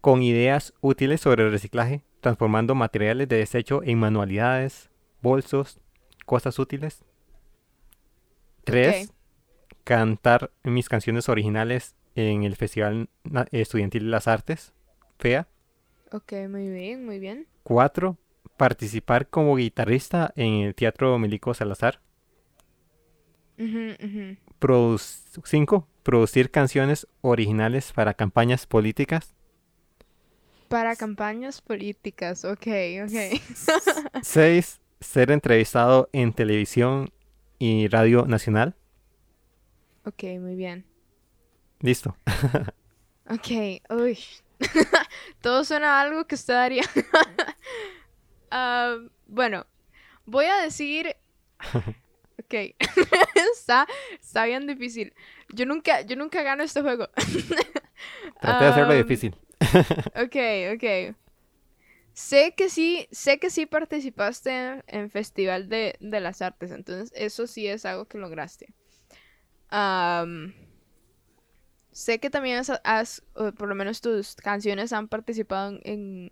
con 0.00 0.22
ideas 0.22 0.72
útiles 0.80 1.20
sobre 1.20 1.44
el 1.44 1.50
reciclaje, 1.50 2.02
transformando 2.20 2.74
materiales 2.74 3.28
de 3.28 3.36
desecho 3.36 3.82
en 3.82 3.98
manualidades, 3.98 4.90
bolsos, 5.20 5.78
cosas 6.26 6.58
útiles. 6.58 7.04
Tres, 8.64 9.12
cantar 9.84 10.52
mis 10.62 10.88
canciones 10.88 11.28
originales 11.28 11.96
en 12.14 12.44
el 12.44 12.56
Festival 12.56 13.08
Estudiantil 13.50 14.04
de 14.04 14.10
las 14.10 14.28
Artes, 14.28 14.72
FEA. 15.18 15.48
Ok, 16.12 16.32
muy 16.48 16.68
bien, 16.68 17.04
muy 17.06 17.18
bien. 17.18 17.46
Cuatro, 17.62 18.16
participar 18.56 19.28
como 19.28 19.56
guitarrista 19.56 20.32
en 20.34 20.54
el 20.54 20.74
Teatro 20.74 21.18
Milico 21.18 21.54
Salazar. 21.54 22.00
cinco, 25.44 25.86
producir 26.02 26.50
canciones 26.50 27.06
originales 27.20 27.92
para 27.92 28.14
campañas 28.14 28.66
políticas. 28.66 29.34
Para 30.68 30.96
campañas 30.96 31.60
políticas, 31.60 32.44
ok, 32.44 32.66
ok. 33.04 33.40
Seis, 34.22 34.80
ser 35.00 35.30
entrevistado 35.30 36.08
en 36.12 36.32
televisión 36.32 37.10
y 37.58 37.88
radio 37.88 38.26
nacional. 38.26 38.74
Ok, 40.04 40.24
muy 40.40 40.54
bien. 40.54 40.84
Listo. 41.80 42.16
ok, 43.28 43.80
uy, 43.90 44.18
Todo 45.40 45.64
suena 45.64 45.98
a 45.98 46.02
algo 46.02 46.26
que 46.26 46.34
usted 46.34 46.54
haría. 46.54 46.84
Ah, 48.52 48.96
bueno, 49.28 49.64
voy 50.26 50.46
a 50.46 50.56
decir. 50.62 51.16
Ok. 52.42 52.74
está, 53.54 53.86
está 54.20 54.44
bien 54.46 54.66
difícil. 54.66 55.14
Yo 55.50 55.66
nunca, 55.66 56.00
yo 56.00 56.16
nunca 56.16 56.42
gano 56.42 56.64
este 56.64 56.80
juego. 56.80 57.08
Traté 58.40 58.64
de 58.64 58.70
hacerlo 58.70 58.94
difícil. 58.94 59.36
ok, 60.16 60.36
ok. 60.74 61.14
Sé 62.12 62.54
que 62.56 62.68
sí, 62.68 63.08
sé 63.12 63.38
que 63.38 63.50
sí 63.50 63.66
participaste 63.66 64.82
en 64.86 65.10
Festival 65.10 65.68
de, 65.68 65.96
las 66.00 66.42
Artes, 66.42 66.70
entonces 66.70 67.12
eso 67.14 67.46
sí 67.46 67.66
es 67.66 67.84
algo 67.84 68.06
que 68.06 68.18
lograste. 68.18 68.74
Um, 69.70 70.52
Sé 71.92 72.20
que 72.20 72.30
también 72.30 72.62
has, 72.84 73.22
por 73.34 73.68
lo 73.68 73.74
menos 73.74 74.00
tus 74.00 74.36
canciones 74.36 74.92
han 74.92 75.08
participado 75.08 75.76
en, 75.82 76.30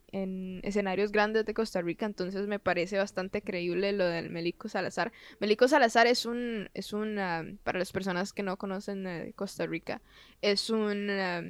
escenarios 0.62 1.10
grandes 1.10 1.44
de 1.46 1.54
Costa 1.54 1.82
Rica, 1.82 2.06
entonces 2.06 2.46
me 2.46 2.60
parece 2.60 2.96
bastante 2.96 3.42
creíble 3.42 3.92
lo 3.92 4.06
del 4.06 4.30
Melico 4.30 4.68
Salazar. 4.68 5.10
Melico 5.40 5.66
Salazar 5.66 6.06
es 6.06 6.26
un, 6.26 6.70
es 6.74 6.92
un, 6.92 7.18
ah, 7.18 7.44
para 7.64 7.80
las 7.80 7.90
personas 7.90 8.32
que 8.32 8.44
no 8.44 8.56
conocen 8.56 9.04
eh, 9.08 9.32
Costa 9.34 9.66
Rica, 9.66 10.00
es 10.42 10.70
un, 10.70 11.10
ah, 11.10 11.42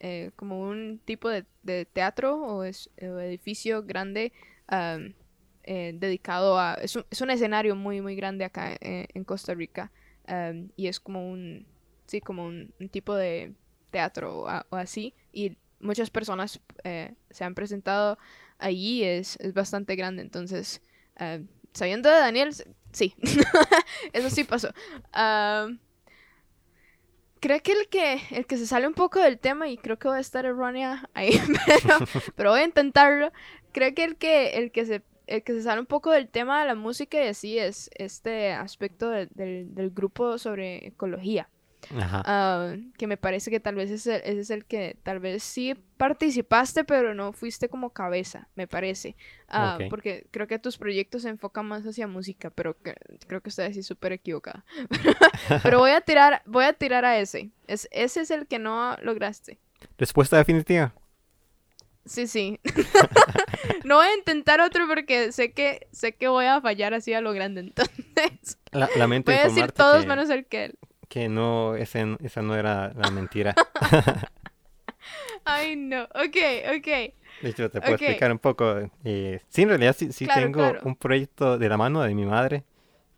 eh, 0.00 0.30
como 0.34 0.60
un 0.60 0.98
tipo 1.04 1.28
de, 1.28 1.44
teatro 1.92 2.36
o, 2.36 2.64
es, 2.64 2.88
edificio 2.96 3.82
grande 3.82 4.32
ah, 4.68 4.98
eh, 5.64 5.92
dedicado 5.94 6.58
a, 6.58 6.74
es 6.74 6.96
un, 6.96 7.04
es 7.10 7.20
un, 7.20 7.28
escenario 7.28 7.76
muy, 7.76 8.00
muy 8.00 8.16
grande 8.16 8.46
acá 8.46 8.78
en 8.80 9.24
Costa 9.24 9.52
Rica 9.52 9.92
y 10.76 10.86
es 10.86 10.98
como 11.00 11.28
un 11.30 11.66
sí, 12.12 12.20
como 12.20 12.44
un, 12.44 12.72
tipo 12.90 13.14
de 13.14 13.54
teatro 13.90 14.42
o, 14.42 14.76
así. 14.76 15.14
Y 15.32 15.56
muchas 15.80 16.10
personas 16.10 16.60
eh, 16.84 17.14
se 17.30 17.44
han 17.44 17.54
presentado 17.54 18.18
allí, 18.58 19.02
es, 19.02 19.36
es 19.40 19.54
bastante 19.54 19.96
grande. 19.96 20.22
Entonces, 20.22 20.82
eh, 21.18 21.44
sabiendo 21.72 22.10
de 22.10 22.16
Daniel, 22.16 22.54
sí, 22.92 23.14
eso 24.12 24.30
sí 24.30 24.44
pasó. 24.44 24.68
creo 27.40 27.60
que 27.62 27.72
el, 27.72 27.88
que 27.88 28.20
el 28.30 28.46
que 28.46 28.58
se 28.58 28.66
sale 28.66 28.86
un 28.86 28.94
poco 28.94 29.18
del 29.18 29.38
tema, 29.38 29.68
y 29.68 29.78
creo 29.78 29.98
que 29.98 30.08
voy 30.08 30.18
a 30.18 30.20
estar 30.20 30.44
errónea 30.44 31.08
ahí, 31.14 31.32
pero, 32.36 32.50
voy 32.50 32.60
a 32.60 32.64
intentarlo. 32.64 33.32
Creo 33.72 33.94
que 33.94 34.04
el 34.04 34.16
que, 34.16 34.58
el 34.58 34.70
que 34.70 34.84
se 34.84 35.02
el 35.28 35.44
que 35.44 35.52
se 35.54 35.62
sale 35.62 35.80
un 35.80 35.86
poco 35.86 36.10
del 36.10 36.28
tema 36.28 36.60
de 36.60 36.66
la 36.66 36.74
música 36.74 37.24
y 37.24 37.28
así 37.28 37.56
es 37.56 37.88
este 37.94 38.52
aspecto 38.52 39.08
del, 39.08 39.30
del 39.74 39.90
grupo 39.90 40.36
sobre 40.36 40.88
ecología. 40.88 41.48
Ah, 41.90 42.74
que 42.96 43.06
me 43.06 43.16
parece 43.16 43.50
que 43.50 43.60
tal 43.60 43.74
vez 43.74 43.90
ese, 43.90 44.22
es 44.24 44.50
el 44.50 44.64
que 44.64 44.96
tal 45.02 45.20
vez 45.20 45.42
sí 45.42 45.74
participaste, 45.96 46.84
pero 46.84 47.14
no 47.14 47.32
fuiste 47.32 47.68
como 47.68 47.90
cabeza, 47.90 48.48
me 48.54 48.66
parece. 48.66 49.16
Ah, 49.48 49.78
porque 49.90 50.26
creo 50.30 50.46
que 50.46 50.58
tus 50.58 50.78
proyectos 50.78 51.22
se 51.22 51.28
enfocan 51.28 51.66
más 51.66 51.84
hacia 51.84 52.06
música, 52.06 52.50
pero 52.50 52.76
creo 53.26 53.40
que 53.40 53.48
estoy 53.48 53.66
así 53.66 53.82
súper 53.82 54.12
equivocada. 54.12 54.64
pero 55.62 55.78
voy 55.78 55.90
a 55.90 56.00
tirar, 56.00 56.42
voy 56.46 56.64
a 56.64 56.72
tirar 56.72 57.04
a 57.04 57.18
ese. 57.18 57.50
Es, 57.66 57.88
ese 57.90 58.20
es 58.22 58.30
el 58.30 58.46
que 58.46 58.58
no 58.58 58.96
lograste. 59.02 59.58
¿Respuesta 59.98 60.36
definitiva? 60.36 60.94
Sí, 62.04 62.26
sí. 62.26 62.58
no 63.84 63.96
voy 63.96 64.06
a 64.06 64.16
intentar 64.16 64.60
otro 64.60 64.88
porque 64.88 65.30
sé 65.30 65.52
que 65.52 65.86
sé 65.92 66.12
que 66.12 66.28
voy 66.28 66.46
a 66.46 66.60
fallar 66.60 66.94
así 66.94 67.12
a 67.12 67.20
lo 67.20 67.32
grande. 67.32 67.60
Entonces, 67.76 68.58
la, 68.72 68.88
lamento 68.96 69.30
voy 69.30 69.40
a 69.40 69.44
decir 69.44 69.70
todos 69.72 70.06
menos 70.06 70.30
el 70.30 70.46
que 70.46 70.64
él 70.66 70.78
que 71.12 71.28
no, 71.28 71.74
ese, 71.74 72.16
esa 72.22 72.40
no 72.40 72.56
era 72.56 72.90
la 72.94 73.10
mentira. 73.10 73.54
Ay, 75.44 75.76
no. 75.76 76.04
Ok, 76.04 76.36
ok. 76.74 76.86
De 77.42 77.50
hecho, 77.50 77.70
te 77.70 77.82
puedo 77.82 77.96
explicar 77.96 78.32
un 78.32 78.38
poco. 78.38 78.90
Eh, 79.04 79.38
sí, 79.46 79.60
en 79.60 79.68
realidad 79.68 79.94
sí, 79.94 80.10
sí 80.10 80.26
tengo 80.26 80.72
un 80.84 80.96
proyecto 80.96 81.58
de 81.58 81.68
la 81.68 81.76
mano 81.76 82.00
de 82.00 82.14
mi 82.14 82.24
madre 82.24 82.64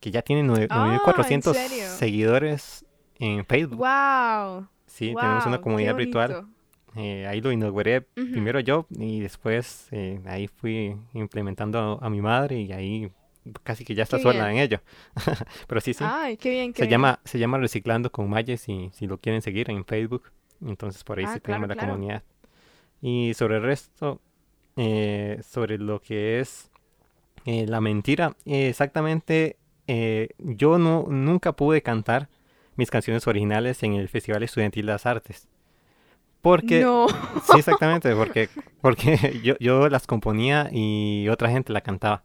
que 0.01 0.11
ya 0.11 0.23
tiene 0.23 0.43
9.400 0.43 1.55
seguidores 1.55 2.85
en 3.21 3.45
Facebook. 3.47 3.79
¡Wow! 3.79 4.67
Sí, 4.87 5.15
tenemos 5.17 5.47
una 5.47 5.61
comunidad 5.61 5.95
virtual. 5.95 6.49
Eh, 6.97 7.29
ahí 7.29 7.41
lo 7.41 7.53
inauguré 7.53 8.01
primero 8.01 8.59
yo 8.59 8.87
y 8.91 9.21
después 9.21 9.87
eh, 9.93 10.21
ahí 10.27 10.49
fui 10.49 10.97
implementando 11.13 12.01
a 12.03 12.11
mi 12.11 12.21
madre 12.21 12.61
y 12.61 12.73
ahí 12.73 13.13
casi 13.63 13.85
que 13.85 13.95
ya 13.95 14.03
está 14.03 14.19
sola 14.19 14.51
en 14.51 14.59
ello. 14.59 14.81
Pero 15.69 15.81
sí, 15.81 15.95
sí. 15.95 16.05
Ay, 16.07 16.37
qué 16.37 16.51
bien, 16.51 16.75
se 16.75 16.89
llama 16.89 17.21
Se 17.25 17.39
llama 17.39 17.59
Reciclando 17.59 18.11
con 18.11 18.29
Mayes 18.29 18.69
y 18.69 18.91
si 18.93 19.07
lo 19.07 19.19
quieren 19.19 19.43
seguir 19.43 19.71
en 19.71 19.85
Facebook. 19.85 20.31
Entonces 20.65 21.05
por 21.05 21.19
ahí 21.19 21.25
ah, 21.29 21.35
sí 21.35 21.41
tenemos 21.41 21.69
la 21.69 21.77
comunidad. 21.77 22.23
Y 23.01 23.35
sobre 23.35 23.57
el 23.57 23.63
resto, 23.63 24.21
eh, 24.77 25.41
sobre 25.47 25.79
lo 25.79 26.01
que 26.01 26.41
es 26.41 26.71
eh, 27.45 27.67
la 27.67 27.81
mentira, 27.81 28.37
exactamente 28.47 29.59
eh, 29.87 30.31
yo 30.39 30.79
no, 30.79 31.07
nunca 31.09 31.53
pude 31.53 31.83
cantar 31.83 32.29
mis 32.77 32.91
canciones 32.91 33.27
originales 33.27 33.83
en 33.83 33.95
el 33.95 34.09
Festival 34.09 34.43
Estudiantil 34.43 34.87
de 34.87 34.93
las 34.93 35.07
Artes. 35.07 35.49
Porque, 36.41 36.81
No. 36.81 37.07
sí, 37.09 37.59
exactamente, 37.59 38.15
porque, 38.15 38.49
porque 38.81 39.17
yo, 39.45 39.55
yo 39.61 39.89
las 39.89 40.07
componía 40.07 40.69
y 40.73 41.29
otra 41.29 41.51
gente 41.51 41.73
la 41.73 41.81
cantaba, 41.81 42.23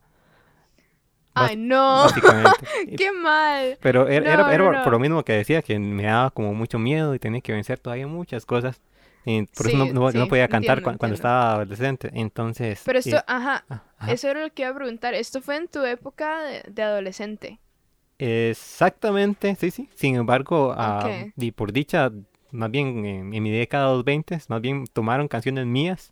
Ay, 1.33 1.55
no. 1.57 2.07
Qué 2.97 3.11
mal. 3.11 3.77
Pero 3.81 4.07
era, 4.07 4.25
No, 4.25 4.31
era, 4.31 4.53
era 4.53 4.71
no, 4.71 4.83
por 4.83 4.91
lo 4.93 4.99
mismo 4.99 5.23
que 5.23 5.33
decía, 5.33 5.61
que 5.61 5.79
me 5.79 6.03
daba 6.03 6.31
como 6.31 6.53
mucho 6.53 6.79
miedo 6.79 7.15
y 7.15 7.19
tenía 7.19 7.41
que 7.41 7.53
vencer 7.53 7.79
todavía 7.79 8.07
muchas 8.07 8.45
cosas. 8.45 8.81
Y 9.25 9.43
por 9.43 9.67
eso 9.67 9.77
no, 9.77 9.85
Sí, 9.85 9.93
no- 9.93 10.11
no 10.11 10.11
sí, 10.11 10.25
podía 10.27 10.47
cantar 10.47 10.81
entiendo, 10.81 10.97
cuando 10.97 11.15
entiendo. 11.15 11.15
estaba 11.15 11.53
adolescente. 11.55 12.09
Entonces, 12.13 12.81
Pero 12.83 12.99
esto, 12.99 13.17
eh, 13.17 13.23
ajá, 13.27 13.65
ah, 13.69 13.83
ajá. 13.97 14.11
eso 14.13 14.27
era 14.29 14.41
lo 14.41 14.53
que 14.53 14.63
iba 14.63 14.71
a 14.71 14.75
preguntar. 14.75 15.13
Esto 15.13 15.41
fue 15.41 15.57
en 15.57 15.67
tu 15.67 15.83
época 15.85 16.41
de, 16.43 16.63
de 16.69 16.83
adolescente. 16.83 17.59
Exactamente, 18.17 19.55
sí, 19.55 19.71
sí. 19.71 19.89
Sin 19.95 20.15
embargo, 20.15 20.73
ah, 20.77 20.99
Ok. 21.05 21.33
y 21.37 21.51
por 21.51 21.71
dicha, 21.71 22.11
más 22.51 22.69
bien 22.71 23.05
en, 23.05 23.33
en 23.33 23.43
mi 23.43 23.51
década 23.51 23.89
de 23.89 23.95
los 23.97 24.03
20, 24.05 24.37
más 24.49 24.61
bien 24.61 24.85
tomaron 24.91 25.27
canciones 25.27 25.65
mías 25.65 26.11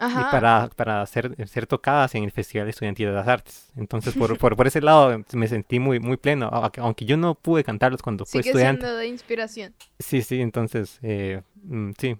y 0.00 0.22
para, 0.30 0.68
para 0.76 1.04
ser, 1.06 1.36
ser 1.48 1.66
tocadas 1.66 2.14
en 2.14 2.24
el 2.24 2.30
Festival 2.32 2.68
Estudiantil 2.68 3.06
de 3.08 3.12
las 3.12 3.28
Artes. 3.28 3.70
Entonces, 3.76 4.14
por, 4.14 4.38
por, 4.38 4.56
por 4.56 4.66
ese 4.66 4.80
lado 4.80 5.22
me 5.32 5.46
sentí 5.48 5.78
muy, 5.78 6.00
muy 6.00 6.16
pleno, 6.16 6.48
aunque 6.78 7.04
yo 7.04 7.16
no 7.16 7.34
pude 7.34 7.62
cantarlos 7.64 8.00
cuando 8.02 8.24
fui 8.24 8.42
Sigue 8.42 8.50
estudiante. 8.50 8.82
siendo 8.86 8.98
de 8.98 9.06
inspiración. 9.08 9.74
Sí, 9.98 10.22
sí, 10.22 10.40
entonces, 10.40 10.98
eh, 11.02 11.42
mm, 11.64 11.90
sí, 11.98 12.16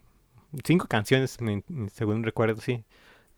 cinco 0.64 0.87
canciones, 0.89 1.41
me- 1.41 1.62
según 1.93 2.22
recuerdo, 2.22 2.61
sí, 2.61 2.85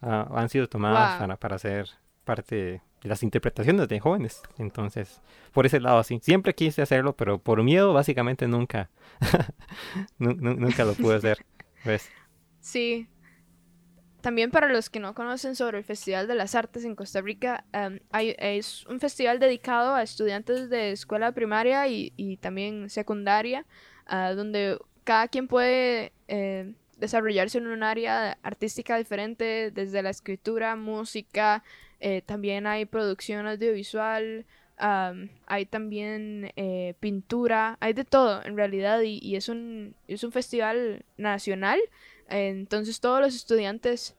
ah, 0.01 0.29
han 0.35 0.49
sido 0.49 0.69
tomadas 0.69 1.11
Wow. 1.13 1.19
para, 1.21 1.37
para 1.37 1.59
ser 1.59 1.89
parte 2.25 2.55
de 2.57 3.09
las 3.09 3.23
interpretaciones 3.23 3.89
de 3.89 4.01
jóvenes. 4.01 4.43
Entonces, 4.59 5.21
por 5.53 5.67
ese 5.67 5.79
lado, 5.81 6.03
sí, 6.05 6.19
siempre 6.23 6.55
quise 6.55 6.83
hacerlo, 6.83 7.15
pero 7.17 7.39
por 7.39 7.63
miedo, 7.63 7.93
básicamente 7.93 8.47
nunca, 8.49 8.91
nu- 10.19 10.35
nu- 10.35 10.55
nunca 10.55 10.85
lo 10.85 10.95
pude 10.95 11.17
hacer. 11.17 11.45
¿Ves? 11.85 12.09
Sí. 12.61 13.09
También 14.23 14.53
para 14.53 14.69
los 14.69 14.89
que 14.89 15.01
no 15.01 15.15
conocen 15.15 15.57
sobre 15.57 15.79
el 15.79 15.85
Festival 15.85 16.29
de 16.29 16.37
las 16.37 16.55
Artes 16.55 16.85
en 16.85 16.95
Costa 16.95 17.21
Rica, 17.21 17.65
em, 17.73 17.99
hay, 18.13 18.37
es 18.39 18.87
un 18.87 19.01
festival 19.01 19.41
dedicado 19.41 19.97
a 19.97 20.03
estudiantes 20.05 20.71
de 20.71 20.93
escuela 20.93 21.33
primaria 21.33 21.89
y, 21.89 22.13
y 22.17 22.37
también 22.37 22.89
secundaria, 22.89 23.67
ah, 24.07 24.33
donde 24.35 24.79
cada 25.03 25.27
quien 25.27 25.49
puede 25.49 26.13
eh, 26.29 26.73
desarrollarse 26.99 27.59
en 27.59 27.67
un 27.67 27.83
área 27.83 28.39
artística 28.45 28.97
diferente, 28.97 29.73
desde 29.73 30.03
la 30.03 30.11
escritura, 30.11 30.77
música, 30.77 31.65
eh, 31.99 32.23
también 32.23 32.69
hay 32.69 32.85
producción 32.85 33.49
audiovisual, 33.49 34.47
hay 35.47 35.67
también 35.67 36.51
eh, 36.57 36.95
pintura, 36.99 37.77
hay 37.81 37.93
de 37.93 38.05
todo 38.05 38.45
en 38.45 38.57
realidad 38.57 39.01
y, 39.03 39.19
y 39.23 39.37
es, 39.37 39.49
un, 39.49 39.95
es 40.09 40.25
un 40.25 40.33
festival 40.33 41.05
nacional. 41.17 41.81
Entonces 42.33 43.01
todos 43.01 43.21
los 43.21 43.35
estudiantes 43.35 44.15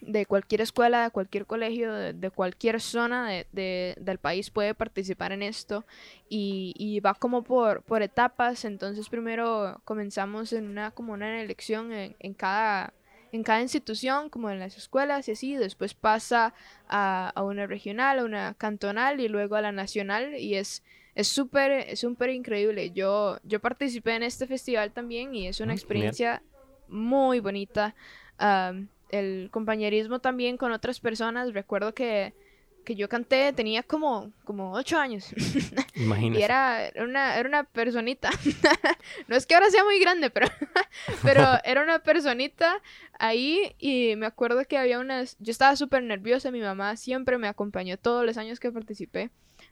de 0.00 0.26
cualquier 0.26 0.62
escuela, 0.62 1.04
de 1.04 1.10
cualquier 1.10 1.46
colegio, 1.46 1.92
de, 1.92 2.12
de 2.12 2.30
cualquier 2.30 2.80
zona 2.80 3.28
de- 3.28 3.46
de- 3.52 3.94
del 4.00 4.18
país 4.18 4.50
puede 4.50 4.74
participar 4.74 5.30
en 5.32 5.42
esto 5.42 5.84
y, 6.28 6.74
y 6.76 6.98
va 7.00 7.14
como 7.14 7.42
por, 7.42 7.82
por 7.82 8.02
etapas. 8.02 8.64
Entonces 8.64 9.08
primero 9.08 9.80
comenzamos 9.84 10.52
en 10.52 10.66
una 10.68 10.90
como 10.90 11.12
una 11.12 11.40
elección 11.40 11.92
en, 11.92 12.16
en 12.18 12.34
cada 12.34 12.92
en 13.34 13.42
cada 13.44 13.62
institución, 13.62 14.28
como 14.28 14.50
en 14.50 14.58
las 14.58 14.76
escuelas 14.76 15.26
y 15.26 15.32
así, 15.32 15.56
después 15.56 15.94
pasa 15.94 16.52
a, 16.86 17.30
a 17.34 17.42
una 17.42 17.66
regional, 17.66 18.18
a 18.18 18.24
una 18.24 18.54
cantonal 18.58 19.20
y 19.20 19.28
luego 19.28 19.56
a 19.56 19.62
la 19.62 19.72
nacional 19.72 20.34
y 20.34 20.56
es 20.56 20.82
es 21.14 21.28
súper 21.28 21.70
es 21.72 22.00
súper 22.00 22.30
increíble. 22.30 22.90
Yo 22.90 23.38
yo 23.44 23.60
participé 23.60 24.16
en 24.16 24.22
este 24.24 24.46
festival 24.46 24.92
también 24.92 25.34
y 25.34 25.46
es 25.48 25.60
una 25.60 25.72
experiencia 25.72 26.42
muy 26.92 27.40
bonita. 27.40 27.94
El 29.10 29.50
compañerismo 29.50 30.20
también 30.20 30.56
con 30.56 30.72
otras 30.72 31.00
personas. 31.00 31.52
Recuerdo 31.52 31.94
que, 31.94 32.34
que 32.84 32.94
yo 32.94 33.08
canté, 33.08 33.52
tenía 33.52 33.82
como, 33.82 34.32
como 34.44 34.72
ocho 34.72 34.98
años. 34.98 35.32
y 35.94 36.02
Imagínese. 36.02 36.44
era, 36.44 36.86
era 36.86 37.04
una, 37.04 37.36
era 37.36 37.48
una 37.48 37.64
personita. 37.64 38.30
no 39.28 39.36
es 39.36 39.46
que 39.46 39.54
ahora 39.54 39.70
sea 39.70 39.84
muy 39.84 39.98
grande, 40.00 40.30
pero, 40.30 40.46
pero 41.22 41.46
era 41.64 41.82
una 41.82 42.00
personita 42.00 42.80
ahí. 43.18 43.74
Y 43.78 44.16
me 44.16 44.26
acuerdo 44.26 44.64
que 44.66 44.78
había 44.78 44.98
unas. 44.98 45.36
Yo 45.38 45.50
estaba 45.50 45.76
súper 45.76 46.02
nerviosa. 46.02 46.50
Mi 46.50 46.60
mamá 46.60 46.96
siempre 46.96 47.38
me 47.38 47.48
acompañó 47.48 47.96
todos 47.98 48.24
los 48.24 48.36
años 48.38 48.60
que 48.60 48.72
participé 48.72 49.30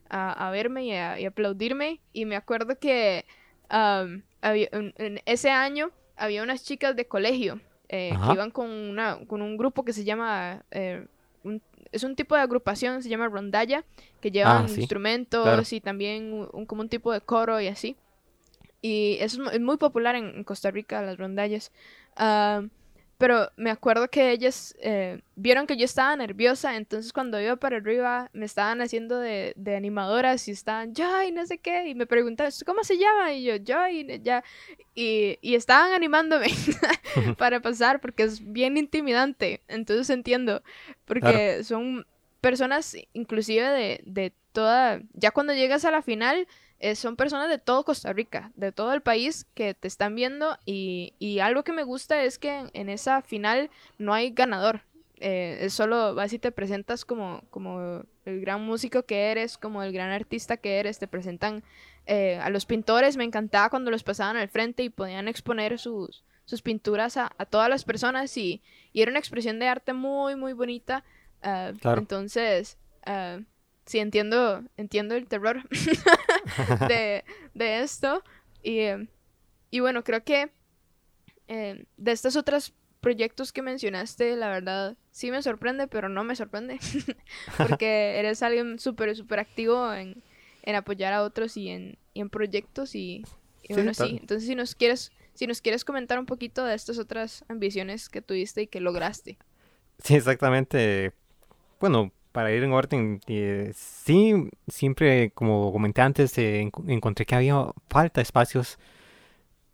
a, 0.09 0.49
a 0.49 0.51
verme 0.51 0.85
y 0.85 0.93
a, 0.93 1.19
y 1.19 1.25
aplaudirme. 1.27 2.01
Y 2.13 2.25
me 2.25 2.37
acuerdo 2.37 2.79
que 2.79 3.25
am, 3.69 4.23
había, 4.43 4.69
en, 4.73 4.95
en 4.99 5.21
ese 5.25 5.51
año 5.51 5.91
había 6.21 6.43
unas 6.43 6.63
chicas 6.65 6.95
de 6.95 7.07
colegio 7.07 7.61
eh, 7.89 8.11
que 8.27 8.33
iban 8.35 8.51
con, 8.53 8.71
una, 8.71 9.19
con 9.27 9.43
un 9.43 9.57
grupo 9.57 9.85
que 9.85 9.93
se 9.93 10.05
llama... 10.05 10.63
eh, 10.71 11.07
un- 11.43 11.61
es 11.93 12.05
un 12.05 12.15
tipo 12.15 12.37
de 12.37 12.43
agrupación, 12.43 13.03
se 13.03 13.09
llama 13.09 13.27
rondalla, 13.29 13.83
que 14.21 14.31
llevan 14.31 14.65
Ah, 14.67 14.69
sí, 14.69 14.77
instrumentos 14.81 15.43
claro. 15.43 15.63
y 15.69 15.81
también 15.81 16.33
un, 16.33 16.49
un- 16.53 16.67
como 16.67 16.83
un 16.83 16.89
tipo 16.89 17.13
de 17.13 17.21
coro 17.21 17.61
y 17.61 17.67
así. 17.67 17.97
Y 18.83 19.17
eso 19.21 19.37
es, 19.37 19.39
mu- 19.45 19.51
es 19.51 19.61
muy 19.61 19.77
popular 19.77 20.15
en, 20.15 20.27
en 20.37 20.45
Costa 20.45 20.71
Rica, 20.71 21.03
las 21.03 21.19
rondallas. 21.19 21.73
Ah, 22.17 22.63
pero 23.21 23.51
me 23.57 23.71
acuerdo 23.71 24.09
que 24.09 24.31
ellas 24.31 24.75
eh, 24.81 25.21
vieron 25.37 25.67
que 25.67 25.77
yo 25.77 25.85
estaba 25.85 26.17
nerviosa, 26.17 26.75
entonces 26.75 27.13
cuando 27.13 27.39
iba 27.39 27.55
para 27.57 27.77
arriba 27.77 28.31
me 28.33 28.47
estaban 28.47 28.81
haciendo 28.81 29.19
de, 29.19 29.53
de 29.57 29.77
animadoras 29.77 30.49
y 30.49 30.53
estaban, 30.53 30.95
Joy, 30.95 31.31
no 31.31 31.45
sé 31.45 31.59
qué, 31.59 31.89
y 31.89 31.95
me 31.95 32.07
preguntaban, 32.07 32.49
"¿Esto 32.49 32.65
¿cómo 32.65 32.83
se 32.83 32.97
llama? 32.97 33.35
Y 33.35 33.45
yo, 33.45 33.57
Joy, 33.63 34.23
ya, 34.23 34.43
y, 34.95 35.39
y 35.43 35.55
estaban 35.55 35.93
animándome 35.93 36.47
para 37.37 37.61
pasar 37.61 38.01
porque 38.01 38.23
es 38.23 38.41
bien 38.53 38.79
intimidante, 38.79 39.61
entonces 39.69 40.09
entiendo, 40.09 40.63
porque 41.05 41.63
son 41.63 42.07
personas 42.41 42.97
inclusive 43.13 43.69
de, 43.69 44.01
de 44.07 44.33
toda, 44.53 45.03
ya 45.13 45.31
cuando 45.31 45.53
llegas 45.53 45.85
a 45.85 45.91
la 45.91 46.01
final, 46.01 46.49
eh, 46.81 46.97
son 46.97 47.15
personas 47.15 47.49
de 47.49 47.59
todo 47.59 47.85
Costa 47.85 48.13
Rica, 48.13 48.51
de 48.57 48.73
todo 48.73 48.93
el 48.93 49.03
país 49.03 49.47
que 49.55 49.75
te 49.75 49.87
están 49.87 50.15
viendo 50.15 50.59
y, 50.67 51.15
y 51.19 51.39
algo 51.39 51.63
que 51.63 51.73
me 51.73 51.85
gusta 51.85 52.25
es 52.25 52.39
que 52.39 52.59
en, 52.59 52.71
en 52.73 52.89
esa 52.89 53.23
final 53.23 53.71
no 53.99 54.13
hay 54.13 54.31
ganador. 54.31 54.83
Eh, 55.23 55.67
es 55.67 55.75
solo 55.75 56.15
vas 56.15 56.33
y 56.33 56.39
te 56.39 56.51
presentas 56.51 57.05
como, 57.05 57.43
como 57.51 58.03
el 58.25 58.41
gran 58.41 58.65
músico 58.65 59.05
que 59.05 59.31
eres, 59.31 59.59
como 59.59 59.83
el 59.83 59.93
gran 59.93 60.11
artista 60.11 60.57
que 60.57 60.81
eres, 60.81 60.99
te 60.99 61.07
presentan 61.07 61.63
eh, 62.07 62.39
a 62.43 62.49
los 62.49 62.65
pintores, 62.65 63.19
me 63.19 63.25
encantaba 63.25 63.69
cuando 63.69 63.91
los 63.91 64.03
pasaban 64.03 64.37
al 64.39 64.49
frente 64.49 64.83
y 64.83 64.89
podían 64.89 65.29
exponer 65.29 65.79
sus, 65.79 66.25
sus 66.47 66.63
pinturas 66.63 67.19
a, 67.19 67.31
a 67.37 67.45
todas 67.45 67.69
las 67.69 67.85
personas 67.85 68.35
y, 68.39 68.63
y 68.95 69.03
era 69.03 69.11
una 69.11 69.21
expresión 69.21 69.59
de 69.59 69.69
arte 69.69 69.93
muy, 69.93 70.37
muy 70.37 70.55
bonita. 70.55 71.05
Claro. 71.43 72.01
Entonces, 72.01 72.77
ah, 73.07 73.41
sí, 73.91 73.99
entiendo, 73.99 74.63
entiendo 74.77 75.15
el 75.17 75.27
terror 75.27 75.63
de, 76.89 77.25
de 77.55 77.83
esto. 77.83 78.23
Y, 78.63 78.79
eh, 78.81 79.09
y 79.71 79.81
bueno, 79.81 80.05
creo 80.05 80.23
que 80.25 80.51
eh, 81.49 81.85
de 81.97 82.13
estos 82.13 82.37
otros 82.37 82.73
proyectos 83.01 83.53
que 83.53 83.63
mencionaste, 83.63 84.37
la 84.37 84.49
verdad, 84.49 84.97
sí 85.11 85.31
me 85.31 85.43
sorprende, 85.43 85.89
pero 85.89 86.09
no 86.09 86.23
me 86.25 86.37
sorprende. 86.37 86.79
Porque 87.57 88.19
eres 88.19 88.43
alguien 88.43 88.79
súper, 88.79 89.17
súper 89.17 89.41
activo 89.41 89.93
en, 89.93 90.23
en 90.63 90.75
apoyar 90.77 91.13
a 91.13 91.23
otros 91.23 91.57
y 91.57 91.69
en, 91.71 91.99
y 92.15 92.21
en 92.21 92.31
proyectos. 92.31 92.95
Y, 92.95 93.25
y 93.63 93.69
Sí, 93.69 93.75
bueno, 93.75 93.93
tal. 93.93 94.09
sí. 94.09 94.19
Entonces, 94.21 94.47
si 94.49 94.55
nos 94.55 94.75
quieres... 94.75 95.13
Si 95.33 95.47
nos 95.47 95.63
quieres 95.63 95.87
comentar 95.87 96.19
un 96.19 96.27
poquito 96.27 96.65
de 96.65 96.75
estas 96.75 96.99
otras 96.99 97.45
ambiciones 97.49 98.11
que 98.11 98.21
tuviste 98.21 98.63
y 98.63 98.67
que 98.67 98.79
lograste. 98.81 99.39
Sí, 100.05 100.17
exactamente. 100.17 101.13
Bueno, 101.79 102.13
para 102.33 102.53
ir 102.53 102.63
en 102.63 102.73
orden, 102.73 103.21
eh, 103.27 103.73
sí, 103.75 104.49
siempre, 104.69 105.31
como 105.33 105.73
comenté 105.73 106.01
antes, 106.03 106.37
eh, 106.39 106.63
enco- 106.63 106.85
encontré 106.89 107.27
que 107.27 107.35
había 107.35 107.67
falta 107.89 108.21
de 108.21 108.23
espacios 108.23 108.79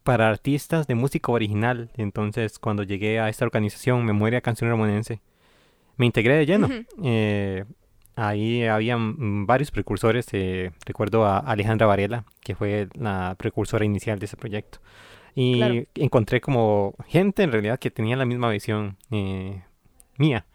para 0.03 0.29
artistas 0.29 0.87
de 0.87 0.95
música 0.95 1.33
original. 1.33 1.91
Entonces, 1.97 2.59
cuando 2.59 2.83
llegué 2.83 3.19
a 3.21 3.29
esta 3.29 3.45
organización, 3.45 4.05
Memoria 4.05 4.41
Canción 4.41 4.71
Ramonense, 4.71 5.21
me 5.97 6.07
integré 6.07 6.35
de 6.37 6.47
lleno. 6.47 6.69
Eh, 7.03 7.65
ahí 8.15 8.65
había 8.65 8.97
varios 8.99 9.71
precursores. 9.71 10.27
recuerdo 10.85 11.25
a 11.27 11.39
Alejandra 11.39 11.87
Varela, 11.87 12.25
que 12.41 12.55
fue 12.55 12.89
la 12.95 13.35
precursora 13.39 13.85
inicial 13.85 14.19
de 14.19 14.27
ese 14.27 14.37
proyecto. 14.37 14.79
Y 15.35 15.59
Claro. 15.59 15.83
encontré 15.97 16.41
como 16.41 16.95
gente 17.09 17.43
en 17.43 17.53
realidad 17.53 17.79
que 17.79 17.91
tenía 17.91 18.17
la 18.17 18.25
misma 18.25 18.49
visión 18.51 18.97
mía. 20.19 20.47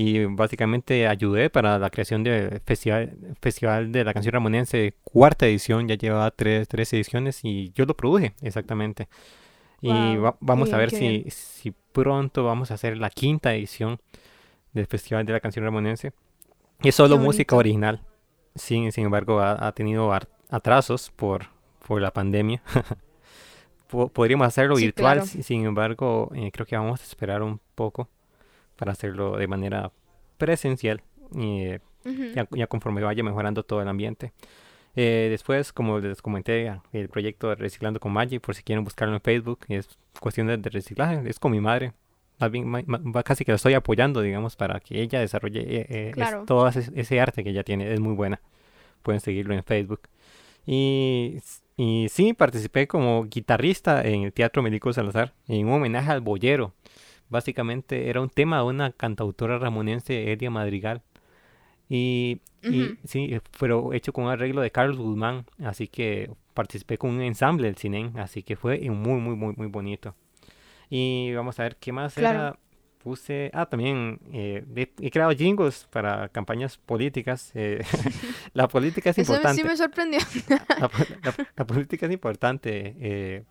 Y 0.00 0.26
básicamente 0.26 1.08
ayudé 1.08 1.50
para 1.50 1.76
la 1.76 1.90
creación 1.90 2.22
del 2.22 2.60
festival, 2.64 3.16
festival 3.40 3.90
de 3.90 4.04
la 4.04 4.14
canción 4.14 4.32
ramonense, 4.32 4.94
cuarta 5.02 5.44
edición, 5.48 5.88
ya 5.88 5.96
llevaba 5.96 6.30
tres, 6.30 6.68
tres 6.68 6.92
ediciones 6.92 7.40
y 7.42 7.72
yo 7.74 7.84
lo 7.84 7.96
produje, 7.96 8.32
exactamente. 8.40 9.08
Y 9.80 10.16
va- 10.16 10.36
vamos 10.38 10.72
a 10.72 10.76
ver 10.76 10.90
si, 10.90 11.24
si 11.30 11.72
pronto 11.92 12.44
vamos 12.44 12.70
a 12.70 12.74
hacer 12.74 12.96
la 12.96 13.10
quinta 13.10 13.52
edición 13.56 13.98
del 14.72 14.86
Festival 14.86 15.26
de 15.26 15.32
la 15.32 15.40
Canción 15.40 15.64
Ramonense. 15.64 16.12
Y 16.80 16.90
es 16.90 16.94
solo 16.94 17.18
música 17.18 17.56
original. 17.56 18.00
sin, 18.54 18.92
sin 18.92 19.04
embargo 19.06 19.40
ha, 19.40 19.72
tenido 19.72 20.12
atrasos 20.48 21.10
por, 21.10 21.46
por 21.88 22.00
la 22.00 22.12
pandemia. 22.12 22.62
Podríamos 24.12 24.46
hacerlo 24.46 24.76
virtual, 24.76 25.26
sin 25.26 25.64
embargo 25.64 26.30
eh, 26.36 26.50
creo 26.52 26.66
que 26.66 26.76
vamos 26.76 27.00
a 27.00 27.04
esperar 27.04 27.42
un 27.42 27.58
poco 27.74 28.08
para 28.78 28.92
hacerlo 28.92 29.36
de 29.36 29.48
manera 29.48 29.90
presencial, 30.38 31.02
eh, 31.36 31.80
ya, 32.52 32.66
conforme 32.68 33.02
vaya 33.02 33.22
mejorando 33.22 33.64
todo 33.64 33.82
el 33.82 33.88
ambiente. 33.88 34.32
Eh, 34.94 35.28
después, 35.30 35.72
como 35.72 35.98
les 35.98 36.22
comenté, 36.22 36.72
el 36.92 37.08
proyecto 37.08 37.48
de 37.48 37.56
Reciclando 37.56 38.00
con 38.00 38.12
Maggie, 38.12 38.40
por 38.40 38.54
si 38.54 38.62
quieren 38.62 38.84
buscarlo 38.84 39.14
en 39.14 39.20
Facebook, 39.20 39.60
es 39.68 39.98
cuestión 40.20 40.46
de, 40.46 40.56
reciclaje, 40.56 41.28
es 41.28 41.38
con 41.38 41.52
mi 41.52 41.60
madre. 41.60 41.92
Más 42.38 42.52
bien, 42.52 42.72
casi 43.24 43.44
que 43.44 43.50
la 43.50 43.56
estoy 43.56 43.74
apoyando, 43.74 44.20
digamos, 44.20 44.54
para 44.54 44.78
que 44.78 45.02
ella 45.02 45.18
desarrolle 45.18 45.60
eh, 45.60 45.86
eh 45.90 46.12
todo 46.46 46.68
ese, 46.68 47.20
arte 47.20 47.42
que 47.42 47.50
ella 47.50 47.64
tiene, 47.64 47.92
es 47.92 48.00
muy 48.00 48.14
buena. 48.14 48.40
Pueden 49.02 49.20
seguirlo 49.20 49.54
en 49.54 49.64
Facebook. 49.64 50.02
Y, 50.64 51.38
y 51.76 52.06
sí, 52.10 52.32
participé 52.32 52.86
como 52.86 53.24
guitarrista 53.24 54.02
en 54.06 54.22
el 54.22 54.32
Teatro 54.32 54.62
Médico 54.62 54.92
Salazar, 54.92 55.34
en 55.48 55.66
un 55.66 55.74
homenaje 55.74 56.10
al 56.12 56.20
boyero. 56.20 56.74
Básicamente 57.28 58.08
era 58.08 58.20
un 58.20 58.30
tema 58.30 58.58
de 58.58 58.64
una 58.64 58.92
cantautora 58.92 59.58
ramonense, 59.58 60.32
Edia 60.32 60.50
Madrigal. 60.50 61.02
Y, 61.88 62.40
sí, 63.04 63.38
pero 63.58 63.92
hecho 63.92 64.12
con 64.12 64.24
un 64.24 64.30
arreglo 64.30 64.60
de 64.60 64.70
Carlos 64.70 64.98
Guzmán, 64.98 65.46
así 65.64 65.88
que 65.88 66.30
participé 66.54 66.98
con 66.98 67.10
un 67.10 67.22
ensamble 67.22 67.66
del 67.68 67.76
cine, 67.76 68.10
así 68.16 68.42
que 68.42 68.56
fue 68.56 68.80
muy, 68.90 69.20
muy, 69.20 69.36
muy, 69.36 69.54
muy 69.56 69.68
bonito. 69.68 70.14
Y 70.90 71.32
vamos 71.34 71.58
a 71.60 71.64
ver 71.64 71.76
qué 71.76 71.92
más 71.92 72.16
era. 72.18 72.58
Puse, 72.98 73.50
ah, 73.54 73.64
también 73.66 74.18
eh, 74.32 74.90
he 75.00 75.10
creado 75.10 75.30
jingles 75.30 75.86
para 75.88 76.28
campañas 76.30 76.76
políticas. 76.78 77.52
Eh, 77.54 77.80
la 78.54 78.66
política 78.66 79.10
es 79.10 79.18
importante. 79.18 79.60
Eso 79.60 79.62
sí 79.62 79.68
me 79.68 79.76
sorprendió. 79.76 80.18
la, 81.56 81.64
política 81.64 82.06
es 82.06 82.12
importante. 82.12 82.96
Eh, 82.98 83.44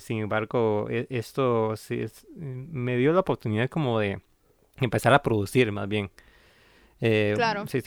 sin 0.00 0.20
embargo, 0.20 0.86
e, 0.90 1.06
esto 1.10 1.76
sí 1.76 2.04
me 2.36 2.96
dio 2.96 3.12
la 3.12 3.20
oportunidad 3.20 3.68
como 3.68 3.98
de 3.98 4.20
empezar 4.80 5.12
a 5.12 5.22
producir 5.22 5.70
más 5.72 5.88
bien. 5.88 6.10
Eh, 7.00 7.32
claro. 7.36 7.66
Sí, 7.66 7.82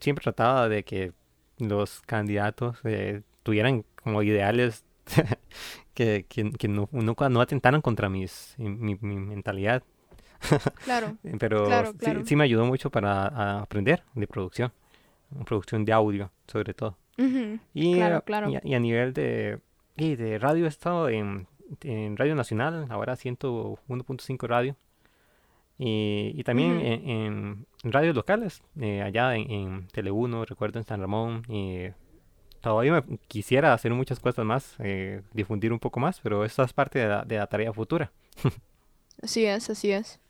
Siempre 0.00 0.22
trataba 0.22 0.68
de 0.68 0.84
que 0.84 1.12
los 1.58 2.00
candidatos 2.02 2.78
eh, 2.84 3.22
tuvieran 3.42 3.84
como 4.02 4.22
ideales 4.22 4.84
que, 5.94 6.26
que, 6.28 6.68
no, 6.68 6.88
no, 6.92 7.40
atentaran 7.40 7.80
contra 7.80 8.08
mis, 8.08 8.54
mi, 8.58 8.96
mentalidad. 8.96 9.82
Claro. 10.84 11.16
Pero 11.38 11.66
Sí, 12.24 12.36
me 12.36 12.44
ayudó 12.44 12.64
mucho 12.64 12.90
para 12.90 13.60
aprender 13.60 14.04
de 14.14 14.26
producción, 14.28 14.72
producción 15.44 15.84
de 15.84 15.92
audio 15.92 16.30
sobre 16.46 16.74
todo. 16.74 16.96
y, 17.74 17.94
claro, 17.94 18.22
claro. 18.22 18.52
Y, 18.62 18.74
a 18.74 18.78
nivel 18.78 19.12
de, 19.14 19.58
y 19.98 20.16
de 20.16 20.38
radio 20.38 20.64
he 20.64 20.68
estado 20.68 21.08
en, 21.08 21.46
en 21.82 22.16
Radio 22.16 22.34
Nacional, 22.34 22.86
ahora 22.90 23.14
101.5 23.14 24.46
radio. 24.46 24.76
Y, 25.80 26.42
también 26.42 26.80
en, 26.80 27.66
radios 27.84 28.14
locales, 28.16 28.62
eh, 28.80 29.02
allá 29.02 29.36
en, 29.36 29.50
en 29.50 29.88
Tele 29.88 30.10
1, 30.10 30.44
recuerdo 30.44 30.78
en 30.78 30.84
San 30.84 31.00
Ramón. 31.00 31.42
Y 31.48 31.88
todavía 32.60 32.92
me 32.92 33.18
quisiera 33.28 33.72
hacer 33.72 33.92
muchas 33.92 34.18
cosas 34.18 34.44
más, 34.44 34.74
eh, 34.80 35.22
difundir 35.32 35.72
un 35.72 35.78
poco 35.78 36.00
más, 36.00 36.20
pero 36.20 36.44
eso 36.44 36.62
es 36.62 36.72
parte 36.72 36.98
de 36.98 37.36
la, 37.36 37.46
tarea 37.46 37.72
futura. 37.72 38.10
así 39.22 39.44
es, 39.44 39.70
así 39.70 39.92
es. 39.92 40.20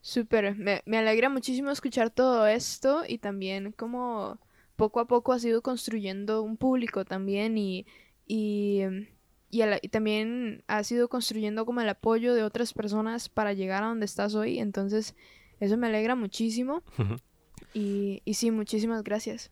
Súper, 0.00 0.54
me, 0.54 0.82
me 0.86 0.98
alegra 0.98 1.28
muchísimo 1.28 1.70
escuchar 1.70 2.10
todo 2.10 2.46
esto 2.46 3.02
y 3.08 3.18
también 3.18 3.72
como 3.72 4.38
poco 4.76 5.00
a 5.00 5.06
poco 5.06 5.32
has 5.32 5.44
ido 5.44 5.62
construyendo 5.62 6.42
un 6.42 6.56
público 6.56 7.04
también 7.04 7.58
y, 7.58 7.86
y 8.26 8.82
y, 9.50 9.88
también 9.88 10.64
has 10.66 10.90
ido 10.90 11.08
construyendo 11.08 11.64
como 11.66 11.80
el 11.80 11.88
apoyo 11.88 12.34
de 12.34 12.42
otras 12.42 12.72
personas 12.72 13.28
para 13.28 13.52
llegar 13.52 13.82
a 13.82 13.86
donde 13.86 14.06
estás 14.06 14.34
hoy. 14.34 14.58
Entonces, 14.58 15.14
eso 15.60 15.76
me 15.76 15.86
alegra 15.86 16.14
muchísimo. 16.14 16.82
y, 17.74 18.22
y, 18.24 18.34
sí, 18.34 18.50
muchísimas 18.50 19.02
gracias. 19.02 19.50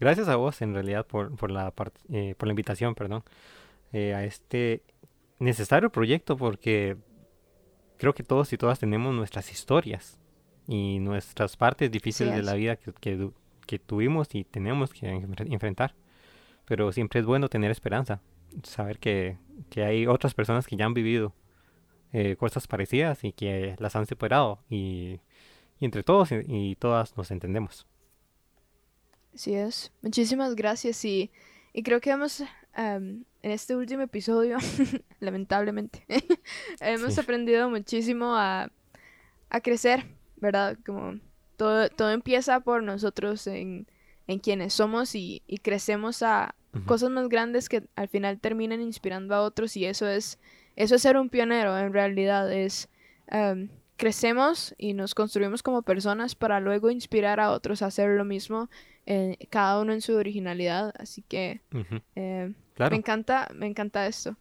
Gracias 0.00 0.28
a 0.28 0.36
vos, 0.36 0.60
en 0.62 0.74
realidad, 0.74 1.06
por, 1.06 1.36
por, 1.36 1.50
la, 1.50 1.72
eh, 2.10 2.34
por 2.36 2.48
la 2.48 2.52
invitación, 2.52 2.94
perdón, 2.94 3.22
eh, 3.92 4.14
a 4.14 4.24
este 4.24 4.82
necesario 5.38 5.90
proyecto, 5.90 6.36
porque 6.36 6.96
creo 7.98 8.14
que 8.14 8.24
todos 8.24 8.52
y 8.52 8.58
todas 8.58 8.80
tenemos 8.80 9.14
nuestras 9.14 9.50
historias 9.52 10.18
y 10.66 10.98
nuestras 10.98 11.56
partes 11.56 11.90
difíciles 11.90 12.34
de 12.34 12.42
la 12.42 12.54
vida 12.54 12.76
que, 12.76 12.92
que, 12.92 13.30
que 13.66 13.78
tuvimos 13.78 14.34
y 14.34 14.44
tenemos 14.44 14.92
que 14.92 15.08
enfrentar. 15.08 15.94
Pero 16.64 16.92
siempre 16.92 17.20
es 17.20 17.26
bueno 17.26 17.48
tener 17.48 17.70
esperanza 17.70 18.20
saber 18.62 18.98
que, 18.98 19.38
hay 19.76 20.06
otras 20.06 20.34
personas 20.34 20.66
que 20.66 20.76
ya 20.76 20.84
han 20.84 20.94
vivido 20.94 21.32
eh, 22.12 22.36
cosas 22.36 22.66
parecidas 22.66 23.24
y 23.24 23.32
que 23.32 23.74
las 23.78 23.96
han 23.96 24.06
superado 24.06 24.58
y, 24.68 25.20
entre 25.80 26.02
todos 26.02 26.30
y, 26.32 26.76
todas 26.76 27.16
nos 27.16 27.30
entendemos. 27.30 27.86
Así 29.34 29.54
es. 29.54 29.92
Muchísimas 30.02 30.54
gracias 30.54 31.04
y, 31.04 31.30
y 31.72 31.82
creo 31.82 32.00
que 32.00 32.10
hemos, 32.10 32.42
en 32.76 33.24
este 33.42 33.74
último 33.74 34.02
episodio, 34.02 34.58
lamentablemente, 35.20 36.04
hemos 36.80 37.18
aprendido 37.18 37.70
muchísimo 37.70 38.36
a, 38.36 38.70
a 39.48 39.60
crecer, 39.60 40.04
¿verdad? 40.36 40.76
Como 40.84 41.18
todo, 41.56 41.88
todo 41.88 42.10
empieza 42.10 42.60
por 42.60 42.82
nosotros 42.82 43.46
en, 43.46 43.86
en 44.32 44.38
quienes 44.38 44.74
somos 44.74 45.14
y, 45.14 45.42
y 45.46 45.58
crecemos 45.58 46.22
a, 46.22 46.54
cosas 46.86 47.10
más 47.10 47.28
grandes 47.28 47.68
que 47.68 47.82
al 47.96 48.08
final 48.08 48.40
terminan 48.40 48.80
inspirando 48.80 49.34
a 49.34 49.42
otros 49.42 49.76
y 49.76 49.84
eso 49.84 50.08
es, 50.08 50.38
eso 50.76 50.94
es 50.94 51.02
ser 51.02 51.16
un 51.16 51.28
pionero 51.28 51.78
en 51.78 51.92
realidad, 51.92 52.50
es 52.52 52.88
em, 53.28 53.68
crecemos 53.96 54.74
y 54.78 54.94
nos 54.94 55.14
construimos 55.14 55.62
como 55.62 55.82
personas 55.82 56.34
para 56.34 56.60
luego 56.60 56.90
inspirar 56.90 57.40
a 57.40 57.50
otros 57.50 57.82
a 57.82 57.86
hacer 57.86 58.10
lo 58.10 58.24
mismo, 58.24 58.70
eh, 59.06 59.36
cada 59.50 59.80
uno 59.80 59.92
en 59.92 60.00
su 60.00 60.14
originalidad, 60.14 60.94
así 60.98 61.22
que 61.22 61.60
eh, 62.16 62.52
me 62.78 62.96
encanta, 62.96 63.48
me 63.54 63.66
encanta 63.66 64.06
esto. 64.06 64.36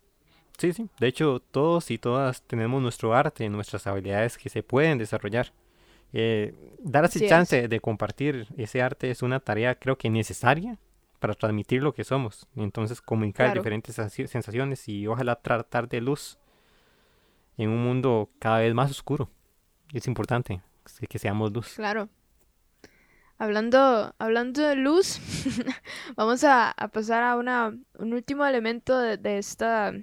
Sí, 0.58 0.74
sí, 0.74 0.88
de 1.00 1.08
hecho 1.08 1.42
todos 1.52 1.92
y 1.92 1.98
todas 1.98 2.44
tenemos 2.44 2.82
nuestro 2.82 3.14
arte, 3.14 3.50
nuestras 3.50 3.88
habilidades 3.88 4.38
que 4.38 4.50
se 4.50 4.64
pueden 4.64 4.98
desarrollar. 4.98 5.52
Eh, 6.14 6.54
dar 6.80 7.06
ese 7.06 7.28
chance 7.28 7.68
de 7.68 7.80
compartir 7.80 8.48
ese 8.58 8.82
arte 8.82 9.12
es 9.12 9.22
una 9.22 9.40
tarea 9.40 9.76
creo 9.76 9.98
que 9.98 10.10
necesaria 10.10 10.78
para 11.20 11.36
transmitir 11.36 11.84
lo 11.84 11.94
que 11.94 12.04
somos. 12.04 12.48
Entonces 12.56 13.02
comunicar 13.02 13.54
diferentes 13.54 13.96
sensaciones 13.96 14.88
y 14.90 15.08
ojalá 15.08 15.36
tratar 15.36 15.88
de 15.88 16.02
luz 16.02 16.40
en 17.58 17.70
un 17.70 17.84
mundo 17.84 18.30
cada 18.40 18.60
vez 18.60 18.74
más 18.74 18.90
oscuro. 18.92 19.30
Es 19.94 20.08
importante 20.08 20.62
que 21.08 21.20
seamos 21.20 21.52
luz. 21.52 21.74
Claro. 21.76 22.10
Hablando, 23.38 24.14
hablando 24.20 24.62
de 24.62 24.76
luz, 24.76 25.20
vamos 26.16 26.44
a, 26.44 26.76
pasar 26.94 27.24
a 27.24 27.36
una, 27.36 27.76
un 27.98 28.14
último 28.14 28.46
elemento 28.46 28.98
de, 29.00 29.38
esta, 29.38 29.94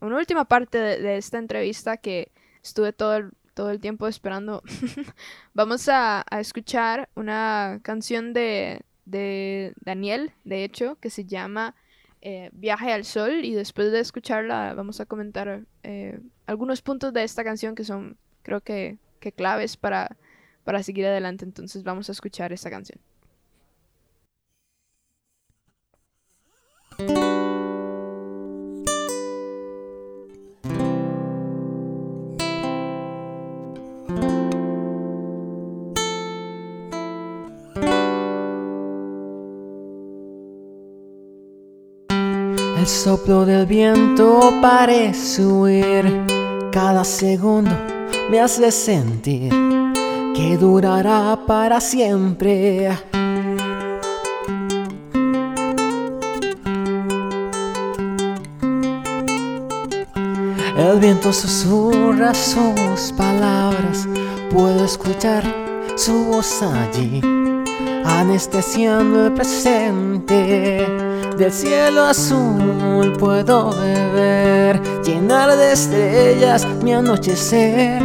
una 0.00 0.16
última 0.16 0.46
parte 0.46 0.78
de, 0.78 1.16
esta 1.18 1.38
entrevista 1.38 1.98
que 1.98 2.32
estuve 2.62 2.94
todo 2.94 3.16
el, 3.16 3.32
todo 3.56 3.70
el 3.70 3.80
tiempo 3.80 4.06
esperando. 4.06 4.62
vamos 5.54 5.88
a, 5.88 6.24
escuchar 6.38 7.08
una 7.16 7.80
canción 7.82 8.34
de, 8.34 8.82
de 9.06 9.72
Daniel, 9.80 10.32
de 10.44 10.62
hecho, 10.62 10.96
que 11.00 11.08
se 11.08 11.24
llama 11.24 11.74
eh, 12.20 12.50
Viaje 12.52 12.92
al 12.92 13.06
Sol 13.06 13.44
y 13.46 13.54
después 13.54 13.90
de 13.92 14.00
escucharla 14.00 14.74
vamos 14.74 15.00
a 15.00 15.06
comentar 15.06 15.62
eh, 15.82 16.20
algunos 16.44 16.82
puntos 16.82 17.14
de 17.14 17.24
esta 17.24 17.44
canción 17.44 17.74
que 17.74 17.84
son 17.84 18.18
creo 18.42 18.60
que, 18.60 18.98
que 19.20 19.32
claves 19.32 19.78
para, 19.78 20.16
para 20.62 20.82
seguir 20.82 21.06
adelante. 21.06 21.46
Entonces 21.46 21.82
vamos 21.82 22.10
a 22.10 22.12
escuchar 22.12 22.52
esta 22.52 22.68
canción. 22.68 23.00
El 42.86 42.92
soplo 42.92 43.44
del 43.44 43.66
viento 43.66 44.54
parece 44.62 45.44
huir, 45.44 46.24
cada 46.70 47.02
segundo 47.02 47.72
me 48.30 48.38
hace 48.38 48.70
sentir 48.70 49.52
que 50.32 50.56
durará 50.56 51.36
para 51.48 51.80
siempre. 51.80 52.86
El 60.78 61.00
viento 61.00 61.32
susurra 61.32 62.32
sus 62.34 63.12
palabras, 63.16 64.06
puedo 64.52 64.84
escuchar 64.84 65.42
su 65.96 66.26
voz 66.26 66.62
allí 66.62 67.20
anestesiando 68.04 69.26
el 69.26 69.32
presente. 69.32 71.05
Del 71.38 71.52
cielo 71.52 72.04
azul 72.04 73.12
puedo 73.18 73.70
beber, 73.70 74.80
llenar 75.02 75.54
de 75.54 75.72
estrellas 75.72 76.66
mi 76.82 76.94
anochecer 76.94 78.02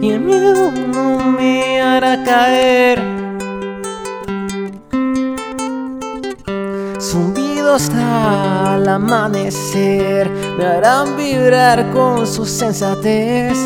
y 0.00 0.10
el 0.10 0.20
miedo 0.20 0.70
no 0.70 1.30
me 1.30 1.78
hará 1.82 2.24
caer. 2.24 3.02
Zumbidos 6.98 7.90
al 7.90 8.88
amanecer 8.88 10.30
me 10.56 10.64
harán 10.64 11.18
vibrar 11.18 11.90
con 11.90 12.26
su 12.26 12.46
sensatez. 12.46 13.58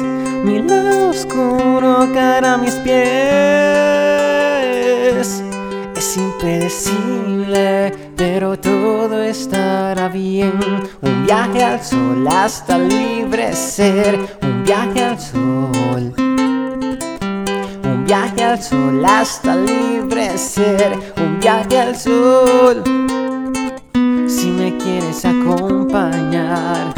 Mi 0.43 0.61
lado 0.61 1.11
oscuro 1.11 2.09
caerá 2.13 2.55
a 2.55 2.59
mis 2.59 2.75
pies. 2.75 2.95
Es 5.97 6.17
impredecible, 6.17 7.93
pero 8.17 8.59
todo 8.59 9.23
estará 9.23 10.09
bien. 10.09 10.53
Un 11.03 11.25
viaje 11.25 11.63
al 11.63 11.83
sol 11.83 12.27
hasta 12.29 12.79
libre 12.79 13.53
ser. 13.53 14.19
Un 14.43 14.65
viaje 14.65 15.03
al 15.03 15.19
sol. 15.19 16.15
Un 17.85 18.05
viaje 18.07 18.43
al 18.43 18.63
sol 18.63 19.05
hasta 19.05 19.57
libre 19.57 20.37
ser. 20.39 20.93
Un 21.17 21.39
viaje 21.41 21.79
al 21.79 21.97
sol. 21.97 22.83
Si 24.27 24.51
me 24.51 24.77
quieres 24.77 25.25
acompañar, 25.25 26.95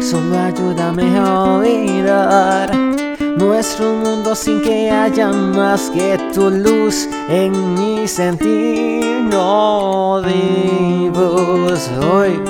solo 0.00 0.38
ayúdame 0.38 1.18
a 1.18 1.42
olvidar 1.44 3.03
nuestro 3.36 3.92
mundo 3.94 4.34
sin 4.34 4.60
que 4.62 4.90
haya 4.90 5.28
más 5.28 5.90
que 5.90 6.18
tu 6.34 6.50
luz 6.50 7.08
en 7.28 7.74
mi 7.74 8.06
sentir. 8.06 9.04
No 9.30 10.22
vivos 10.22 11.90
hoy. 12.00 12.40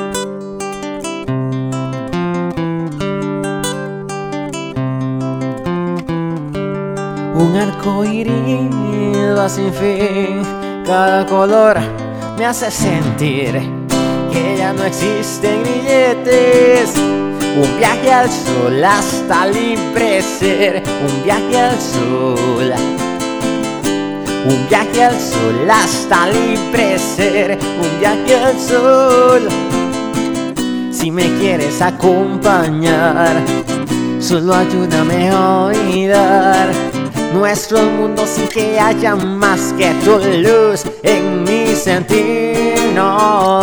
Un 7.34 7.56
arco 7.56 8.04
va 9.36 9.48
sin 9.48 9.72
fin, 9.72 10.42
cada 10.86 11.26
color 11.26 11.78
me 12.38 12.46
hace 12.46 12.70
sentir 12.70 13.52
que 14.32 14.56
ya 14.56 14.72
no 14.72 14.84
existen 14.84 15.62
grilletes. 15.62 17.23
Un 17.56 17.76
viaje 17.78 18.12
al 18.12 18.28
sol 18.28 18.84
hasta 18.84 19.46
libre 19.46 20.20
ser, 20.22 20.82
un 21.06 21.22
viaje 21.22 21.56
al 21.56 21.80
sol. 21.80 22.72
Un 24.44 24.68
viaje 24.68 25.04
al 25.04 25.20
sol 25.20 25.70
hasta 25.70 26.26
libre 26.26 26.98
ser, 26.98 27.56
un 27.80 28.00
viaje 28.00 28.36
al 28.36 28.58
sol. 28.58 29.48
Si 30.90 31.12
me 31.12 31.28
quieres 31.38 31.80
acompañar, 31.80 33.40
solo 34.18 34.54
ayúdame 34.54 35.30
a 35.30 35.66
olvidar 35.66 36.72
nuestro 37.32 37.82
mundo 37.82 38.26
sin 38.26 38.48
que 38.48 38.80
haya 38.80 39.14
más 39.14 39.72
que 39.78 39.92
tu 40.04 40.18
luz 40.18 40.82
en 41.04 41.44
mi 41.44 41.72
sentir. 41.76 42.90
No 42.96 43.60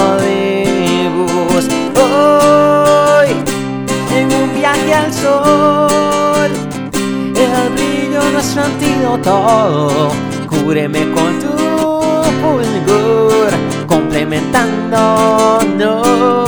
viaje 4.62 4.93
al 4.93 5.12
sol. 5.12 6.51
El 7.36 7.70
brillo 7.74 8.22
nuestro 8.32 8.62
antídoto, 8.64 10.12
cúbreme 10.47 11.12
con 11.12 11.39
tu 11.39 11.57
fulgor, 12.41 13.49
complementándonos. 13.88 16.47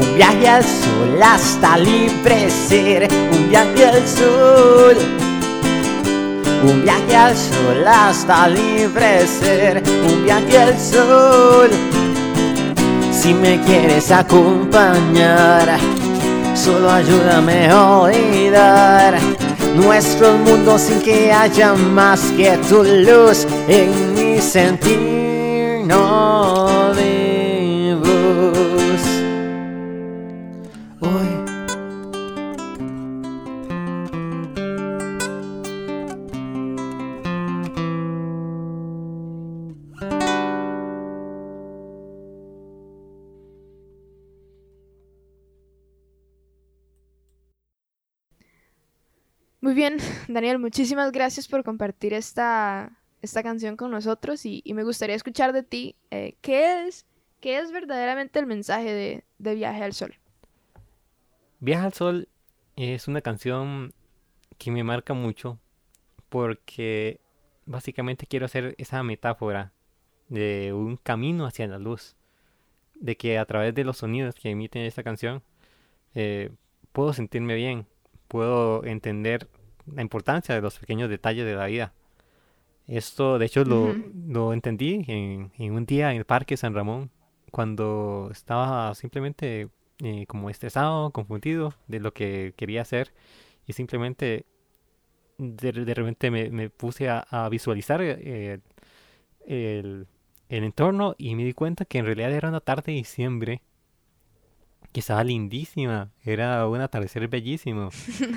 Un 0.00 0.14
viaje 0.14 0.48
al 0.48 0.62
sol 0.62 1.20
hasta 1.20 1.78
libre 1.78 2.48
ser, 2.48 3.08
un 3.32 3.48
viaje 3.48 3.86
al 3.86 4.06
sol. 4.06 5.25
Un 6.64 6.82
viaje 6.82 7.16
al 7.16 7.36
sol 7.36 7.86
hasta 7.86 8.48
libre 8.48 9.26
ser, 9.26 9.82
un 10.08 10.24
viaje 10.24 10.58
al 10.58 10.78
sol. 10.78 11.70
Si 13.12 13.34
me 13.34 13.60
quieres 13.62 14.10
acompañar, 14.10 15.78
solo 16.54 16.90
ayúdame 16.90 17.68
a 17.68 17.86
olvidar 17.98 19.18
nuestro 19.74 20.32
mundo 20.38 20.78
sin 20.78 21.00
que 21.00 21.32
haya 21.32 21.74
más 21.74 22.20
que 22.36 22.56
tu 22.68 22.82
luz 22.82 23.46
en 23.68 24.14
mi 24.14 24.40
sentir. 24.40 25.15
Bien, 49.76 49.98
Daniel, 50.28 50.58
muchísimas 50.58 51.12
gracias 51.12 51.46
por 51.46 51.62
compartir 51.62 52.14
esta, 52.14 52.98
esta 53.22 53.44
canción 53.44 53.76
con 53.76 53.92
nosotros 53.92 54.44
y, 54.44 54.62
me 54.74 54.82
gustaría 54.82 55.14
escuchar 55.14 55.52
de 55.52 55.62
ti 55.62 55.94
eh, 56.10 56.34
qué 56.40 56.88
es, 56.88 57.06
qué 57.40 57.58
es 57.58 57.70
verdaderamente 57.70 58.40
el 58.40 58.46
mensaje 58.46 58.92
de, 58.92 59.24
de 59.38 59.54
Viaje 59.54 59.84
al 59.84 59.92
Sol. 59.92 60.14
Viaja 61.60 61.84
al 61.84 61.92
Sol 61.92 62.28
es 62.74 63.06
una 63.06 63.20
canción 63.20 63.92
que 64.58 64.70
me 64.70 64.82
marca 64.82 65.14
mucho 65.14 65.60
porque 66.28 67.20
básicamente 67.66 68.26
quiero 68.26 68.46
hacer 68.46 68.74
esa 68.78 69.02
metáfora 69.02 69.72
de 70.28 70.72
un 70.72 70.96
camino 70.96 71.46
hacia 71.46 71.68
la 71.68 71.78
luz, 71.78 72.16
de 72.94 73.16
que 73.16 73.38
a 73.38 73.44
través 73.44 73.74
de 73.74 73.84
los 73.84 73.98
sonidos 73.98 74.34
que 74.34 74.50
emiten 74.50 74.82
esta 74.82 75.02
canción 75.02 75.42
eh, 76.14 76.50
puedo 76.92 77.12
sentirme 77.12 77.54
bien, 77.54 77.86
puedo 78.26 78.82
entender 78.84 79.48
la 79.94 80.02
importancia 80.02 80.54
de 80.54 80.60
los 80.60 80.78
pequeños 80.78 81.08
detalles 81.10 81.44
de 81.44 81.54
la 81.54 81.66
vida. 81.66 81.92
Esto, 82.86 83.38
de 83.38 83.46
hecho, 83.46 83.64
lo, 83.64 83.94
lo 84.28 84.52
entendí 84.52 85.04
en, 85.08 85.50
en 85.58 85.72
un 85.72 85.86
día 85.86 86.12
en 86.12 86.18
el 86.18 86.24
Parque 86.24 86.56
San 86.56 86.74
Ramón, 86.74 87.10
cuando 87.50 88.28
estaba 88.30 88.94
simplemente 88.94 89.68
eh, 89.98 90.26
como 90.26 90.50
estresado, 90.50 91.10
confundido 91.10 91.74
de 91.88 92.00
lo 92.00 92.12
que 92.12 92.54
quería 92.56 92.82
hacer 92.82 93.12
y 93.66 93.72
simplemente 93.72 94.44
de, 95.38 95.72
de 95.72 95.94
repente 95.94 96.30
me, 96.30 96.50
me 96.50 96.70
puse 96.70 97.08
a, 97.08 97.26
a 97.30 97.48
visualizar 97.48 98.00
eh, 98.02 98.60
el, 99.46 100.06
el 100.48 100.64
entorno 100.64 101.14
y 101.18 101.34
me 101.34 101.44
di 101.44 101.54
cuenta 101.54 101.84
que 101.84 101.98
en 101.98 102.06
realidad 102.06 102.32
era 102.32 102.48
una 102.48 102.60
tarde 102.60 102.92
de 102.92 102.98
diciembre 102.98 103.62
que 104.92 105.00
estaba 105.00 105.24
lindísima, 105.24 106.10
era 106.24 106.66
un 106.66 106.80
atardecer 106.80 107.26
bellísimo 107.28 107.90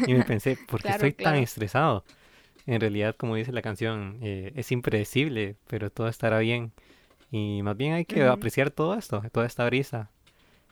y 0.05 0.13
me 0.13 0.23
pensé, 0.23 0.57
¿por 0.67 0.81
qué 0.81 0.87
Claro, 0.89 0.91
estoy 0.91 1.13
tan 1.13 1.33
claro. 1.33 1.43
estresado? 1.43 2.05
En 2.67 2.81
realidad, 2.81 3.15
como 3.15 3.35
dice 3.35 3.51
la 3.51 3.61
canción, 3.61 4.19
eh, 4.21 4.51
es 4.55 4.71
impredecible, 4.71 5.55
pero 5.67 5.89
todo 5.91 6.07
estará 6.07 6.39
bien. 6.39 6.71
Y 7.31 7.61
más 7.63 7.77
bien 7.77 7.93
hay 7.93 8.05
que 8.05 8.23
Ujú. 8.23 8.31
apreciar 8.31 8.71
todo 8.71 8.95
esto, 8.95 9.21
toda 9.31 9.45
esta 9.47 9.65
brisa. 9.65 10.11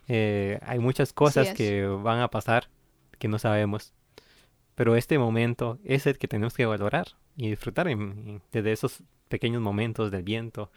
Eh, 0.07 0.59
hay 0.63 0.79
muchas 0.79 1.13
cosas 1.13 1.49
es. 1.49 1.57
que 1.57 1.85
van 1.87 2.19
a 2.19 2.29
pasar 2.29 2.69
que 3.19 3.27
no 3.27 3.39
sabemos, 3.39 3.93
pero 4.75 4.95
este 4.95 5.17
momento 5.19 5.79
es 5.83 6.05
el 6.07 6.17
que 6.17 6.27
tenemos 6.27 6.53
que 6.55 6.65
valorar 6.65 7.07
y 7.35 7.49
disfrutar 7.49 7.87
en- 7.87 8.01
en- 8.27 8.41
desde 8.51 8.71
esos 8.71 9.03
pequeños 9.29 9.61
momentos 9.61 10.11
del 10.11 10.23
viento, 10.23 10.71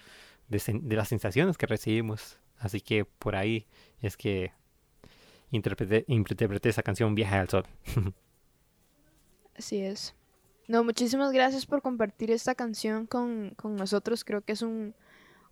de, 0.49 0.63
de 0.83 0.97
las 0.97 1.09
sensaciones 1.09 1.59
que 1.59 1.67
recibimos. 1.67 2.39
Así 2.59 2.81
que 2.81 3.05
por 3.05 3.37
ahí 3.37 3.67
es 4.01 4.17
que 4.17 4.53
interpreté, 5.51 6.05
interpreté 6.09 6.69
esa 6.69 6.83
canción 6.83 7.15
Viaje 7.15 7.37
al 7.37 7.49
Sol. 7.49 7.65
Así 9.57 9.81
es. 9.81 10.15
No, 10.69 10.85
muchísimas 10.85 11.33
gracias 11.33 11.67
por 11.67 11.83
compartir 11.83 12.31
esta 12.31 12.55
canción 12.55 13.07
con, 13.07 13.51
con 13.57 13.77
nosotros. 13.77 14.25
Creo 14.25 14.43
que 14.43 14.53
es 14.53 14.63
un, 14.63 14.95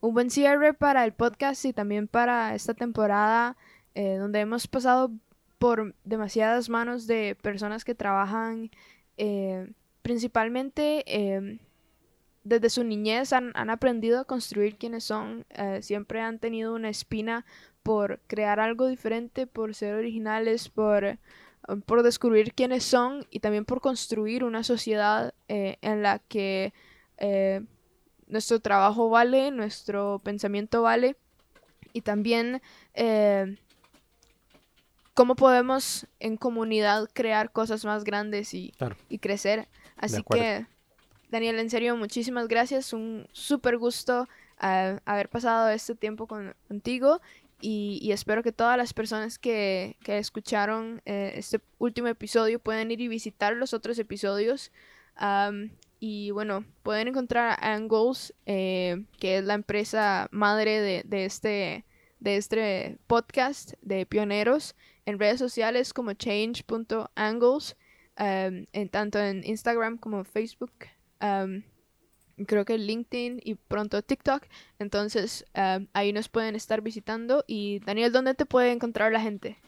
un 0.00 0.14
buen 0.14 0.30
cierre 0.30 0.74
para 0.74 1.04
el 1.04 1.12
podcast 1.12 1.64
y 1.64 1.72
también 1.72 2.08
para 2.08 2.54
esta 2.54 2.74
temporada 2.74 3.56
eh, 3.94 4.16
donde 4.16 4.40
hemos 4.40 4.66
pasado 4.68 5.10
por 5.58 5.94
demasiadas 6.04 6.68
manos 6.68 7.06
de 7.06 7.36
personas 7.42 7.84
que 7.84 7.94
trabajan 7.94 8.70
eh, 9.16 9.72
principalmente 10.02 11.04
eh, 11.06 11.58
desde 12.44 12.70
su 12.70 12.84
niñez 12.84 13.32
han, 13.32 13.52
han 13.54 13.68
aprendido 13.68 14.20
a 14.20 14.24
construir 14.24 14.76
quienes 14.76 15.04
son, 15.04 15.44
eh, 15.50 15.80
siempre 15.82 16.20
han 16.20 16.38
tenido 16.38 16.74
una 16.74 16.88
espina 16.88 17.44
por 17.88 18.20
crear 18.26 18.60
algo 18.60 18.86
diferente, 18.86 19.46
por 19.46 19.74
ser 19.74 19.94
originales, 19.94 20.68
por 20.68 21.16
um, 21.68 21.80
por 21.80 22.02
descubrir 22.02 22.52
quiénes 22.52 22.84
son 22.84 23.26
y 23.30 23.40
también 23.40 23.64
por 23.64 23.80
construir 23.80 24.44
una 24.44 24.62
sociedad 24.62 25.32
eh, 25.48 25.78
en 25.80 26.02
la 26.02 26.18
que 26.18 26.74
eh, 27.16 27.62
nuestro 28.26 28.60
trabajo 28.60 29.08
vale, 29.08 29.50
nuestro 29.52 30.20
pensamiento 30.22 30.82
vale 30.82 31.16
y 31.94 32.02
también 32.02 32.60
eh, 32.92 33.56
cómo 35.14 35.34
podemos 35.34 36.06
en 36.20 36.36
comunidad 36.36 37.08
crear 37.14 37.52
cosas 37.52 37.86
más 37.86 38.04
grandes 38.04 38.52
y, 38.52 38.74
y 39.08 39.18
crecer. 39.18 39.66
Así 39.96 40.22
que, 40.30 40.66
Daniel, 41.30 41.58
en 41.58 41.70
serio, 41.70 41.96
muchísimas 41.96 42.48
gracias. 42.48 42.92
Un 42.92 43.26
súper 43.32 43.78
gusto 43.78 44.28
haber 44.58 45.28
pasado 45.28 45.70
este 45.70 45.94
tiempo 45.94 46.26
contigo 46.26 47.20
y, 47.60 48.10
espero 48.12 48.42
que 48.42 48.52
todas 48.52 48.76
las 48.76 48.92
personas 48.92 49.38
que, 49.38 49.96
escucharon 50.06 51.02
eh, 51.04 51.32
este 51.36 51.60
último 51.78 52.08
episodio 52.08 52.60
puedan 52.60 52.90
ir 52.90 53.00
y 53.00 53.08
visitar 53.08 53.54
los 53.54 53.74
otros 53.74 53.98
episodios. 53.98 54.70
y 56.00 56.30
bueno, 56.30 56.64
pueden 56.82 57.08
encontrar 57.08 57.58
a 57.60 57.74
Angles, 57.74 58.32
eh, 58.46 59.04
que 59.18 59.38
es 59.38 59.44
la 59.44 59.54
empresa 59.54 60.28
madre 60.30 61.04
de, 61.04 61.24
este, 61.24 61.84
de 62.20 62.36
este 62.36 62.98
podcast 63.08 63.72
de 63.82 64.06
pioneros, 64.06 64.76
en 65.04 65.18
redes 65.18 65.40
sociales 65.40 65.92
como 65.92 66.12
change.angles, 66.12 67.76
en, 68.16 68.88
tanto 68.90 69.18
en 69.18 69.44
Instagram 69.44 69.98
como 69.98 70.24
Facebook 70.24 70.72
creo 72.46 72.64
que 72.64 72.78
LinkedIn 72.78 73.40
y 73.44 73.54
pronto 73.54 74.02
TikTok. 74.02 74.44
Entonces 74.78 75.44
em, 75.54 75.86
ahí 75.92 76.12
nos 76.12 76.28
pueden 76.28 76.54
estar 76.54 76.80
visitando. 76.82 77.44
Y 77.46 77.80
Daniel, 77.80 78.12
¿dónde 78.12 78.34
te 78.34 78.46
puede 78.46 78.72
encontrar 78.72 79.12
la 79.12 79.20
gente? 79.20 79.58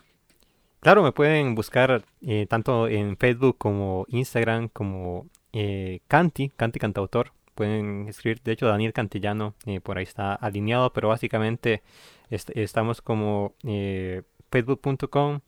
Claro, 0.81 1.03
me 1.03 1.13
pueden 1.13 1.55
buscar 1.55 2.05
eh, 2.23 2.47
tanto 2.49 2.89
en 2.89 3.19
Facebook 3.19 3.59
como 3.59 4.07
Instagram 4.09 4.69
como 4.69 5.27
eh, 5.53 6.01
Canti, 6.09 6.51
Canti 6.51 6.79
Cantautor. 6.79 7.33
Pueden 7.55 8.09
escribir, 8.09 8.41
de 8.43 8.53
hecho, 8.53 8.67
Daniel 8.67 8.95
Cantillano, 8.95 9.55
eh, 9.67 9.81
por 9.81 9.99
ahí 9.99 10.05
está 10.05 10.35
alineado, 10.35 10.93
pero 10.95 11.09
básicamente 11.09 11.83
estamos 12.31 13.03
como 13.03 13.55
eh, 13.65 14.23
facebook.com, 14.51 15.41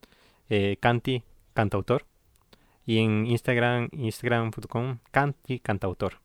Canti 0.80 1.22
Cantautor. 1.54 2.04
Y 2.84 2.98
en 2.98 3.26
Instagram, 3.26 3.88
instagram.com, 3.92 4.98
Canti 5.10 5.60
Cantautor. 5.60 6.21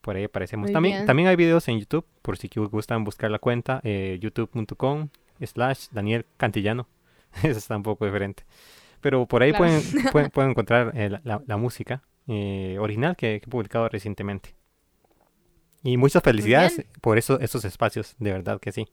Por 0.00 0.16
ahí 0.16 0.24
aparecemos. 0.24 0.72
también, 0.72 1.04
también 1.04 1.28
hay 1.28 1.36
videos 1.36 1.68
en 1.68 1.78
YouTube, 1.78 2.06
por 2.22 2.38
si 2.38 2.48
gustan 2.54 3.04
buscar 3.04 3.30
la 3.30 3.38
cuenta, 3.38 3.80
eh, 3.84 4.18
youtube.com 4.20 5.08
slash 5.42 5.88
Daniel 5.90 6.24
Cantillano. 6.36 6.88
Eso 7.42 7.58
está 7.58 7.76
un 7.76 7.82
poco 7.82 8.06
diferente. 8.06 8.44
Pero 9.00 9.26
por 9.26 9.42
ahí 9.42 9.52
pueden, 9.56 9.82
pueden, 10.30 10.50
encontrar 10.50 10.92
eh, 10.94 11.18
la, 11.22 11.56
música 11.56 12.02
eh, 12.28 12.76
original 12.80 13.14
que, 13.16 13.36
he 13.36 13.40
publicado 13.40 13.88
recientemente. 13.88 14.54
Y 15.82 15.96
muchas 15.96 16.22
felicidades 16.22 16.84
por 17.00 17.18
eso, 17.18 17.40
esos 17.40 17.64
espacios, 17.64 18.14
de 18.18 18.32
verdad 18.32 18.60
que 18.60 18.70
sí. 18.70 18.86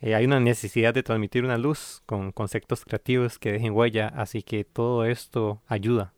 hay 0.00 0.24
una 0.24 0.38
necesidad 0.38 0.94
de 0.94 1.02
transmitir 1.02 1.44
una 1.44 1.58
luz 1.58 2.02
con 2.06 2.30
conceptos 2.30 2.84
creativos 2.84 3.38
que 3.38 3.50
dejen 3.50 3.72
huella, 3.72 4.08
así 4.08 4.42
que 4.42 4.64
todo 4.64 5.04
esto 5.04 5.60
ayuda 5.66 6.12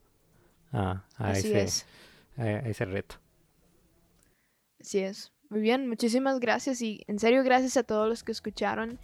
a, 0.70 1.04
ese, 1.32 1.86
a 2.36 2.68
ese 2.68 2.84
reto. 2.84 3.21
Así 4.82 4.98
es. 4.98 5.32
Muy 5.48 5.60
bien, 5.60 5.88
muchísimas 5.88 6.40
gracias 6.40 6.82
y 6.82 7.04
en 7.06 7.18
serio 7.18 7.44
gracias 7.44 7.76
a 7.76 7.84
todos 7.84 8.08
los 8.08 8.24
que 8.24 8.32
escucharon 8.32 8.98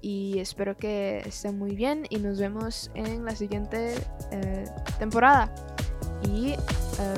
y 0.00 0.38
espero 0.38 0.76
que 0.76 1.22
estén 1.26 1.58
muy 1.58 1.74
bien 1.74 2.06
y 2.08 2.18
nos 2.18 2.38
vemos 2.38 2.90
en 2.94 3.24
la 3.24 3.34
siguiente 3.34 3.94
eh, 4.30 4.64
temporada. 4.98 5.52
Y 6.22 6.52
eh, 6.52 6.56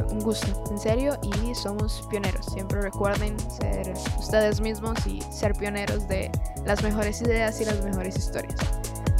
un 0.09 0.21
gusto, 0.21 0.65
en 0.71 0.79
serio, 0.79 1.19
y 1.23 1.55
somos 1.55 2.07
pioneros. 2.09 2.47
Siempre 2.47 2.81
recuerden 2.81 3.39
ser 3.51 3.93
ustedes 4.19 4.61
mismos 4.61 5.07
y 5.07 5.21
ser 5.31 5.53
pioneros 5.53 6.09
de 6.09 6.31
las 6.65 6.83
mejores 6.83 7.21
ideas 7.23 7.61
y 7.61 7.67
las 7.67 7.85
mejores 7.85 8.17
historias. 8.17 8.59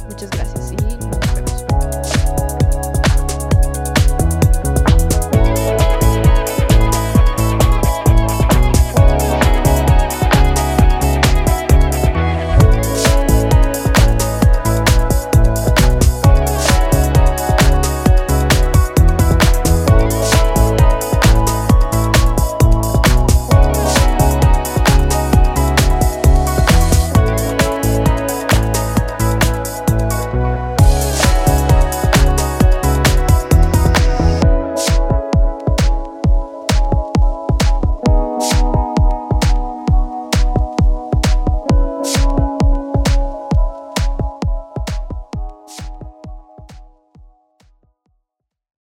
Muchas 0.09 0.29
gracias 0.31 0.71
y 0.71 0.75
nos 0.75 1.35
vemos. 1.35 1.46